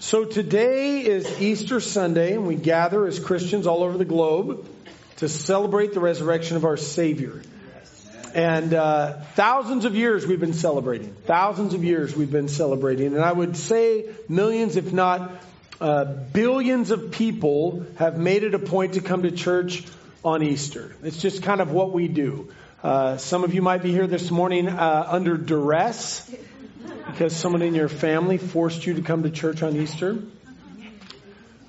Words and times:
So 0.00 0.24
today 0.24 1.04
is 1.04 1.40
Easter 1.40 1.80
Sunday, 1.80 2.34
and 2.34 2.46
we 2.46 2.54
gather 2.54 3.04
as 3.08 3.18
Christians 3.18 3.66
all 3.66 3.82
over 3.82 3.98
the 3.98 4.04
globe 4.04 4.64
to 5.16 5.28
celebrate 5.28 5.92
the 5.92 5.98
resurrection 5.98 6.56
of 6.56 6.64
our 6.64 6.76
Savior. 6.76 7.42
And 8.32 8.74
uh, 8.74 9.14
thousands 9.34 9.84
of 9.86 9.96
years 9.96 10.24
we've 10.24 10.38
been 10.38 10.52
celebrating. 10.54 11.12
Thousands 11.26 11.74
of 11.74 11.82
years 11.82 12.14
we've 12.14 12.30
been 12.30 12.46
celebrating. 12.46 13.08
And 13.08 13.24
I 13.24 13.32
would 13.32 13.56
say 13.56 14.08
millions, 14.28 14.76
if 14.76 14.92
not 14.92 15.42
uh, 15.80 16.04
billions 16.04 16.92
of 16.92 17.10
people 17.10 17.84
have 17.96 18.16
made 18.16 18.44
it 18.44 18.54
a 18.54 18.60
point 18.60 18.94
to 18.94 19.00
come 19.00 19.24
to 19.24 19.32
church 19.32 19.84
on 20.24 20.44
Easter. 20.44 20.94
It's 21.02 21.20
just 21.20 21.42
kind 21.42 21.60
of 21.60 21.72
what 21.72 21.92
we 21.92 22.06
do. 22.06 22.52
Uh, 22.84 23.16
some 23.16 23.42
of 23.42 23.52
you 23.52 23.62
might 23.62 23.82
be 23.82 23.90
here 23.90 24.06
this 24.06 24.30
morning 24.30 24.68
uh, 24.68 25.08
under 25.10 25.36
duress 25.36 26.32
because 27.10 27.34
someone 27.34 27.62
in 27.62 27.74
your 27.74 27.88
family 27.88 28.38
forced 28.38 28.86
you 28.86 28.94
to 28.94 29.02
come 29.02 29.22
to 29.22 29.30
church 29.30 29.62
on 29.62 29.76
Easter. 29.76 30.18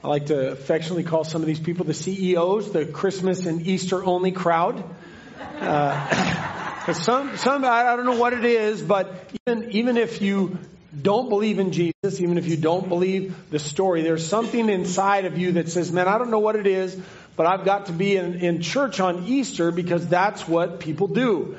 I 0.03 0.07
like 0.07 0.27
to 0.27 0.51
affectionately 0.51 1.03
call 1.03 1.23
some 1.23 1.41
of 1.41 1.47
these 1.47 1.59
people 1.59 1.85
the 1.85 1.93
CEOs, 1.93 2.71
the 2.71 2.85
Christmas 2.85 3.45
and 3.45 3.65
Easter 3.65 4.03
only 4.03 4.31
crowd. 4.31 4.83
Uh, 5.59 6.93
some, 6.93 7.35
some, 7.37 7.65
I 7.65 7.95
don't 7.95 8.05
know 8.05 8.17
what 8.17 8.33
it 8.33 8.45
is, 8.45 8.81
but 8.81 9.29
even, 9.45 9.71
even 9.71 9.97
if 9.97 10.21
you 10.21 10.57
don't 11.01 11.29
believe 11.29 11.59
in 11.59 11.71
Jesus, 11.71 12.21
even 12.21 12.37
if 12.37 12.47
you 12.47 12.57
don't 12.57 12.87
believe 12.87 13.35
the 13.49 13.59
story, 13.59 14.01
there's 14.01 14.25
something 14.25 14.69
inside 14.69 15.25
of 15.25 15.37
you 15.37 15.53
that 15.53 15.69
says, 15.69 15.91
man, 15.91 16.07
I 16.07 16.17
don't 16.17 16.31
know 16.31 16.39
what 16.39 16.55
it 16.55 16.67
is, 16.67 16.99
but 17.35 17.45
I've 17.45 17.65
got 17.65 17.87
to 17.87 17.91
be 17.91 18.15
in, 18.15 18.35
in 18.35 18.61
church 18.61 18.99
on 18.99 19.25
Easter 19.27 19.71
because 19.71 20.07
that's 20.07 20.47
what 20.47 20.79
people 20.79 21.07
do. 21.07 21.57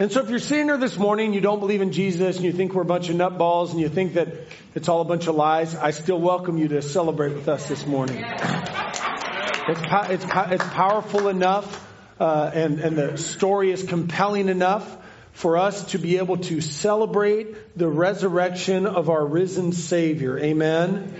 And 0.00 0.12
so 0.12 0.20
if 0.20 0.30
you're 0.30 0.38
sitting 0.38 0.66
here 0.66 0.78
this 0.78 0.96
morning, 0.96 1.34
you 1.34 1.40
don't 1.40 1.58
believe 1.58 1.80
in 1.80 1.90
Jesus, 1.90 2.36
and 2.36 2.44
you 2.44 2.52
think 2.52 2.72
we're 2.72 2.82
a 2.82 2.84
bunch 2.84 3.08
of 3.08 3.16
nutballs, 3.16 3.72
and 3.72 3.80
you 3.80 3.88
think 3.88 4.14
that 4.14 4.28
it's 4.76 4.88
all 4.88 5.00
a 5.00 5.04
bunch 5.04 5.26
of 5.26 5.34
lies, 5.34 5.74
I 5.74 5.90
still 5.90 6.20
welcome 6.20 6.56
you 6.56 6.68
to 6.68 6.82
celebrate 6.82 7.34
with 7.34 7.48
us 7.48 7.66
this 7.66 7.84
morning. 7.84 8.24
It's, 8.24 9.80
it's, 10.24 10.24
it's 10.52 10.64
powerful 10.68 11.26
enough, 11.26 11.84
uh, 12.20 12.48
and, 12.54 12.78
and 12.78 12.96
the 12.96 13.18
story 13.18 13.72
is 13.72 13.82
compelling 13.82 14.48
enough 14.48 14.96
for 15.32 15.56
us 15.56 15.86
to 15.86 15.98
be 15.98 16.18
able 16.18 16.36
to 16.36 16.60
celebrate 16.60 17.76
the 17.76 17.88
resurrection 17.88 18.86
of 18.86 19.10
our 19.10 19.26
risen 19.26 19.72
Savior. 19.72 20.38
Amen. 20.38 21.12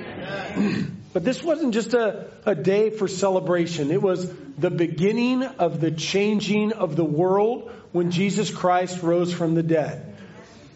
Amen. 0.57 0.95
But 1.11 1.25
this 1.25 1.43
wasn't 1.43 1.73
just 1.73 1.95
a, 1.95 2.29
a 2.45 2.55
day 2.55 2.91
for 2.91 3.09
celebration. 3.09 3.91
It 3.91 4.01
was 4.01 4.31
the 4.59 4.71
beginning 4.71 5.43
of 5.43 5.81
the 5.81 5.91
changing 5.91 6.73
of 6.73 6.97
the 6.97 7.05
world 7.05 7.73
when 7.99 8.13
Jesus 8.13 8.49
Christ 8.49 9.03
rose 9.03 9.33
from 9.33 9.57
the 9.57 9.63
dead. 9.65 10.15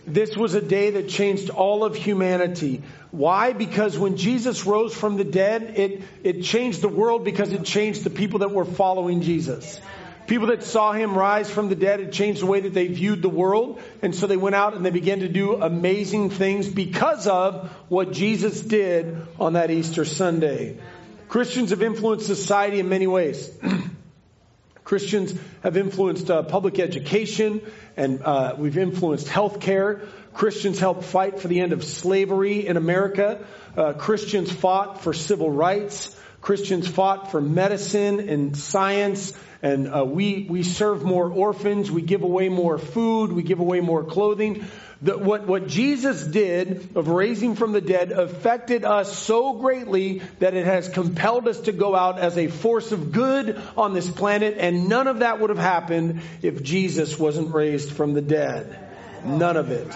This 0.05 0.37
was 0.37 0.55
a 0.55 0.61
day 0.61 0.91
that 0.91 1.09
changed 1.09 1.51
all 1.51 1.85
of 1.85 1.95
humanity. 1.95 2.83
Why? 3.13 3.53
Because 3.53 3.97
when 3.97 4.17
Jesus 4.17 4.67
rose 4.67 4.93
from 4.93 5.17
the 5.17 5.25
dead, 5.25 5.75
it, 5.77 6.03
it 6.25 6.43
changed 6.43 6.83
the 6.83 6.89
world 6.89 7.25
because 7.25 7.53
it 7.53 7.63
changed 7.63 8.03
the 8.03 8.11
people 8.11 8.41
that 8.41 8.51
were 8.51 8.65
following 8.65 9.23
Jesus. 9.23 9.81
People 10.27 10.49
that 10.49 10.65
saw 10.65 10.91
him 10.91 11.17
rise 11.17 11.49
from 11.49 11.69
the 11.69 11.77
dead, 11.77 12.01
it 12.01 12.11
changed 12.11 12.43
the 12.43 12.47
way 12.47 12.59
that 12.59 12.75
they 12.75 12.89
viewed 12.89 13.23
the 13.23 13.29
world. 13.29 13.81
And 14.03 14.13
so 14.13 14.27
they 14.27 14.37
went 14.37 14.57
out 14.57 14.75
and 14.75 14.85
they 14.85 14.91
began 14.91 15.21
to 15.21 15.29
do 15.29 15.63
amazing 15.63 16.31
things 16.31 16.69
because 16.69 17.29
of 17.29 17.71
what 17.89 18.11
Jesus 18.11 18.61
did 18.61 19.17
on 19.39 19.53
that 19.53 19.71
Easter 19.71 20.05
Sunday. 20.05 20.77
Christians 21.29 21.71
have 21.71 21.83
influenced 21.83 22.27
society 22.27 22.81
in 22.81 22.89
many 22.89 23.07
ways. 23.07 23.49
Christians 24.93 25.35
have 25.63 25.79
influenced 25.79 26.31
uh, 26.31 26.43
public 26.43 26.79
education 26.79 27.63
and 27.97 28.23
uh, 28.23 28.57
we've 28.59 28.77
influenced 28.77 29.27
healthcare. 29.27 30.07
Christians 30.35 30.79
helped 30.79 31.05
fight 31.05 31.41
for 31.41 31.49
the 31.49 31.61
end 31.61 31.73
of 31.73 31.83
slavery 31.83 32.67
in 32.67 32.77
America. 32.77 33.43
Uh, 33.75 33.95
Christians 33.95 34.53
fought 34.53 35.01
for 35.01 35.15
civil 35.15 35.51
rights. 35.51 36.15
Christians 36.43 36.87
fought 36.87 37.31
for 37.31 37.41
medicine 37.41 38.29
and 38.29 38.55
science 38.55 39.33
and 39.63 39.89
uh, 39.89 40.05
we 40.05 40.47
we 40.51 40.63
serve 40.63 41.05
more 41.05 41.31
orphans, 41.31 41.91
we 41.91 42.03
give 42.03 42.23
away 42.23 42.51
more 42.51 42.77
food, 42.77 43.33
we 43.33 43.43
give 43.43 43.61
away 43.61 43.81
more 43.81 44.05
clothing. 44.05 44.67
The, 45.03 45.19
what 45.19 45.49
what 45.49 45.67
Jesus 45.67 46.23
did 46.23 46.91
of 46.95 47.09
raising 47.09 47.57
from 47.57 47.73
the 47.73 47.81
dead 47.81 48.13
affected 48.13 48.85
us 48.85 49.19
so 49.19 49.55
greatly 49.55 50.23
that 50.39 50.55
it 50.55 50.65
has 50.65 50.89
compelled 50.89 51.49
us 51.49 51.59
to 51.63 51.73
go 51.73 51.97
out 51.97 52.21
as 52.21 52.39
a 52.39 52.47
force 52.47 52.93
of 52.93 53.11
good 53.11 53.61
on 53.77 53.95
this 53.95 54.09
planet, 54.09 54.57
and 54.59 54.89
none 54.89 55.09
of 55.09 55.19
that 55.19 55.41
would 55.41 55.51
have 55.51 55.59
happened 55.59 56.21
if 56.41 56.63
Jesus 56.63 57.19
wasn't 57.19 57.53
raised 57.53 57.91
from 57.91 58.15
the 58.15 58.23
dead. 58.23 58.79
None 59.25 59.57
of 59.57 59.73
it. 59.73 59.93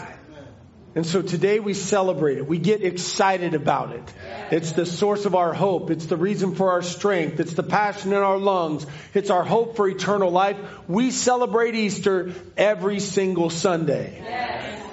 And 0.96 1.04
so 1.04 1.20
today 1.20 1.60
we 1.60 1.74
celebrate 1.74 2.38
it. 2.38 2.48
We 2.48 2.58
get 2.58 2.82
excited 2.82 3.52
about 3.52 3.92
it. 3.92 4.14
It's 4.50 4.72
the 4.72 4.86
source 4.86 5.26
of 5.26 5.34
our 5.34 5.52
hope. 5.52 5.90
It's 5.90 6.06
the 6.06 6.16
reason 6.16 6.54
for 6.54 6.70
our 6.70 6.80
strength. 6.80 7.38
It's 7.38 7.52
the 7.52 7.62
passion 7.62 8.12
in 8.12 8.18
our 8.18 8.38
lungs. 8.38 8.86
It's 9.12 9.28
our 9.28 9.44
hope 9.44 9.76
for 9.76 9.86
eternal 9.86 10.30
life. 10.30 10.56
We 10.88 11.10
celebrate 11.10 11.74
Easter 11.74 12.32
every 12.56 13.00
single 13.00 13.50
Sunday. 13.50 14.85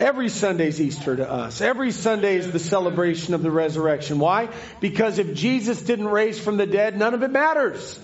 Every 0.00 0.28
Sunday's 0.28 0.80
Easter 0.80 1.16
to 1.16 1.28
us. 1.28 1.60
Every 1.60 1.90
Sunday 1.90 2.36
is 2.36 2.52
the 2.52 2.60
celebration 2.60 3.34
of 3.34 3.42
the 3.42 3.50
resurrection. 3.50 4.20
Why? 4.20 4.48
Because 4.80 5.18
if 5.18 5.34
Jesus 5.34 5.82
didn't 5.82 6.06
raise 6.06 6.38
from 6.38 6.56
the 6.56 6.66
dead, 6.66 6.96
none 6.96 7.14
of 7.14 7.24
it 7.24 7.32
matters. 7.32 7.98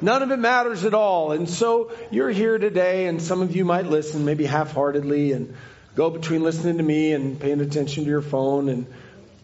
None 0.00 0.22
of 0.22 0.30
it 0.30 0.36
matters 0.36 0.84
at 0.84 0.94
all. 0.94 1.32
And 1.32 1.50
so 1.50 1.90
you're 2.12 2.30
here 2.30 2.58
today 2.58 3.06
and 3.06 3.20
some 3.20 3.42
of 3.42 3.56
you 3.56 3.64
might 3.64 3.86
listen 3.86 4.24
maybe 4.24 4.44
half-heartedly 4.44 5.32
and 5.32 5.56
go 5.96 6.10
between 6.10 6.44
listening 6.44 6.78
to 6.78 6.84
me 6.84 7.12
and 7.12 7.40
paying 7.40 7.60
attention 7.60 8.04
to 8.04 8.10
your 8.10 8.22
phone 8.22 8.68
and 8.68 8.86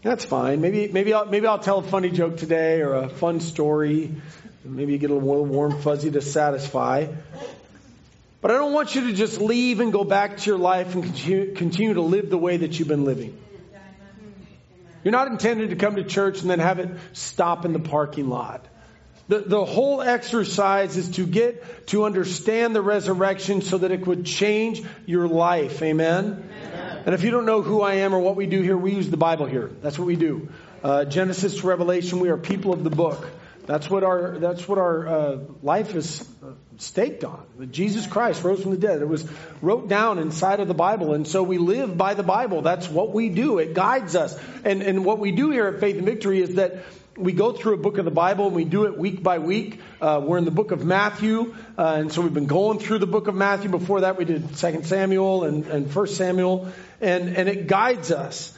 that's 0.01 0.23
fine. 0.23 0.61
Maybe, 0.61 0.87
maybe 0.87 1.13
I'll, 1.13 1.25
maybe 1.25 1.47
I'll 1.47 1.59
tell 1.59 1.79
a 1.79 1.83
funny 1.83 2.11
joke 2.11 2.37
today 2.37 2.81
or 2.81 2.93
a 2.93 3.09
fun 3.09 3.41
story. 3.41 4.15
Maybe 4.63 4.93
you 4.93 4.99
get 4.99 5.09
a 5.11 5.13
little 5.13 5.45
warm 5.45 5.81
fuzzy 5.81 6.11
to 6.11 6.21
satisfy. 6.21 7.07
But 8.41 8.51
I 8.51 8.53
don't 8.53 8.73
want 8.73 8.95
you 8.95 9.07
to 9.07 9.13
just 9.13 9.41
leave 9.41 9.81
and 9.81 9.91
go 9.91 10.03
back 10.03 10.37
to 10.37 10.49
your 10.49 10.59
life 10.59 10.95
and 10.95 11.03
continue, 11.03 11.53
continue 11.53 11.93
to 11.95 12.01
live 12.01 12.29
the 12.29 12.37
way 12.37 12.57
that 12.57 12.79
you've 12.79 12.87
been 12.87 13.03
living. 13.03 13.37
You're 15.03 15.11
not 15.11 15.27
intended 15.27 15.69
to 15.69 15.75
come 15.75 15.95
to 15.95 16.03
church 16.03 16.41
and 16.41 16.49
then 16.49 16.59
have 16.59 16.79
it 16.79 16.89
stop 17.13 17.65
in 17.65 17.73
the 17.73 17.79
parking 17.79 18.29
lot. 18.29 18.65
The, 19.29 19.39
the 19.39 19.63
whole 19.63 20.01
exercise 20.01 20.97
is 20.97 21.11
to 21.11 21.25
get 21.25 21.87
to 21.87 22.05
understand 22.05 22.75
the 22.75 22.81
resurrection 22.81 23.61
so 23.61 23.77
that 23.77 23.91
it 23.91 24.07
would 24.07 24.25
change 24.25 24.81
your 25.05 25.27
life. 25.27 25.83
Amen? 25.83 26.49
Amen. 26.63 27.03
And 27.05 27.15
if 27.15 27.23
you 27.23 27.31
don't 27.31 27.45
know 27.45 27.61
who 27.61 27.81
I 27.81 27.95
am 27.95 28.13
or 28.13 28.19
what 28.19 28.35
we 28.35 28.47
do 28.47 28.61
here, 28.61 28.75
we 28.75 28.93
use 28.93 29.09
the 29.09 29.17
Bible 29.17 29.45
here. 29.45 29.69
That's 29.81 29.99
what 29.99 30.05
we 30.07 30.15
do. 30.15 30.49
Uh, 30.83 31.05
Genesis 31.05 31.59
to 31.59 31.67
Revelation, 31.67 32.19
we 32.19 32.29
are 32.29 32.37
people 32.37 32.73
of 32.73 32.83
the 32.83 32.89
book. 32.89 33.29
That's 33.69 33.87
what 33.87 34.03
our 34.03 34.39
that's 34.39 34.67
what 34.67 34.79
our 34.79 35.07
uh, 35.07 35.37
life 35.61 35.93
is 35.93 36.27
staked 36.77 37.23
on. 37.23 37.45
Jesus 37.69 38.07
Christ 38.07 38.43
rose 38.43 38.63
from 38.63 38.71
the 38.71 38.77
dead. 38.77 38.99
It 38.99 39.07
was 39.07 39.23
wrote 39.61 39.87
down 39.87 40.17
inside 40.17 40.59
of 40.59 40.67
the 40.67 40.73
Bible, 40.73 41.13
and 41.13 41.27
so 41.27 41.43
we 41.43 41.59
live 41.59 41.95
by 41.95 42.15
the 42.15 42.23
Bible. 42.23 42.63
That's 42.63 42.89
what 42.89 43.13
we 43.13 43.29
do. 43.29 43.59
It 43.59 43.75
guides 43.75 44.15
us. 44.15 44.35
And 44.65 44.81
and 44.81 45.05
what 45.05 45.19
we 45.19 45.31
do 45.31 45.51
here 45.51 45.67
at 45.67 45.79
Faith 45.79 45.97
and 45.97 46.05
Victory 46.05 46.41
is 46.41 46.55
that 46.55 46.83
we 47.15 47.31
go 47.31 47.51
through 47.51 47.75
a 47.75 47.77
book 47.77 47.99
of 47.99 48.05
the 48.05 48.17
Bible 48.25 48.47
and 48.47 48.55
we 48.55 48.63
do 48.63 48.85
it 48.85 48.97
week 48.97 49.21
by 49.21 49.37
week. 49.37 49.79
Uh, 50.01 50.19
we're 50.23 50.39
in 50.39 50.45
the 50.45 50.57
book 50.59 50.71
of 50.71 50.83
Matthew, 50.83 51.53
uh, 51.77 51.97
and 51.99 52.11
so 52.11 52.23
we've 52.23 52.33
been 52.33 52.47
going 52.47 52.79
through 52.79 52.97
the 52.97 53.11
book 53.15 53.27
of 53.27 53.35
Matthew. 53.35 53.69
Before 53.69 54.01
that, 54.01 54.17
we 54.17 54.25
did 54.25 54.57
Second 54.57 54.87
Samuel 54.87 55.43
and, 55.43 55.67
and 55.67 55.91
First 55.91 56.17
Samuel, 56.17 56.69
and, 57.01 57.37
and 57.37 57.47
it 57.47 57.67
guides 57.67 58.09
us. 58.09 58.51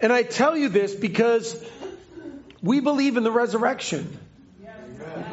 And 0.00 0.12
I 0.12 0.22
tell 0.22 0.54
you 0.54 0.68
this 0.68 0.94
because 0.94 1.56
we 2.62 2.80
believe 2.80 3.16
in 3.16 3.24
the 3.24 3.32
resurrection. 3.32 4.18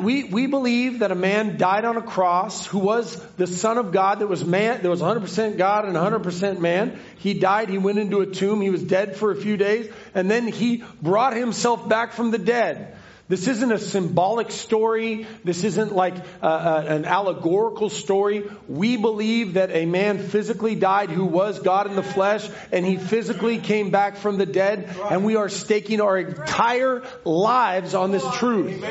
We, 0.01 0.23
we 0.23 0.47
believe 0.47 0.99
that 0.99 1.11
a 1.11 1.15
man 1.15 1.57
died 1.57 1.85
on 1.85 1.97
a 1.97 2.01
cross 2.01 2.65
who 2.65 2.79
was 2.79 3.15
the 3.37 3.47
son 3.47 3.77
of 3.77 3.91
God 3.91 4.19
that 4.19 4.27
was 4.27 4.43
man, 4.43 4.81
that 4.81 4.89
was 4.89 5.01
100% 5.01 5.57
God 5.57 5.85
and 5.85 5.95
100% 5.95 6.59
man. 6.59 6.99
He 7.17 7.33
died, 7.33 7.69
he 7.69 7.77
went 7.77 7.99
into 7.99 8.21
a 8.21 8.25
tomb, 8.25 8.61
he 8.61 8.69
was 8.69 8.83
dead 8.83 9.15
for 9.15 9.31
a 9.31 9.35
few 9.35 9.57
days, 9.57 9.91
and 10.13 10.29
then 10.29 10.47
he 10.47 10.83
brought 11.01 11.35
himself 11.35 11.87
back 11.87 12.13
from 12.13 12.31
the 12.31 12.37
dead. 12.37 12.95
This 13.29 13.47
isn't 13.47 13.71
a 13.71 13.77
symbolic 13.77 14.49
story. 14.49 15.27
This 15.43 15.63
isn't 15.63 15.95
like 15.95 16.15
uh, 16.41 16.47
uh, 16.47 16.83
an 16.87 17.05
allegorical 17.05 17.91
story. 17.91 18.49
We 18.67 18.97
believe 18.97 19.53
that 19.53 19.69
a 19.69 19.85
man 19.85 20.17
physically 20.17 20.73
died 20.73 21.11
who 21.11 21.25
was 21.25 21.59
God 21.59 21.85
in 21.85 21.95
the 21.95 22.01
flesh 22.01 22.49
and 22.71 22.83
he 22.83 22.97
physically 22.97 23.59
came 23.59 23.91
back 23.91 24.17
from 24.17 24.39
the 24.39 24.47
dead 24.47 24.89
and 25.11 25.23
we 25.23 25.35
are 25.35 25.47
staking 25.47 26.01
our 26.01 26.17
entire 26.17 27.03
lives 27.23 27.93
on 27.93 28.11
this 28.11 28.25
truth. 28.37 28.83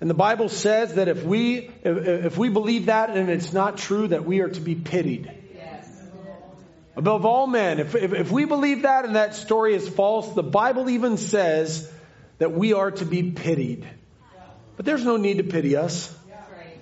And 0.00 0.08
the 0.08 0.14
Bible 0.14 0.48
says 0.48 0.94
that 0.94 1.08
if 1.08 1.24
we, 1.24 1.70
if, 1.82 2.06
if 2.06 2.38
we 2.38 2.48
believe 2.48 2.86
that 2.86 3.10
and 3.10 3.28
it's 3.28 3.52
not 3.52 3.78
true, 3.78 4.06
that 4.06 4.24
we 4.24 4.38
are 4.38 4.50
to 4.50 4.60
be 4.60 4.76
pitied. 4.76 5.32
Above 6.94 7.26
all 7.26 7.48
men, 7.48 7.80
if, 7.80 7.96
if, 7.96 8.12
if 8.12 8.30
we 8.30 8.44
believe 8.44 8.82
that 8.82 9.04
and 9.04 9.16
that 9.16 9.34
story 9.34 9.74
is 9.74 9.88
false, 9.88 10.32
the 10.34 10.44
Bible 10.44 10.88
even 10.90 11.16
says 11.16 11.88
that 12.38 12.52
we 12.52 12.72
are 12.72 12.90
to 12.90 13.04
be 13.04 13.30
pitied. 13.30 13.86
But 14.76 14.86
there's 14.86 15.04
no 15.04 15.16
need 15.16 15.38
to 15.38 15.44
pity 15.44 15.76
us. 15.76 16.14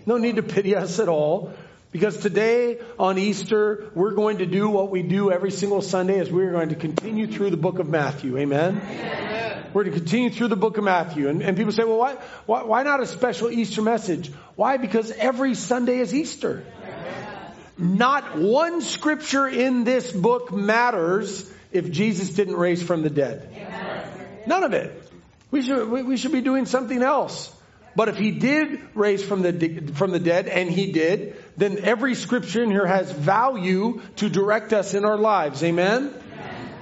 No 0.05 0.19
need 0.19 0.37
to 0.37 0.43
pity 0.43 0.77
us 0.77 1.01
at 1.01 1.09
all. 1.09 1.53
Because 1.93 2.19
today 2.19 2.79
on 2.99 3.17
Easter, 3.17 3.91
we're 3.95 4.13
going 4.13 4.39
to 4.39 4.47
do 4.47 4.69
what 4.69 4.91
we 4.91 5.03
do 5.03 5.33
every 5.33 5.51
single 5.51 5.81
Sunday 5.81 6.19
as 6.21 6.31
we're 6.31 6.53
going 6.53 6.69
to 6.69 6.75
continue 6.75 7.27
through 7.27 7.51
the 7.51 7.57
book 7.57 7.79
of 7.79 7.89
Matthew. 7.89 8.37
Amen? 8.37 8.83
Amen. 8.85 9.65
We're 9.73 9.85
going 9.85 9.95
to 9.95 10.01
continue 10.01 10.31
through 10.31 10.49
the 10.49 10.57
book 10.57 10.77
of 10.77 10.85
Matthew. 10.85 11.29
And, 11.29 11.43
and 11.43 11.57
people 11.57 11.73
say, 11.73 11.85
well, 11.85 11.99
why, 11.99 12.17
why, 12.45 12.65
why, 12.65 12.83
not 12.83 13.01
a 13.01 13.07
special 13.07 13.51
Easter 13.51 13.83
message? 13.83 14.31
Why? 14.57 14.77
Because 14.77 15.11
every 15.11 15.55
Sunday 15.55 15.99
is 15.99 16.15
Easter. 16.15 16.65
Not 17.79 18.39
one 18.39 18.81
scripture 18.81 19.47
in 19.47 19.85
this 19.85 20.13
book 20.13 20.53
matters 20.53 21.51
if 21.73 21.91
Jesus 21.91 22.31
didn't 22.31 22.57
raise 22.57 22.83
from 22.83 23.03
the 23.03 23.11
dead. 23.11 23.49
None 24.47 24.65
of 24.65 24.73
it. 24.73 25.06
We 25.51 25.63
should, 25.63 25.89
we 25.89 26.17
should 26.17 26.33
be 26.33 26.41
doing 26.41 26.67
something 26.67 27.03
else. 27.03 27.53
But 27.95 28.11
if 28.11 28.19
he 28.19 28.31
did 28.31 28.81
raise 28.95 29.25
from 29.25 29.41
the, 29.41 29.93
from 29.95 30.11
the 30.11 30.19
dead, 30.19 30.49
and 30.49 30.71
he 30.71 30.93
did, 30.93 31.37
then 31.57 31.79
every 31.79 32.15
scripture 32.15 32.63
in 32.63 32.71
here 32.71 32.87
has 32.87 33.11
value 33.11 34.03
to 34.17 34.29
direct 34.29 34.75
us 34.75 34.93
in 34.93 35.07
our 35.07 35.17
lives. 35.17 35.65
Amen? 35.65 36.13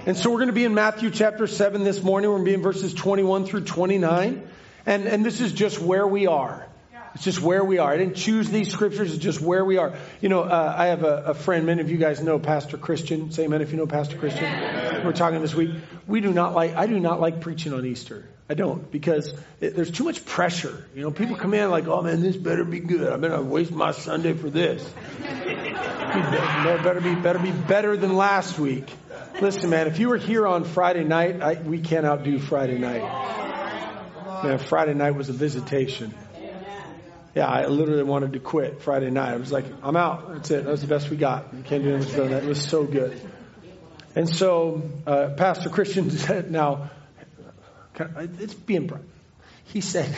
And 0.06 0.16
so 0.16 0.30
we're 0.30 0.38
going 0.38 0.48
to 0.48 0.54
be 0.54 0.64
in 0.64 0.74
Matthew 0.74 1.10
chapter 1.10 1.46
7 1.46 1.84
this 1.84 2.02
morning. 2.02 2.28
We're 2.28 2.36
going 2.36 2.46
to 2.46 2.50
be 2.50 2.54
in 2.54 2.62
verses 2.62 2.92
21 2.92 3.46
through 3.46 3.62
29. 3.62 4.48
And, 4.86 5.06
and 5.06 5.24
this 5.24 5.40
is 5.40 5.52
just 5.52 5.80
where 5.80 6.06
we 6.06 6.26
are. 6.26 6.66
It's 7.14 7.22
just 7.22 7.40
where 7.40 7.64
we 7.64 7.78
are. 7.78 7.92
I 7.92 7.96
didn't 7.96 8.16
choose 8.16 8.50
these 8.50 8.72
scriptures. 8.72 9.14
It's 9.14 9.22
just 9.22 9.40
where 9.40 9.64
we 9.64 9.78
are. 9.78 9.94
You 10.20 10.28
know, 10.28 10.42
uh, 10.42 10.74
I 10.76 10.86
have 10.86 11.04
a, 11.04 11.26
a, 11.26 11.34
friend. 11.34 11.64
Many 11.64 11.80
of 11.80 11.88
you 11.88 11.96
guys 11.96 12.20
know 12.20 12.40
Pastor 12.40 12.76
Christian. 12.76 13.30
Say 13.30 13.44
amen 13.44 13.62
if 13.62 13.70
you 13.70 13.76
know 13.76 13.86
Pastor 13.86 14.18
Christian. 14.18 14.52
We're 15.04 15.12
talking 15.12 15.40
this 15.40 15.54
week. 15.54 15.70
We 16.08 16.20
do 16.20 16.32
not 16.32 16.54
like. 16.54 16.74
I 16.74 16.88
do 16.88 16.98
not 16.98 17.20
like 17.20 17.40
preaching 17.40 17.72
on 17.72 17.86
Easter. 17.86 18.28
I 18.48 18.54
don't 18.54 18.90
because 18.90 19.32
it, 19.60 19.74
there's 19.74 19.90
too 19.90 20.04
much 20.04 20.24
pressure. 20.24 20.84
You 20.94 21.02
know, 21.02 21.10
people 21.10 21.36
come 21.36 21.54
in 21.54 21.70
like, 21.70 21.86
"Oh 21.86 22.02
man, 22.02 22.20
this 22.20 22.36
better 22.36 22.64
be 22.64 22.80
good. 22.80 23.12
I'm 23.12 23.20
gonna 23.20 23.42
waste 23.42 23.72
my 23.72 23.92
Sunday 23.92 24.34
for 24.34 24.50
this. 24.50 24.86
better 25.22 27.00
be 27.00 27.14
better 27.14 27.38
be 27.38 27.52
better 27.52 27.96
than 27.96 28.16
last 28.16 28.58
week." 28.58 28.90
Listen, 29.40 29.70
man, 29.70 29.86
if 29.86 29.98
you 29.98 30.10
were 30.10 30.16
here 30.16 30.46
on 30.46 30.64
Friday 30.64 31.04
night, 31.04 31.40
I, 31.42 31.54
we 31.54 31.80
can't 31.80 32.06
outdo 32.06 32.38
Friday 32.38 32.78
night. 32.78 33.02
Man, 34.44 34.58
Friday 34.58 34.94
night 34.94 35.12
was 35.16 35.28
a 35.28 35.32
visitation 35.32 36.14
yeah, 37.34 37.48
I 37.48 37.66
literally 37.66 38.04
wanted 38.04 38.34
to 38.34 38.38
quit 38.38 38.80
Friday 38.80 39.10
night. 39.10 39.32
I 39.32 39.36
was 39.36 39.50
like, 39.50 39.64
I'm 39.82 39.96
out. 39.96 40.32
That's 40.32 40.50
it. 40.52 40.64
That 40.64 40.70
was 40.70 40.82
the 40.82 40.86
best 40.86 41.10
we 41.10 41.16
got. 41.16 41.52
We 41.52 41.62
can't 41.62 41.82
do 41.82 41.94
anything 41.94 42.16
better 42.16 42.28
that. 42.28 42.44
It 42.44 42.48
was 42.48 42.62
so 42.62 42.84
good. 42.84 43.20
And 44.14 44.28
so, 44.28 44.82
uh, 45.06 45.30
Pastor 45.36 45.68
Christian 45.68 46.10
said, 46.12 46.52
now, 46.52 46.90
it's 47.98 48.54
being, 48.54 48.86
bright. 48.86 49.02
he 49.64 49.80
said, 49.80 50.14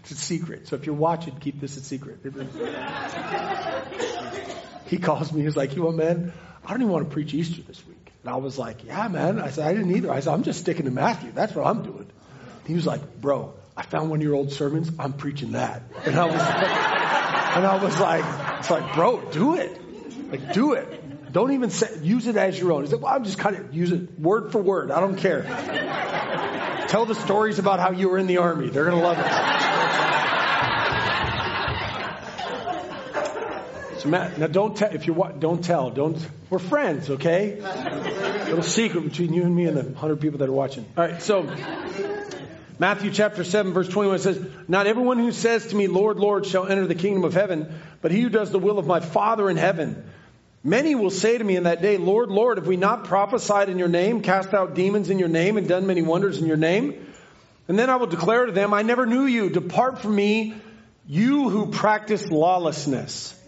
it's 0.00 0.10
a 0.10 0.16
secret. 0.16 0.68
So 0.68 0.76
if 0.76 0.86
you're 0.86 0.94
watching, 0.94 1.36
keep 1.36 1.60
this 1.60 1.76
a 1.76 1.80
secret. 1.80 2.20
he 4.86 4.98
calls 4.98 5.32
me. 5.32 5.42
He's 5.42 5.56
like, 5.56 5.76
you 5.76 5.82
know, 5.82 5.92
man, 5.92 6.32
I 6.64 6.70
don't 6.70 6.82
even 6.82 6.92
want 6.92 7.08
to 7.08 7.12
preach 7.12 7.34
Easter 7.34 7.62
this 7.62 7.84
week. 7.86 8.12
And 8.22 8.32
I 8.32 8.36
was 8.36 8.58
like, 8.58 8.84
yeah, 8.84 9.08
man. 9.08 9.40
I 9.40 9.50
said, 9.50 9.66
I 9.66 9.74
didn't 9.74 9.94
either. 9.96 10.10
I 10.10 10.20
said, 10.20 10.32
I'm 10.32 10.42
just 10.42 10.60
sticking 10.60 10.86
to 10.86 10.90
Matthew. 10.90 11.32
That's 11.32 11.54
what 11.54 11.66
I'm 11.66 11.82
doing. 11.82 12.06
He 12.66 12.74
was 12.74 12.86
like, 12.86 13.20
bro, 13.20 13.52
I 13.76 13.82
found 13.82 14.10
one 14.10 14.20
of 14.20 14.22
your 14.22 14.34
old 14.34 14.52
sermons. 14.52 14.90
I'm 14.98 15.12
preaching 15.12 15.52
that. 15.52 15.82
And 16.04 16.16
I 16.16 16.24
was 16.24 16.36
like, 16.36 16.64
and 17.56 17.66
I 17.66 17.78
was 17.82 18.00
like, 18.00 18.58
it's 18.60 18.70
like, 18.70 18.94
bro, 18.94 19.20
do 19.30 19.56
it. 19.56 19.80
Like, 20.30 20.54
do 20.54 20.72
it. 20.72 21.03
Don't 21.34 21.50
even 21.50 21.70
say, 21.70 21.88
use 22.00 22.28
it 22.28 22.36
as 22.36 22.56
your 22.56 22.70
own. 22.70 22.82
He's 22.82 22.92
like, 22.92 23.02
well, 23.02 23.12
I'm 23.12 23.24
just 23.24 23.38
kind 23.38 23.56
of 23.56 23.74
use 23.74 23.90
it 23.90 24.20
word 24.20 24.52
for 24.52 24.62
word. 24.62 24.92
I 24.92 25.00
don't 25.00 25.16
care. 25.16 25.42
Tell 26.86 27.06
the 27.06 27.16
stories 27.16 27.58
about 27.58 27.80
how 27.80 27.90
you 27.90 28.08
were 28.08 28.18
in 28.18 28.28
the 28.28 28.36
army. 28.36 28.68
They're 28.70 28.84
going 28.84 28.96
to 28.96 29.02
love 29.04 29.18
it. 29.18 29.26
So 34.00 34.10
Matt, 34.10 34.38
now 34.38 34.46
don't 34.46 34.76
tell, 34.76 34.94
if 34.94 35.08
you're, 35.08 35.32
don't 35.32 35.64
tell, 35.64 35.90
don't, 35.90 36.24
we're 36.50 36.60
friends, 36.60 37.10
okay? 37.10 37.60
Little 37.60 38.62
secret 38.62 39.02
between 39.02 39.32
you 39.32 39.42
and 39.42 39.56
me 39.56 39.64
and 39.64 39.76
the 39.76 39.98
hundred 39.98 40.20
people 40.20 40.38
that 40.38 40.48
are 40.48 40.52
watching. 40.52 40.86
All 40.96 41.04
right, 41.04 41.20
so, 41.20 41.52
Matthew 42.78 43.10
chapter 43.10 43.42
7 43.42 43.72
verse 43.72 43.88
21 43.88 44.20
says, 44.20 44.46
Not 44.68 44.86
everyone 44.86 45.18
who 45.18 45.32
says 45.32 45.66
to 45.68 45.74
me, 45.74 45.88
Lord, 45.88 46.20
Lord, 46.20 46.46
shall 46.46 46.68
enter 46.68 46.86
the 46.86 46.94
kingdom 46.94 47.24
of 47.24 47.34
heaven, 47.34 47.74
but 48.02 48.12
he 48.12 48.20
who 48.20 48.28
does 48.28 48.52
the 48.52 48.60
will 48.60 48.78
of 48.78 48.86
my 48.86 49.00
Father 49.00 49.50
in 49.50 49.56
heaven. 49.56 50.04
Many 50.66 50.94
will 50.94 51.10
say 51.10 51.36
to 51.36 51.44
me 51.44 51.56
in 51.56 51.64
that 51.64 51.82
day, 51.82 51.98
Lord, 51.98 52.30
Lord, 52.30 52.56
have 52.56 52.66
we 52.66 52.78
not 52.78 53.04
prophesied 53.04 53.68
in 53.68 53.78
your 53.78 53.88
name, 53.88 54.22
cast 54.22 54.54
out 54.54 54.74
demons 54.74 55.10
in 55.10 55.18
your 55.18 55.28
name, 55.28 55.58
and 55.58 55.68
done 55.68 55.86
many 55.86 56.00
wonders 56.00 56.38
in 56.38 56.46
your 56.46 56.56
name? 56.56 57.06
And 57.68 57.78
then 57.78 57.90
I 57.90 57.96
will 57.96 58.06
declare 58.06 58.46
to 58.46 58.52
them, 58.52 58.72
I 58.72 58.80
never 58.80 59.04
knew 59.04 59.26
you. 59.26 59.50
Depart 59.50 60.00
from 60.00 60.16
me, 60.16 60.54
you 61.06 61.50
who 61.50 61.66
practice 61.66 62.30
lawlessness. 62.30 63.38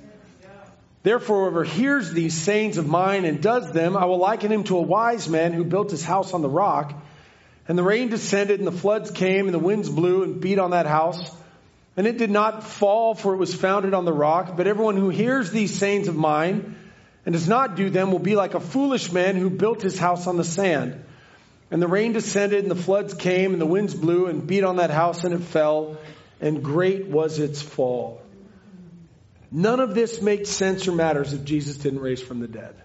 Therefore, 1.05 1.45
whoever 1.45 1.65
hears 1.65 2.13
these 2.13 2.35
sayings 2.35 2.77
of 2.77 2.87
mine 2.87 3.25
and 3.25 3.41
does 3.41 3.73
them, 3.73 3.97
I 3.97 4.05
will 4.05 4.19
liken 4.19 4.53
him 4.53 4.65
to 4.65 4.77
a 4.77 4.83
wise 4.83 5.27
man 5.27 5.55
who 5.55 5.65
built 5.65 5.91
his 5.91 6.05
house 6.05 6.35
on 6.35 6.43
the 6.43 6.51
rock. 6.51 6.93
And 7.67 7.79
the 7.79 7.83
rain 7.83 8.11
descended, 8.11 8.61
and 8.61 8.67
the 8.67 8.73
floods 8.73 9.11
came, 9.11 9.47
and 9.47 9.55
the 9.55 9.59
winds 9.59 9.89
blew 9.89 10.23
and 10.23 10.39
beat 10.39 10.59
on 10.59 10.73
that 10.73 10.85
house. 10.87 11.35
And 11.97 12.07
it 12.07 12.19
did 12.19 12.31
not 12.31 12.63
fall, 12.63 13.15
for 13.15 13.33
it 13.33 13.39
was 13.39 13.55
founded 13.55 13.95
on 13.95 14.05
the 14.05 14.13
rock. 14.13 14.55
But 14.55 14.67
everyone 14.67 14.99
who 14.99 15.09
hears 15.09 15.51
these 15.51 15.75
sayings 15.75 16.09
of 16.09 16.17
mine 16.17 16.77
and 17.27 17.33
does 17.33 17.49
not 17.49 17.75
do 17.75 17.91
them 17.91 18.13
will 18.13 18.21
be 18.21 18.37
like 18.37 18.55
a 18.55 18.61
foolish 18.61 19.11
man 19.13 19.35
who 19.37 19.51
built 19.51 19.83
his 19.83 19.99
house 19.99 20.29
on 20.29 20.37
the 20.37 20.45
sand. 20.45 21.05
And 21.73 21.83
the 21.83 21.89
rain 21.89 22.13
descended, 22.13 22.63
and 22.63 22.71
the 22.71 22.77
floods 22.77 23.13
came, 23.15 23.53
and 23.53 23.61
the 23.61 23.67
winds 23.67 23.93
blew 23.93 24.27
and 24.27 24.47
beat 24.47 24.63
on 24.63 24.77
that 24.77 24.91
house, 24.91 25.25
and 25.25 25.35
it 25.35 25.43
fell, 25.43 25.99
and 26.41 26.63
great 26.63 27.09
was 27.09 27.41
its 27.41 27.61
fall. 27.61 28.23
None 29.51 29.81
of 29.81 29.95
this 29.95 30.23
makes 30.23 30.51
sense 30.51 30.87
or 30.87 30.93
matters 30.93 31.33
if 31.33 31.45
Jesus 31.45 31.77
didn't 31.77 32.01
raise 32.01 32.23
from 32.23 32.39
the 32.39 32.47
dead. 32.47 32.77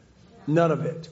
None 0.47 0.71
of 0.71 0.85
it. 0.85 1.07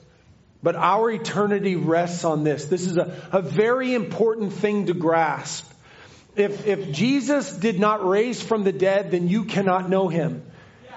But 0.62 0.74
our 0.74 1.10
eternity 1.10 1.76
rests 1.76 2.24
on 2.24 2.42
this. 2.42 2.64
This 2.64 2.86
is 2.86 2.96
a, 2.96 3.16
a 3.32 3.40
very 3.40 3.94
important 3.94 4.52
thing 4.54 4.86
to 4.86 4.94
grasp. 4.94 5.70
If, 6.34 6.66
if 6.66 6.92
Jesus 6.92 7.52
did 7.52 7.78
not 7.78 8.04
raise 8.04 8.42
from 8.42 8.64
the 8.64 8.72
dead, 8.72 9.12
then 9.12 9.28
you 9.28 9.44
cannot 9.44 9.88
know 9.88 10.08
him. 10.08 10.42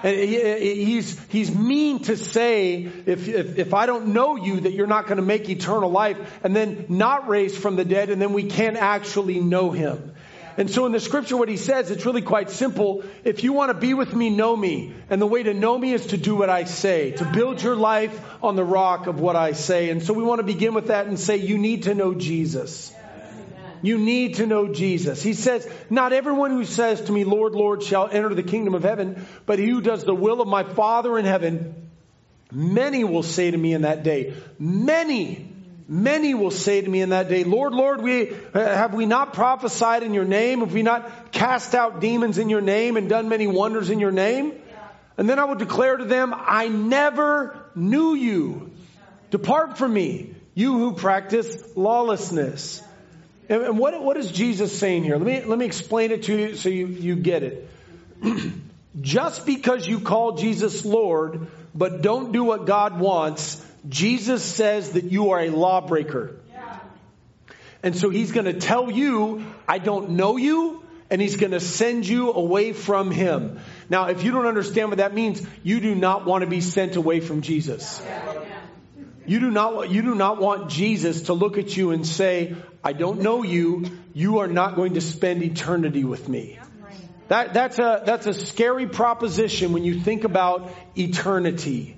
And 0.04 0.16
he's, 0.18 1.18
he's 1.30 1.52
mean 1.54 2.00
to 2.04 2.16
say, 2.18 2.74
if, 3.06 3.26
if, 3.26 3.58
if 3.58 3.72
I 3.72 3.86
don't 3.86 4.08
know 4.08 4.36
you, 4.36 4.60
that 4.60 4.74
you're 4.74 4.86
not 4.86 5.06
going 5.06 5.16
to 5.16 5.22
make 5.22 5.48
eternal 5.48 5.90
life, 5.90 6.18
and 6.44 6.54
then 6.54 6.84
not 6.90 7.26
raise 7.26 7.56
from 7.56 7.76
the 7.76 7.86
dead, 7.86 8.10
and 8.10 8.20
then 8.20 8.34
we 8.34 8.44
can't 8.44 8.76
actually 8.76 9.40
know 9.40 9.70
him. 9.70 10.14
And 10.58 10.70
so 10.70 10.84
in 10.84 10.92
the 10.92 11.00
scripture, 11.00 11.38
what 11.38 11.48
he 11.48 11.56
says, 11.56 11.90
it's 11.90 12.04
really 12.04 12.20
quite 12.20 12.50
simple. 12.50 13.02
If 13.24 13.44
you 13.44 13.54
want 13.54 13.72
to 13.72 13.78
be 13.78 13.94
with 13.94 14.14
me, 14.14 14.28
know 14.28 14.54
me. 14.54 14.92
And 15.08 15.22
the 15.22 15.26
way 15.26 15.42
to 15.42 15.54
know 15.54 15.76
me 15.76 15.94
is 15.94 16.08
to 16.08 16.18
do 16.18 16.36
what 16.36 16.50
I 16.50 16.64
say, 16.64 17.12
to 17.12 17.24
build 17.24 17.62
your 17.62 17.74
life 17.74 18.20
on 18.42 18.56
the 18.56 18.62
rock 18.62 19.06
of 19.06 19.18
what 19.20 19.36
I 19.36 19.52
say. 19.52 19.88
And 19.88 20.02
so 20.02 20.12
we 20.12 20.22
want 20.22 20.40
to 20.40 20.44
begin 20.44 20.74
with 20.74 20.88
that 20.88 21.06
and 21.06 21.18
say, 21.18 21.38
you 21.38 21.56
need 21.56 21.84
to 21.84 21.94
know 21.94 22.12
Jesus. 22.12 22.92
You 23.84 23.98
need 23.98 24.36
to 24.36 24.46
know 24.46 24.72
Jesus. 24.72 25.22
He 25.22 25.34
says, 25.34 25.68
not 25.90 26.12
everyone 26.12 26.52
who 26.52 26.64
says 26.64 27.00
to 27.02 27.12
me, 27.12 27.24
Lord, 27.24 27.54
Lord, 27.54 27.82
shall 27.82 28.08
enter 28.08 28.34
the 28.34 28.42
kingdom 28.42 28.74
of 28.74 28.82
heaven, 28.82 29.26
but 29.46 29.58
he 29.58 29.68
who 29.68 29.80
does 29.80 30.04
the 30.04 30.14
will 30.14 30.40
of 30.40 30.48
my 30.48 30.62
Father 30.62 31.18
in 31.18 31.24
heaven, 31.24 31.90
many 32.50 33.04
will 33.04 33.22
say 33.22 33.50
to 33.50 33.56
me 33.56 33.72
in 33.72 33.82
that 33.82 34.02
day, 34.02 34.34
many 34.58 35.50
Many 35.86 36.32
will 36.32 36.50
say 36.50 36.80
to 36.80 36.88
me 36.88 37.02
in 37.02 37.10
that 37.10 37.28
day, 37.28 37.44
Lord, 37.44 37.74
Lord, 37.74 38.00
we, 38.00 38.30
uh, 38.30 38.34
have 38.54 38.94
we 38.94 39.04
not 39.04 39.34
prophesied 39.34 40.02
in 40.02 40.14
your 40.14 40.24
name? 40.24 40.60
Have 40.60 40.72
we 40.72 40.82
not 40.82 41.30
cast 41.30 41.74
out 41.74 42.00
demons 42.00 42.38
in 42.38 42.48
your 42.48 42.62
name 42.62 42.96
and 42.96 43.06
done 43.06 43.28
many 43.28 43.46
wonders 43.46 43.90
in 43.90 44.00
your 44.00 44.10
name? 44.10 44.54
And 45.18 45.28
then 45.28 45.38
I 45.38 45.44
will 45.44 45.56
declare 45.56 45.98
to 45.98 46.04
them, 46.04 46.32
I 46.34 46.68
never 46.68 47.68
knew 47.74 48.14
you. 48.14 48.70
Depart 49.30 49.76
from 49.76 49.92
me, 49.92 50.34
you 50.54 50.78
who 50.78 50.94
practice 50.94 51.62
lawlessness. 51.76 52.82
And, 53.48 53.62
and 53.62 53.78
what, 53.78 54.00
what 54.02 54.16
is 54.16 54.30
Jesus 54.30 54.76
saying 54.76 55.04
here? 55.04 55.16
Let 55.16 55.26
me, 55.26 55.42
let 55.42 55.58
me 55.58 55.66
explain 55.66 56.10
it 56.10 56.24
to 56.24 56.36
you 56.36 56.56
so 56.56 56.68
you, 56.68 56.86
you 56.86 57.16
get 57.16 57.42
it. 57.42 57.68
Just 59.00 59.44
because 59.44 59.86
you 59.86 60.00
call 60.00 60.36
Jesus 60.36 60.84
Lord, 60.84 61.48
but 61.74 62.02
don't 62.02 62.32
do 62.32 62.44
what 62.44 62.66
God 62.66 62.98
wants, 62.98 63.64
Jesus 63.88 64.42
says 64.42 64.92
that 64.92 65.04
you 65.04 65.30
are 65.30 65.40
a 65.40 65.50
lawbreaker. 65.50 66.36
And 67.82 67.94
so 67.94 68.08
he's 68.08 68.32
going 68.32 68.46
to 68.46 68.54
tell 68.54 68.90
you, 68.90 69.44
I 69.68 69.78
don't 69.78 70.10
know 70.10 70.38
you, 70.38 70.82
and 71.10 71.20
he's 71.20 71.36
going 71.36 71.52
to 71.52 71.60
send 71.60 72.08
you 72.08 72.32
away 72.32 72.72
from 72.72 73.10
him. 73.10 73.60
Now, 73.90 74.06
if 74.06 74.24
you 74.24 74.30
don't 74.30 74.46
understand 74.46 74.88
what 74.88 74.98
that 74.98 75.12
means, 75.12 75.46
you 75.62 75.80
do 75.80 75.94
not 75.94 76.24
want 76.24 76.42
to 76.42 76.48
be 76.48 76.62
sent 76.62 76.96
away 76.96 77.20
from 77.20 77.42
Jesus. 77.42 78.00
You 79.26 79.40
do 79.40 79.50
not, 79.50 79.90
you 79.90 80.02
do 80.02 80.14
not 80.14 80.40
want 80.40 80.70
Jesus 80.70 81.22
to 81.22 81.32
look 81.32 81.58
at 81.58 81.76
you 81.76 81.92
and 81.92 82.06
say, 82.06 82.56
I 82.82 82.92
don't 82.92 83.20
know 83.20 83.42
you. 83.42 83.86
You 84.12 84.38
are 84.38 84.48
not 84.48 84.76
going 84.76 84.94
to 84.94 85.00
spend 85.00 85.42
eternity 85.42 86.04
with 86.04 86.28
me. 86.28 86.58
That, 87.28 87.54
that's 87.54 87.78
a, 87.78 88.02
that's 88.04 88.26
a 88.26 88.34
scary 88.34 88.86
proposition 88.86 89.72
when 89.72 89.82
you 89.84 90.00
think 90.00 90.24
about 90.24 90.70
eternity. 90.94 91.96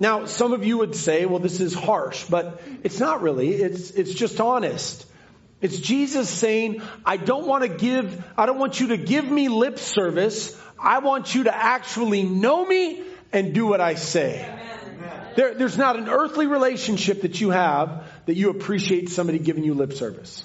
Now, 0.00 0.24
some 0.24 0.52
of 0.52 0.64
you 0.64 0.78
would 0.78 0.96
say, 0.96 1.26
well, 1.26 1.38
this 1.38 1.60
is 1.60 1.74
harsh, 1.74 2.24
but 2.24 2.62
it's 2.82 2.98
not 2.98 3.22
really. 3.22 3.50
It's, 3.50 3.90
it's 3.90 4.12
just 4.12 4.40
honest. 4.40 5.06
It's 5.60 5.78
Jesus 5.78 6.28
saying, 6.28 6.82
I 7.04 7.16
don't 7.16 7.46
want 7.46 7.62
to 7.62 7.68
give, 7.68 8.24
I 8.36 8.46
don't 8.46 8.58
want 8.58 8.80
you 8.80 8.88
to 8.88 8.96
give 8.96 9.30
me 9.30 9.48
lip 9.48 9.78
service. 9.78 10.58
I 10.78 10.98
want 10.98 11.34
you 11.34 11.44
to 11.44 11.54
actually 11.54 12.22
know 12.22 12.66
me 12.66 13.02
and 13.32 13.54
do 13.54 13.66
what 13.66 13.80
I 13.80 13.94
say. 13.94 14.48
There, 15.36 15.54
there's 15.54 15.78
not 15.78 15.96
an 15.96 16.08
earthly 16.08 16.46
relationship 16.46 17.22
that 17.22 17.40
you 17.40 17.50
have 17.50 18.04
that 18.26 18.34
you 18.34 18.50
appreciate 18.50 19.08
somebody 19.10 19.38
giving 19.38 19.64
you 19.64 19.74
lip 19.74 19.92
service. 19.92 20.44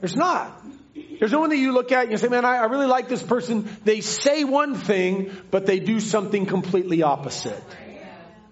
There's 0.00 0.16
not. 0.16 0.60
There's 0.94 1.32
no 1.32 1.40
one 1.40 1.50
that 1.50 1.56
you 1.56 1.72
look 1.72 1.92
at 1.92 2.02
and 2.02 2.12
you 2.12 2.18
say, 2.18 2.28
man, 2.28 2.44
I, 2.44 2.56
I 2.56 2.64
really 2.64 2.86
like 2.86 3.08
this 3.08 3.22
person. 3.22 3.68
They 3.84 4.00
say 4.00 4.44
one 4.44 4.74
thing, 4.74 5.30
but 5.50 5.66
they 5.66 5.78
do 5.78 6.00
something 6.00 6.46
completely 6.46 7.02
opposite. 7.02 7.62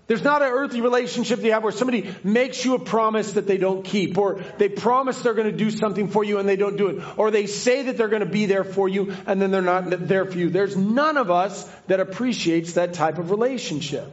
There's 0.07 0.25
not 0.25 0.43
an 0.43 0.49
earthly 0.49 0.81
relationship 0.81 1.39
that 1.39 1.47
you 1.47 1.53
have 1.53 1.63
where 1.63 1.71
somebody 1.71 2.13
makes 2.25 2.65
you 2.65 2.75
a 2.75 2.81
promise 2.81 3.35
that 3.35 3.47
they 3.47 3.59
don't 3.59 3.85
keep, 3.85 4.19
or 4.19 4.43
they 4.59 4.69
promise 4.69 5.23
they're 5.23 5.35
going 5.35 5.53
to 5.53 5.57
do 5.57 5.71
something 5.71 6.09
for 6.09 6.25
you 6.25 6.39
and 6.39 6.49
they 6.49 6.57
don't 6.57 6.77
do 6.77 6.89
it, 6.89 7.05
or 7.17 7.31
they 7.31 7.47
say 7.47 7.83
that 7.83 7.97
they're 7.97 8.09
going 8.09 8.25
to 8.25 8.27
be 8.27 8.47
there 8.47 8.65
for 8.65 8.89
you 8.89 9.15
and 9.27 9.41
then 9.41 9.53
they're 9.53 9.63
not 9.63 9.89
there 9.89 10.25
for 10.25 10.37
you. 10.37 10.51
There's 10.51 10.77
none 10.77 11.17
of 11.17 11.31
us 11.31 11.65
that 11.87 12.01
appreciates 12.01 12.73
that 12.73 12.95
type 12.95 13.19
of 13.19 13.31
relationship. 13.31 14.13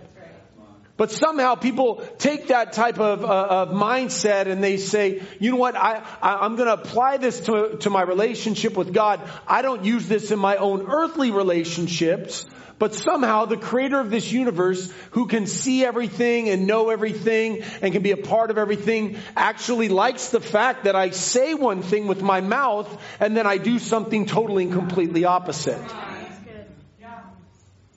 But 0.97 1.11
somehow 1.11 1.53
people 1.53 2.03
take 2.17 2.47
that 2.47 2.73
type 2.73 2.99
of, 2.99 3.23
uh, 3.23 3.27
of 3.27 3.69
mindset 3.69 4.47
and 4.47 4.63
they 4.63 4.77
say, 4.77 5.21
you 5.39 5.51
know 5.51 5.57
what, 5.57 5.75
I, 5.75 6.03
I, 6.21 6.43
am 6.43 6.55
going 6.55 6.65
to 6.67 6.73
apply 6.73 7.17
this 7.17 7.41
to, 7.41 7.77
to 7.81 7.91
my 7.91 8.01
relationship 8.01 8.75
with 8.75 8.93
God. 8.93 9.21
I 9.47 9.61
don't 9.61 9.85
use 9.85 10.07
this 10.07 10.31
in 10.31 10.39
my 10.39 10.55
own 10.55 10.87
earthly 10.89 11.29
relationships, 11.29 12.47
but 12.79 12.95
somehow 12.95 13.45
the 13.45 13.57
creator 13.57 13.99
of 13.99 14.09
this 14.09 14.31
universe 14.31 14.91
who 15.11 15.27
can 15.27 15.45
see 15.45 15.85
everything 15.85 16.49
and 16.49 16.65
know 16.65 16.89
everything 16.89 17.61
and 17.83 17.93
can 17.93 18.01
be 18.01 18.11
a 18.11 18.17
part 18.17 18.49
of 18.49 18.57
everything 18.57 19.17
actually 19.35 19.89
likes 19.89 20.29
the 20.29 20.41
fact 20.41 20.85
that 20.85 20.95
I 20.95 21.11
say 21.11 21.53
one 21.53 21.83
thing 21.83 22.07
with 22.07 22.23
my 22.23 22.41
mouth 22.41 22.89
and 23.19 23.37
then 23.37 23.45
I 23.45 23.57
do 23.57 23.77
something 23.77 24.25
totally 24.25 24.63
and 24.65 24.73
completely 24.73 25.25
opposite. 25.25 25.81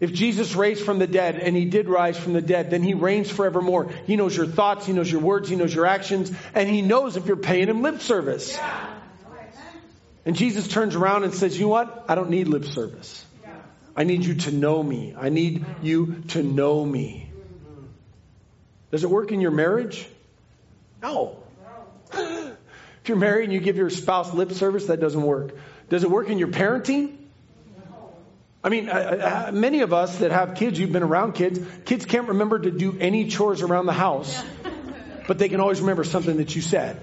If 0.00 0.14
Jesus 0.14 0.54
raised 0.54 0.83
from 0.83 0.99
the 0.99 1.07
dead, 1.07 1.37
and 1.37 1.54
he 1.54 1.66
did 1.66 1.87
rise 1.87 2.19
from 2.19 2.33
the 2.33 2.40
dead, 2.40 2.71
then 2.71 2.83
he 2.83 2.95
reigns 2.95 3.30
forevermore. 3.30 3.92
He 4.07 4.16
knows 4.16 4.35
your 4.35 4.47
thoughts, 4.47 4.87
he 4.87 4.95
knows 4.95 5.12
your 5.12 5.21
words, 5.21 5.49
he 5.49 5.57
knows 5.57 5.75
your 5.75 5.85
actions, 5.85 6.33
and 6.54 6.69
he 6.69 6.80
knows 6.80 7.19
if 7.19 7.26
you're 7.26 7.37
paying 7.37 7.69
him 7.69 7.83
lip 7.83 8.00
service. 8.00 8.59
And 10.25 10.35
Jesus 10.35 10.69
turns 10.69 10.97
around 10.97 11.25
and 11.25 11.35
says, 11.35 11.59
You 11.59 11.66
know 11.66 11.69
what? 11.69 12.07
I 12.09 12.14
don't 12.14 12.30
need 12.30 12.49
lip 12.49 12.64
service. 12.64 13.25
I 13.95 14.04
need 14.04 14.25
you 14.25 14.37
to 14.37 14.52
know 14.52 14.83
me. 14.83 15.14
I 15.19 15.28
need 15.28 15.66
you 15.83 16.23
to 16.28 16.42
know 16.42 16.85
me. 16.85 17.30
Does 18.90 19.04
it 19.04 19.11
work 19.11 19.33
in 19.33 19.40
your 19.40 19.50
marriage? 19.50 20.09
No. 21.02 21.42
if 22.12 22.57
you're 23.07 23.16
married 23.19 23.45
and 23.45 23.52
you 23.52 23.61
give 23.61 23.76
your 23.76 23.90
spouse 23.90 24.33
lip 24.33 24.52
service, 24.52 24.87
that 24.87 25.00
doesn't 25.00 25.23
work. 25.23 25.54
Does 25.90 26.04
it 26.04 26.11
work 26.11 26.28
in 26.28 26.38
your 26.38 26.49
parenting? 26.49 27.16
I 28.62 28.68
mean, 28.68 28.86
many 29.58 29.80
of 29.80 29.94
us 29.94 30.18
that 30.18 30.32
have 30.32 30.54
kids, 30.54 30.78
you've 30.78 30.92
been 30.92 31.02
around 31.02 31.32
kids, 31.32 31.60
kids 31.86 32.04
can't 32.04 32.28
remember 32.28 32.58
to 32.58 32.70
do 32.70 32.96
any 32.98 33.28
chores 33.28 33.62
around 33.62 33.86
the 33.86 33.94
house, 33.94 34.42
but 35.26 35.38
they 35.38 35.48
can 35.48 35.60
always 35.60 35.80
remember 35.80 36.04
something 36.04 36.36
that 36.36 36.54
you 36.54 36.60
said. 36.60 37.00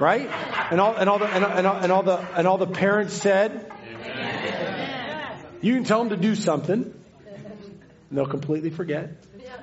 Right? 0.00 0.28
And 0.70 0.80
all, 0.80 0.94
and 0.96 1.08
all 1.08 1.18
the, 1.18 1.26
and, 1.26 1.44
and, 1.44 1.66
all, 1.66 1.76
and 1.76 1.92
all 1.92 2.02
the, 2.02 2.16
and 2.36 2.48
all 2.48 2.58
the 2.58 2.66
parents 2.66 3.14
said, 3.14 3.70
you 5.60 5.74
can 5.74 5.84
tell 5.84 6.00
them 6.00 6.10
to 6.10 6.16
do 6.16 6.34
something, 6.34 6.82
and 6.82 8.18
they'll 8.18 8.26
completely 8.26 8.70
forget. 8.70 9.10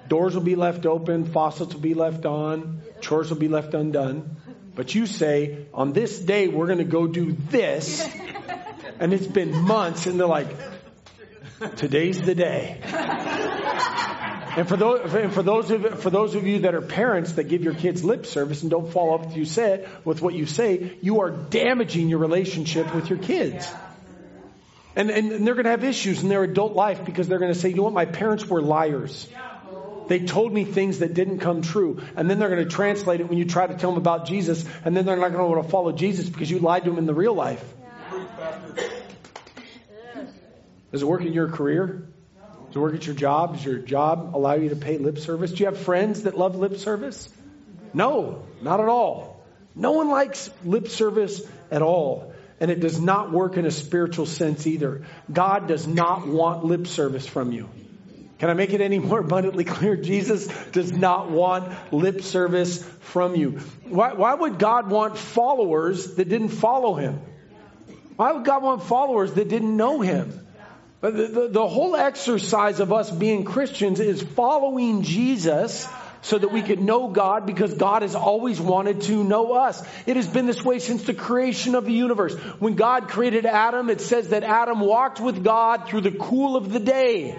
Doors 0.08 0.34
will 0.34 0.44
be 0.44 0.56
left 0.56 0.86
open, 0.86 1.26
faucets 1.26 1.74
will 1.74 1.82
be 1.82 1.94
left 1.94 2.26
on, 2.26 2.82
chores 3.02 3.30
will 3.30 3.38
be 3.38 3.48
left 3.50 3.74
undone. 3.74 4.38
But 4.76 4.94
you 4.94 5.08
say, 5.08 5.66
on 5.74 5.94
this 5.94 6.20
day, 6.20 6.48
we're 6.48 6.68
going 6.68 6.80
to 6.80 6.84
go 6.84 7.08
do 7.08 7.32
this 7.32 8.08
and 9.00 9.14
it's 9.14 9.28
been 9.28 9.54
months, 9.54 10.06
and 10.06 10.20
they're 10.20 10.28
like, 10.28 10.48
today's 11.78 12.22
the 12.22 12.36
day. 12.36 12.82
And 14.58 14.70
for 14.70 14.78
those, 14.78 15.14
and 15.14 15.34
for 15.34 15.44
those 15.44 15.70
of 15.70 16.02
for 16.02 16.10
those 16.10 16.34
of 16.34 16.48
you 16.48 16.60
that 16.60 16.76
are 16.76 16.82
parents 16.82 17.34
that 17.34 17.46
give 17.46 17.62
your 17.62 17.74
kids 17.74 18.06
lip 18.06 18.26
service 18.26 18.62
and 18.62 18.72
don't 18.72 18.90
follow 18.90 19.16
up 19.16 19.26
with 19.26 19.36
you 19.36 19.44
say 19.44 19.86
with 20.06 20.22
what 20.22 20.34
you 20.34 20.46
say, 20.46 20.98
you 21.02 21.22
are 21.22 21.30
damaging 21.30 22.08
your 22.08 22.20
relationship 22.20 22.96
with 22.96 23.10
your 23.10 23.20
kids. 23.20 23.70
And, 24.96 25.12
and, 25.12 25.32
and 25.34 25.46
they're 25.46 25.56
going 25.56 25.66
to 25.66 25.72
have 25.72 25.84
issues 25.84 26.24
in 26.24 26.30
their 26.30 26.44
adult 26.44 26.74
life 26.74 27.04
because 27.04 27.28
they're 27.28 27.40
going 27.40 27.54
to 27.54 27.60
say, 27.60 27.68
you 27.68 27.76
know 27.76 27.84
what, 27.84 27.94
my 27.94 28.06
parents 28.06 28.46
were 28.46 28.62
liars. 28.62 29.28
They 30.08 30.20
told 30.20 30.54
me 30.54 30.64
things 30.64 31.00
that 31.00 31.14
didn't 31.14 31.40
come 31.40 31.62
true. 31.62 32.02
And 32.16 32.30
then 32.30 32.40
they're 32.40 32.50
going 32.50 32.64
to 32.64 32.70
translate 32.70 33.20
it 33.20 33.28
when 33.28 33.38
you 33.38 33.44
try 33.44 33.68
to 33.68 33.76
tell 33.76 33.92
them 33.92 33.98
about 33.98 34.26
Jesus, 34.26 34.64
and 34.86 34.96
then 34.96 35.06
they're 35.06 35.18
not 35.18 35.34
going 35.34 35.44
to 35.44 35.52
want 35.54 35.66
to 35.66 35.70
follow 35.70 35.92
Jesus 35.92 36.30
because 36.30 36.50
you 36.50 36.60
lied 36.60 36.86
to 36.86 36.92
them 36.92 37.00
in 37.00 37.06
the 37.06 37.14
real 37.14 37.34
life. 37.34 37.62
Does 40.92 41.02
it 41.02 41.06
work 41.06 41.22
in 41.22 41.34
your 41.34 41.50
career? 41.50 42.08
Does 42.68 42.76
it 42.76 42.80
work 42.80 42.96
at 42.96 43.06
your 43.06 43.16
job? 43.16 43.56
Does 43.56 43.66
your 43.66 43.80
job 43.80 44.36
allow 44.36 44.54
you 44.54 44.70
to 44.70 44.76
pay 44.76 44.98
lip 44.98 45.18
service? 45.18 45.52
Do 45.52 45.58
you 45.58 45.66
have 45.66 45.78
friends 45.78 46.24
that 46.24 46.38
love 46.38 46.56
lip 46.56 46.78
service? 46.78 47.30
No, 47.94 48.44
not 48.62 48.80
at 48.80 48.88
all. 48.88 49.44
No 49.76 49.92
one 49.92 50.10
likes 50.10 50.50
lip 50.64 50.88
service 50.88 51.42
at 51.72 51.82
all. 51.82 52.34
And 52.60 52.72
it 52.72 52.80
does 52.80 53.00
not 53.00 53.32
work 53.32 53.58
in 53.58 53.66
a 53.66 53.72
spiritual 53.72 54.26
sense 54.26 54.66
either. 54.68 55.06
God 55.32 55.68
does 55.68 55.86
not 55.86 56.28
want 56.28 56.64
lip 56.64 56.88
service 56.88 57.28
from 57.28 57.52
you. 57.52 57.70
Can 58.40 58.50
I 58.50 58.54
make 58.54 58.74
it 58.74 58.82
any 58.82 59.00
more 59.00 59.20
abundantly 59.20 59.64
clear? 59.64 59.96
Jesus 59.96 60.48
does 60.72 60.92
not 60.92 61.30
want 61.30 61.74
lip 61.94 62.22
service 62.22 62.84
from 63.00 63.36
you. 63.36 63.60
Why, 63.88 64.14
why 64.14 64.34
would 64.34 64.60
God 64.60 64.90
want 64.90 65.18
followers 65.18 66.16
that 66.16 66.28
didn't 66.28 66.50
follow 66.50 66.96
him? 66.96 67.22
Why 68.16 68.32
would 68.32 68.46
God 68.46 68.64
want 68.64 68.84
followers 68.84 69.34
that 69.34 69.50
didn't 69.50 69.76
know 69.76 70.02
him? 70.02 70.42
The, 71.02 71.12
the, 71.12 71.48
the, 71.50 71.68
whole 71.68 71.96
exercise 71.96 72.80
of 72.80 72.92
us 72.92 73.12
being 73.12 73.44
Christians 73.44 74.00
is 74.00 74.24
following 74.24 75.04
Jesus 75.04 75.88
so 76.24 76.40
that 76.40 76.52
we 76.52 76.64
could 76.64 76.80
know 76.80 77.10
God 77.10 77.46
because 77.46 77.76
God 77.76 78.02
has 78.02 78.16
always 78.16 78.60
wanted 78.60 79.02
to 79.02 79.24
know 79.24 79.54
us. 79.54 79.86
It 80.08 80.16
has 80.16 80.28
been 80.28 80.48
this 80.48 80.64
way 80.64 80.80
since 80.80 81.04
the 81.04 81.14
creation 81.14 81.76
of 81.76 81.86
the 81.86 81.94
universe. 81.94 82.34
When 82.58 82.74
God 82.74 83.10
created 83.10 83.46
Adam, 83.46 83.92
it 83.92 84.02
says 84.02 84.30
that 84.30 84.44
Adam 84.44 84.80
walked 84.80 85.20
with 85.20 85.44
God 85.44 85.88
through 85.88 86.02
the 86.02 86.12
cool 86.12 86.56
of 86.56 86.72
the 86.72 86.80
day 86.80 87.38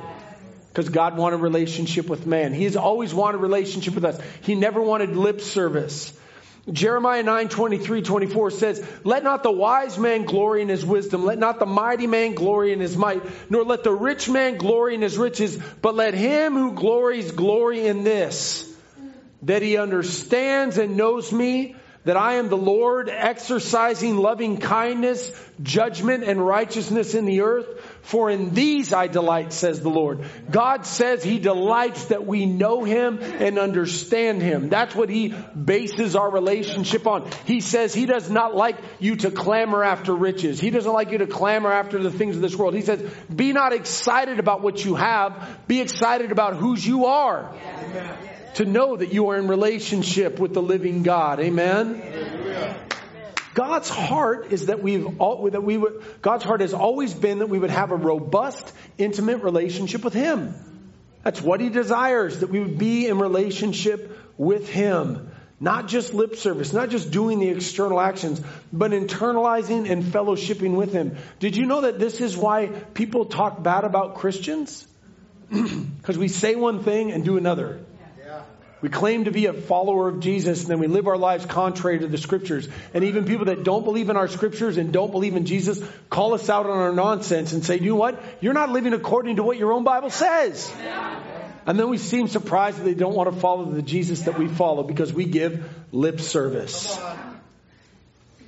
because 0.69 0.89
God 0.89 1.17
wanted 1.17 1.39
relationship 1.39 2.07
with 2.07 2.27
man. 2.27 2.55
He 2.55 2.65
has 2.65 2.77
always 2.77 3.13
wanted 3.13 3.39
relationship 3.39 3.95
with 3.95 4.05
us. 4.05 4.21
He 4.43 4.55
never 4.55 4.81
wanted 4.81 5.17
lip 5.17 5.41
service. 5.41 6.13
Jeremiah 6.71 7.23
9, 7.23 7.49
23, 7.49 8.03
24 8.03 8.51
says, 8.51 8.87
Let 9.05 9.23
not 9.23 9.45
the 9.45 9.53
wise 9.53 9.99
man 9.99 10.25
glory 10.25 10.63
in 10.63 10.69
his 10.69 10.85
wisdom, 10.85 11.25
let 11.25 11.39
not 11.39 11.61
the 11.61 11.67
mighty 11.67 12.09
man 12.09 12.35
glory 12.35 12.73
in 12.73 12.81
his 12.81 12.97
might, 12.97 13.23
nor 13.49 13.65
let 13.65 13.85
the 13.85 13.93
rich 13.93 14.29
man 14.29 14.57
glory 14.57 14.97
in 14.97 15.03
his 15.03 15.17
riches, 15.17 15.57
but 15.81 15.95
let 15.95 16.15
him 16.15 16.55
who 16.55 16.73
glories 16.73 17.31
glory 17.31 17.87
in 17.87 18.03
this, 18.03 18.69
that 19.43 19.63
he 19.63 19.77
understands 19.77 20.77
and 20.77 20.97
knows 20.97 21.33
me, 21.33 21.77
that 22.05 22.17
I 22.17 22.35
am 22.35 22.49
the 22.49 22.57
Lord 22.57 23.09
exercising 23.09 24.17
loving 24.17 24.59
kindness, 24.59 25.31
judgment, 25.63 26.25
and 26.25 26.45
righteousness 26.45 27.15
in 27.15 27.27
the 27.27 27.43
earth. 27.43 27.96
For 28.07 28.31
in 28.31 28.55
these 28.55 28.93
I 28.93 29.09
delight, 29.09 29.53
says 29.53 29.81
the 29.81 29.91
Lord. 29.91 30.25
God 30.49 30.87
says 30.87 31.25
He 31.25 31.41
delights 31.41 32.05
that 32.07 32.25
we 32.25 32.47
know 32.47 32.85
Him 32.85 33.19
and 33.21 33.59
understand 33.59 34.43
Him. 34.43 34.69
That's 34.69 34.95
what 34.95 35.09
He 35.09 35.35
bases 35.53 36.15
our 36.15 36.31
relationship 36.31 37.09
on. 37.09 37.29
He 37.47 37.61
says 37.61 37.93
He 37.93 38.07
does 38.07 38.31
not 38.31 38.55
like 38.55 38.77
you 39.01 39.17
to 39.17 39.33
clamor 39.33 39.83
after 39.83 40.15
riches. 40.15 40.61
He 40.61 40.71
doesn't 40.71 40.93
like 40.93 41.11
you 41.11 41.19
to 41.19 41.27
clamor 41.27 41.73
after 41.73 42.01
the 42.01 42.13
things 42.13 42.37
of 42.37 42.43
this 42.43 42.55
world. 42.55 42.75
He 42.75 42.83
says, 42.83 43.03
be 43.35 43.53
not 43.53 43.73
excited 43.73 44.39
about 44.39 44.63
what 44.63 44.85
you 44.85 44.95
have. 44.95 45.59
Be 45.67 45.81
excited 45.81 46.31
about 46.31 46.55
whose 46.55 46.87
you 46.87 47.07
are. 47.07 47.53
Amen 47.55 48.17
to 48.55 48.65
know 48.65 48.97
that 48.97 49.13
you 49.13 49.29
are 49.29 49.37
in 49.37 49.49
relationship 49.49 50.39
with 50.39 50.55
the 50.55 50.63
living 50.63 51.03
God. 51.03 51.41
Amen. 51.41 52.86
God's 53.57 53.89
heart 53.89 54.53
is 54.53 54.67
that 54.67 54.83
we've 54.83 55.19
all, 55.19 55.49
that 55.49 55.63
we 55.63 55.79
would, 55.79 56.05
God's 56.21 56.45
heart 56.45 56.61
has 56.61 56.75
always 56.75 57.15
been 57.15 57.39
that 57.39 57.49
we 57.49 57.59
would 57.59 57.71
have 57.71 57.91
a 57.91 57.97
robust, 57.97 58.71
intimate 58.99 59.43
relationship 59.43 60.05
with 60.05 60.13
Him. 60.13 60.55
That's 61.23 61.41
what 61.41 61.63
He 61.63 61.71
desires, 61.71 62.41
that 62.41 62.51
we 62.51 62.61
would 62.61 62.77
be 62.77 63.07
in 63.07 63.19
relationship 63.19 64.21
with 64.37 64.69
Him. 64.69 65.31
Not 65.59 65.89
just 65.89 66.13
lip 66.13 66.37
service, 66.37 66.75
not 66.75 66.91
just 66.91 67.11
doing 67.11 67.41
the 67.41 67.49
external 67.49 67.99
actions, 67.99 68.43
but 68.75 68.91
internalizing 68.91 69.91
and 69.91 70.05
fellowshipping 70.05 70.77
with 70.77 70.93
Him. 70.93 71.17
Did 71.39 71.57
you 71.57 71.65
know 71.65 71.81
that 71.81 71.99
this 71.99 72.21
is 72.21 72.37
why 72.37 72.67
people 72.67 73.25
talk 73.25 73.63
bad 73.63 73.85
about 73.85 74.17
Christians? 74.17 74.87
Because 75.97 76.19
we 76.19 76.29
say 76.29 76.55
one 76.55 76.85
thing 76.85 77.11
and 77.11 77.25
do 77.25 77.37
another. 77.37 77.81
We 78.87 78.91
claim 78.91 79.25
to 79.25 79.33
be 79.33 79.47
a 79.47 79.53
follower 79.53 80.07
of 80.07 80.21
Jesus 80.21 80.61
and 80.61 80.71
then 80.71 80.79
we 80.79 80.87
live 80.87 81.09
our 81.09 81.17
lives 81.17 81.45
contrary 81.45 81.99
to 81.99 82.07
the 82.07 82.19
scriptures. 82.19 82.69
And 82.95 83.03
even 83.03 83.25
people 83.25 83.47
that 83.47 83.65
don't 83.65 83.83
believe 83.83 84.11
in 84.11 84.17
our 84.17 84.29
scriptures 84.29 84.77
and 84.77 84.93
don't 84.93 85.11
believe 85.11 85.35
in 85.35 85.45
Jesus 85.45 85.83
call 86.09 86.35
us 86.35 86.49
out 86.49 86.67
on 86.67 86.79
our 86.79 86.93
nonsense 86.93 87.53
and 87.53 87.65
say, 87.65 87.81
you 87.81 87.91
know 87.91 87.97
what? 87.97 88.23
You're 88.41 88.53
not 88.53 88.71
living 88.71 88.93
according 88.93 89.37
to 89.37 89.43
what 89.43 89.59
your 89.59 89.73
own 89.73 89.83
Bible 89.83 90.11
says. 90.11 90.73
And 91.67 91.81
then 91.81 91.89
we 91.89 91.99
seem 91.99 92.29
surprised 92.29 92.79
that 92.79 92.85
they 92.85 92.95
don't 92.95 93.17
want 93.17 93.35
to 93.35 93.41
follow 93.41 93.65
the 93.65 93.83
Jesus 93.83 94.23
that 94.23 94.39
we 94.39 94.47
follow 94.47 94.85
because 94.85 95.13
we 95.13 95.25
give 95.25 95.69
lip 95.91 96.21
service. 96.21 96.97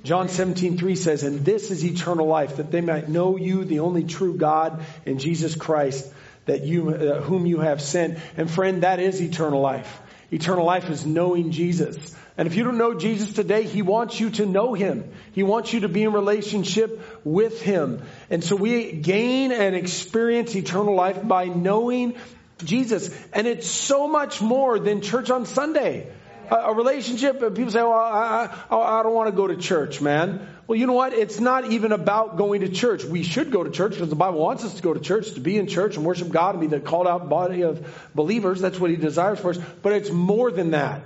John 0.05 0.29
17, 0.29 0.77
3 0.77 0.95
says, 0.95 1.23
And 1.23 1.43
this 1.43 1.69
is 1.69 1.83
eternal 1.83 2.27
life, 2.27 2.55
that 2.55 2.71
they 2.71 2.79
might 2.79 3.09
know 3.09 3.35
you, 3.35 3.65
the 3.65 3.81
only 3.81 4.05
true 4.05 4.37
God, 4.37 4.85
and 5.05 5.19
Jesus 5.19 5.55
Christ, 5.55 6.09
that 6.45 6.63
you, 6.63 6.91
uh, 6.91 7.19
whom 7.19 7.45
you 7.45 7.59
have 7.59 7.81
sent. 7.81 8.19
And 8.37 8.49
friend, 8.49 8.83
that 8.83 9.01
is 9.01 9.21
eternal 9.21 9.59
life. 9.59 9.99
Eternal 10.31 10.65
life 10.65 10.89
is 10.89 11.05
knowing 11.05 11.51
Jesus. 11.51 12.15
And 12.37 12.47
if 12.47 12.55
you 12.55 12.63
don't 12.63 12.77
know 12.77 12.93
Jesus 12.93 13.33
today, 13.33 13.63
He 13.63 13.81
wants 13.81 14.19
you 14.19 14.29
to 14.31 14.45
know 14.45 14.73
Him. 14.73 15.11
He 15.33 15.43
wants 15.43 15.73
you 15.73 15.81
to 15.81 15.89
be 15.89 16.03
in 16.03 16.13
relationship 16.13 17.21
with 17.25 17.61
Him. 17.61 18.03
And 18.29 18.43
so 18.43 18.55
we 18.55 18.91
gain 18.91 19.51
and 19.51 19.75
experience 19.75 20.55
eternal 20.55 20.95
life 20.95 21.27
by 21.27 21.45
knowing 21.45 22.15
Jesus. 22.63 23.13
And 23.33 23.47
it's 23.47 23.67
so 23.67 24.07
much 24.07 24.41
more 24.41 24.79
than 24.79 25.01
church 25.01 25.29
on 25.29 25.45
Sunday 25.45 26.11
a, 26.51 26.73
relationship, 26.73 27.39
people 27.39 27.71
say, 27.71 27.81
well, 27.81 27.93
I, 27.93 28.45
I, 28.45 28.57
oh, 28.71 28.81
I 28.81 29.03
don't 29.03 29.13
want 29.13 29.29
to 29.29 29.35
go 29.35 29.47
to 29.47 29.55
church, 29.55 30.01
man. 30.01 30.47
Well, 30.67 30.77
you 30.77 30.87
know 30.87 30.93
what? 30.93 31.13
It's 31.13 31.39
not 31.39 31.71
even 31.71 31.91
about 31.91 32.37
going 32.37 32.61
to 32.61 32.69
church. 32.69 33.03
We 33.03 33.23
should 33.23 33.51
go 33.51 33.63
to 33.63 33.71
church 33.71 33.93
because 33.93 34.09
the 34.09 34.15
Bible 34.15 34.39
wants 34.39 34.63
us 34.63 34.75
to 34.75 34.81
go 34.81 34.93
to 34.93 34.99
church, 34.99 35.33
to 35.33 35.39
be 35.39 35.57
in 35.57 35.67
church 35.67 35.95
and 35.95 36.05
worship 36.05 36.29
God 36.29 36.55
and 36.55 36.61
be 36.61 36.67
the 36.67 36.79
called 36.79 37.07
out 37.07 37.29
body 37.29 37.63
of 37.63 37.85
believers. 38.13 38.61
That's 38.61 38.79
what 38.79 38.91
He 38.91 38.97
desires 38.97 39.39
for 39.39 39.51
us. 39.51 39.57
But 39.81 39.93
it's 39.93 40.11
more 40.11 40.51
than 40.51 40.71
that. 40.71 41.01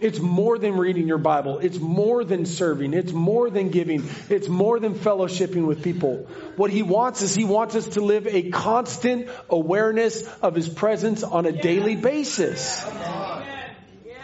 It's 0.00 0.18
more 0.18 0.58
than 0.58 0.76
reading 0.76 1.06
your 1.06 1.18
Bible. 1.18 1.60
It's 1.60 1.78
more 1.78 2.24
than 2.24 2.44
serving. 2.44 2.92
It's 2.92 3.12
more 3.12 3.48
than 3.48 3.70
giving. 3.70 4.08
It's 4.28 4.48
more 4.48 4.80
than 4.80 4.94
fellowshipping 4.94 5.66
with 5.66 5.82
people. 5.82 6.26
What 6.56 6.70
He 6.70 6.82
wants 6.82 7.22
is 7.22 7.34
He 7.34 7.44
wants 7.44 7.76
us 7.76 7.86
to 7.90 8.00
live 8.00 8.26
a 8.26 8.50
constant 8.50 9.28
awareness 9.48 10.26
of 10.42 10.54
His 10.54 10.68
presence 10.68 11.22
on 11.22 11.46
a 11.46 11.52
daily 11.52 11.96
basis. 11.96 12.84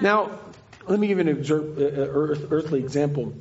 Now, 0.00 0.38
let 0.86 0.98
me 0.98 1.06
give 1.06 1.18
you 1.18 1.28
an 1.28 1.44
uh, 1.50 1.54
uh, 1.54 2.48
earthly 2.50 2.80
example. 2.80 3.34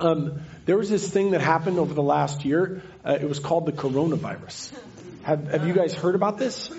Um, 0.00 0.40
there 0.66 0.76
was 0.76 0.90
this 0.90 1.08
thing 1.08 1.32
that 1.32 1.40
happened 1.40 1.78
over 1.78 1.94
the 1.94 2.02
last 2.02 2.44
year. 2.44 2.82
Uh, 3.04 3.18
it 3.20 3.28
was 3.28 3.38
called 3.38 3.66
the 3.66 3.72
coronavirus. 3.72 4.72
Have, 5.22 5.46
have 5.48 5.66
you 5.66 5.72
guys 5.72 5.94
heard 5.94 6.14
about 6.14 6.36
this? 6.38 6.70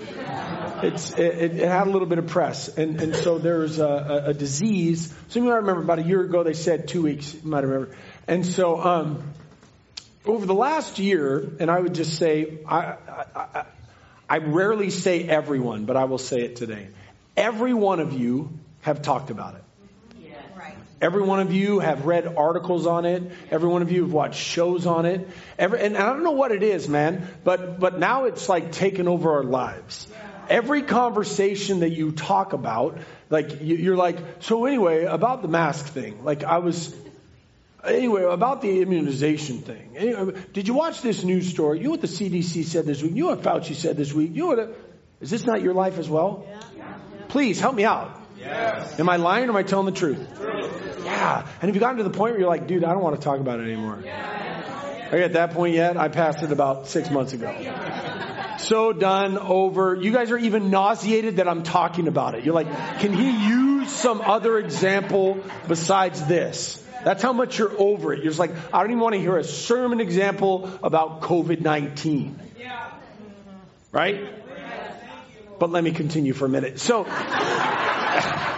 It's, 0.83 1.11
it, 1.13 1.55
it, 1.59 1.67
had 1.67 1.87
a 1.87 1.89
little 1.89 2.07
bit 2.07 2.19
of 2.19 2.27
press. 2.27 2.67
And, 2.67 3.01
and 3.01 3.15
so 3.15 3.39
there's 3.39 3.79
a, 3.79 3.87
a, 3.87 4.29
a 4.29 4.33
disease. 4.33 5.11
Of 5.11 5.35
you 5.35 5.43
might 5.43 5.55
remember 5.55 5.81
about 5.81 5.99
a 5.99 6.03
year 6.03 6.21
ago, 6.21 6.43
they 6.43 6.53
said 6.53 6.87
two 6.87 7.01
weeks, 7.01 7.33
you 7.33 7.49
might 7.49 7.63
remember. 7.63 7.95
And 8.27 8.45
so, 8.45 8.83
um, 8.83 9.33
over 10.25 10.45
the 10.45 10.53
last 10.53 10.99
year, 10.99 11.55
and 11.59 11.71
I 11.71 11.79
would 11.79 11.95
just 11.95 12.17
say, 12.17 12.59
I, 12.67 12.77
I, 12.77 13.25
I, 13.35 13.65
I 14.29 14.37
rarely 14.39 14.89
say 14.89 15.23
everyone, 15.23 15.85
but 15.85 15.95
I 15.95 16.05
will 16.05 16.17
say 16.17 16.41
it 16.41 16.55
today. 16.55 16.89
Every 17.37 17.73
one 17.73 17.99
of 17.99 18.13
you 18.13 18.49
have 18.81 19.01
talked 19.01 19.29
about 19.29 19.55
it. 19.55 19.63
Every 21.05 21.21
one 21.21 21.39
of 21.39 21.53
you 21.53 21.77
have 21.81 22.07
read 22.07 22.35
articles 22.35 22.87
on 22.87 23.05
it. 23.05 23.21
Every 23.51 23.69
one 23.69 23.83
of 23.83 23.91
you 23.91 24.01
have 24.01 24.11
watched 24.11 24.39
shows 24.39 24.87
on 24.87 25.05
it. 25.05 25.29
Every, 25.59 25.79
and 25.79 25.95
I 25.95 26.09
don't 26.09 26.23
know 26.23 26.31
what 26.31 26.51
it 26.51 26.63
is, 26.63 26.89
man, 26.89 27.27
but, 27.43 27.79
but 27.79 27.99
now 27.99 28.25
it's 28.25 28.49
like 28.49 28.71
taken 28.71 29.07
over 29.07 29.33
our 29.33 29.43
lives. 29.43 30.07
Every 30.49 30.81
conversation 30.81 31.81
that 31.81 31.91
you 31.91 32.11
talk 32.11 32.53
about, 32.53 32.97
like 33.29 33.59
you're 33.61 33.95
like, 33.95 34.17
so 34.39 34.65
anyway, 34.65 35.03
about 35.03 35.43
the 35.43 35.47
mask 35.47 35.85
thing, 35.93 36.23
like 36.23 36.43
I 36.43 36.57
was, 36.57 36.95
anyway, 37.83 38.23
about 38.23 38.63
the 38.63 38.81
immunization 38.81 39.59
thing. 39.59 39.97
Anyway, 39.97 40.41
did 40.53 40.67
you 40.67 40.73
watch 40.73 41.03
this 41.03 41.23
news 41.23 41.47
story? 41.47 41.77
You 41.77 41.83
know 41.83 41.91
what 41.91 42.01
the 42.01 42.07
CDC 42.07 42.63
said 42.63 42.87
this 42.87 43.03
week? 43.03 43.13
You 43.13 43.25
know 43.25 43.35
what 43.35 43.43
Fauci 43.43 43.75
said 43.75 43.95
this 43.95 44.11
week? 44.11 44.31
You 44.33 44.41
know 44.41 44.55
what, 44.55 44.75
is 45.21 45.29
this 45.29 45.45
not 45.45 45.61
your 45.61 45.75
life 45.75 45.99
as 45.99 46.09
well? 46.09 46.47
Please 47.27 47.59
help 47.59 47.75
me 47.75 47.85
out. 47.85 48.23
Yes. 48.39 48.99
Am 48.99 49.07
I 49.07 49.17
lying 49.17 49.49
or 49.49 49.51
am 49.51 49.57
I 49.57 49.63
telling 49.63 49.85
the 49.85 49.91
truth? 49.91 50.84
Yeah. 51.25 51.47
And 51.61 51.69
have 51.69 51.75
you 51.75 51.79
gotten 51.79 51.97
to 51.97 52.03
the 52.03 52.09
point 52.09 52.33
where 52.33 52.39
you're 52.39 52.49
like, 52.49 52.67
dude, 52.67 52.83
I 52.83 52.93
don't 52.93 53.01
want 53.01 53.15
to 53.15 53.21
talk 53.21 53.39
about 53.39 53.59
it 53.59 53.63
anymore? 53.63 53.99
Yeah. 54.03 55.11
Are 55.11 55.17
you 55.17 55.23
at 55.23 55.33
that 55.33 55.51
point 55.51 55.75
yet? 55.75 55.97
I 55.97 56.07
passed 56.07 56.43
it 56.43 56.51
about 56.51 56.87
six 56.87 57.09
months 57.09 57.33
ago. 57.33 57.53
So 58.59 58.93
done, 58.93 59.37
over. 59.37 59.95
You 59.95 60.11
guys 60.11 60.31
are 60.31 60.37
even 60.37 60.71
nauseated 60.71 61.37
that 61.37 61.47
I'm 61.47 61.63
talking 61.63 62.07
about 62.07 62.35
it. 62.35 62.43
You're 62.43 62.55
like, 62.55 62.71
can 62.99 63.13
he 63.13 63.47
use 63.47 63.91
some 63.91 64.21
other 64.21 64.57
example 64.57 65.43
besides 65.67 66.25
this? 66.25 66.81
That's 67.03 67.21
how 67.21 67.33
much 67.33 67.59
you're 67.59 67.79
over 67.79 68.13
it. 68.13 68.23
You're 68.23 68.31
just 68.31 68.39
like, 68.39 68.51
I 68.73 68.81
don't 68.81 68.89
even 68.91 68.99
want 68.99 69.13
to 69.13 69.21
hear 69.21 69.37
a 69.37 69.43
sermon 69.43 69.99
example 69.99 70.71
about 70.81 71.21
COVID 71.21 71.61
19. 71.61 72.39
Right? 73.91 74.27
But 75.59 75.69
let 75.69 75.83
me 75.83 75.91
continue 75.91 76.33
for 76.33 76.45
a 76.45 76.49
minute. 76.49 76.79
So, 76.79 77.03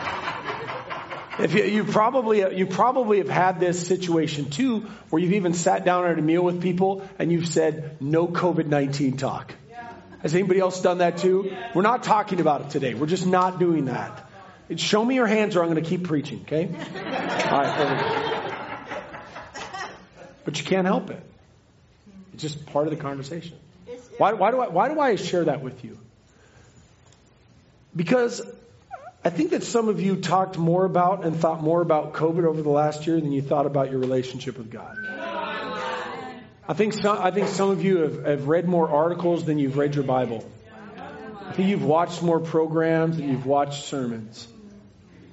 if 1.40 1.54
you, 1.54 1.64
you, 1.64 1.84
probably 1.84 2.58
you 2.58 2.66
probably 2.66 3.20
have 3.20 3.30
had 3.30 3.60
this 3.60 3.88
situation 3.88 4.50
too, 4.50 4.82
where 5.10 5.22
you've 5.22 5.34
even 5.34 5.54
sat 5.54 5.86
down 5.86 6.06
at 6.06 6.18
a 6.18 6.22
meal 6.22 6.44
with 6.44 6.62
people 6.62 7.08
and 7.20 7.32
you've 7.32 7.48
said 7.48 7.98
no 8.02 8.28
COVID 8.28 8.68
nineteen 8.68 9.18
talk. 9.18 9.54
Has 10.22 10.34
anybody 10.34 10.60
else 10.60 10.82
done 10.82 10.98
that 10.98 11.18
too? 11.18 11.56
We're 11.76 11.84
not 11.84 12.04
talking 12.04 12.40
about 12.40 12.62
it 12.62 12.70
today. 12.72 12.96
We're 12.96 13.08
just 13.08 13.26
not 13.26 13.60
doing 13.60 13.86
that. 13.86 14.24
Show 14.76 15.04
me 15.04 15.16
your 15.16 15.28
hands, 15.28 15.56
or 15.56 15.64
I'm 15.64 15.70
going 15.70 15.82
to 15.82 15.90
keep 15.90 16.04
preaching. 16.04 16.42
Okay? 16.42 16.66
All 17.52 17.62
right. 17.62 18.78
But 20.44 20.60
you 20.60 20.66
can't 20.66 20.86
help 20.86 21.10
it. 21.10 21.22
It's 22.34 22.42
just 22.42 22.66
part 22.68 22.88
of 22.88 22.92
the 22.92 23.02
conversation. 23.02 23.58
Why, 24.18 24.34
why 24.34 24.52
do 24.52 24.60
I 24.60 24.68
why 24.68 24.90
do 24.90 25.00
I 25.00 25.16
share 25.16 25.46
that 25.46 25.62
with 25.62 25.84
you? 25.84 25.98
Because 27.96 28.42
I 29.28 29.30
think 29.30 29.50
that 29.50 29.64
some 29.64 29.90
of 29.90 30.00
you 30.00 30.16
talked 30.16 30.58
more 30.58 30.86
about 30.86 31.26
and 31.26 31.36
thought 31.36 31.62
more 31.62 31.82
about 31.82 32.14
COVID 32.14 32.46
over 32.46 32.62
the 32.62 32.70
last 32.70 33.08
year 33.08 33.20
than 33.20 33.34
you 33.34 33.42
thought 33.42 33.66
about 33.66 33.92
your 33.92 34.00
relationship 34.00 34.58
with 34.58 34.72
God. 34.72 34.96
I 36.66 36.74
think 36.74 36.94
some, 36.94 37.18
I 37.20 37.32
think 37.32 37.50
some 37.50 37.70
of 37.70 37.84
you 37.84 37.98
have, 37.98 38.24
have 38.24 38.48
read 38.48 38.70
more 38.70 38.90
articles 38.90 39.44
than 39.44 39.60
you've 39.60 39.76
read 39.76 39.96
your 39.96 40.06
Bible. 40.06 40.50
I 41.42 41.52
think 41.52 41.68
you've 41.68 41.84
watched 41.84 42.24
more 42.24 42.40
programs 42.40 43.18
than 43.18 43.28
you've 43.28 43.46
watched 43.46 43.84
sermons. 43.84 44.48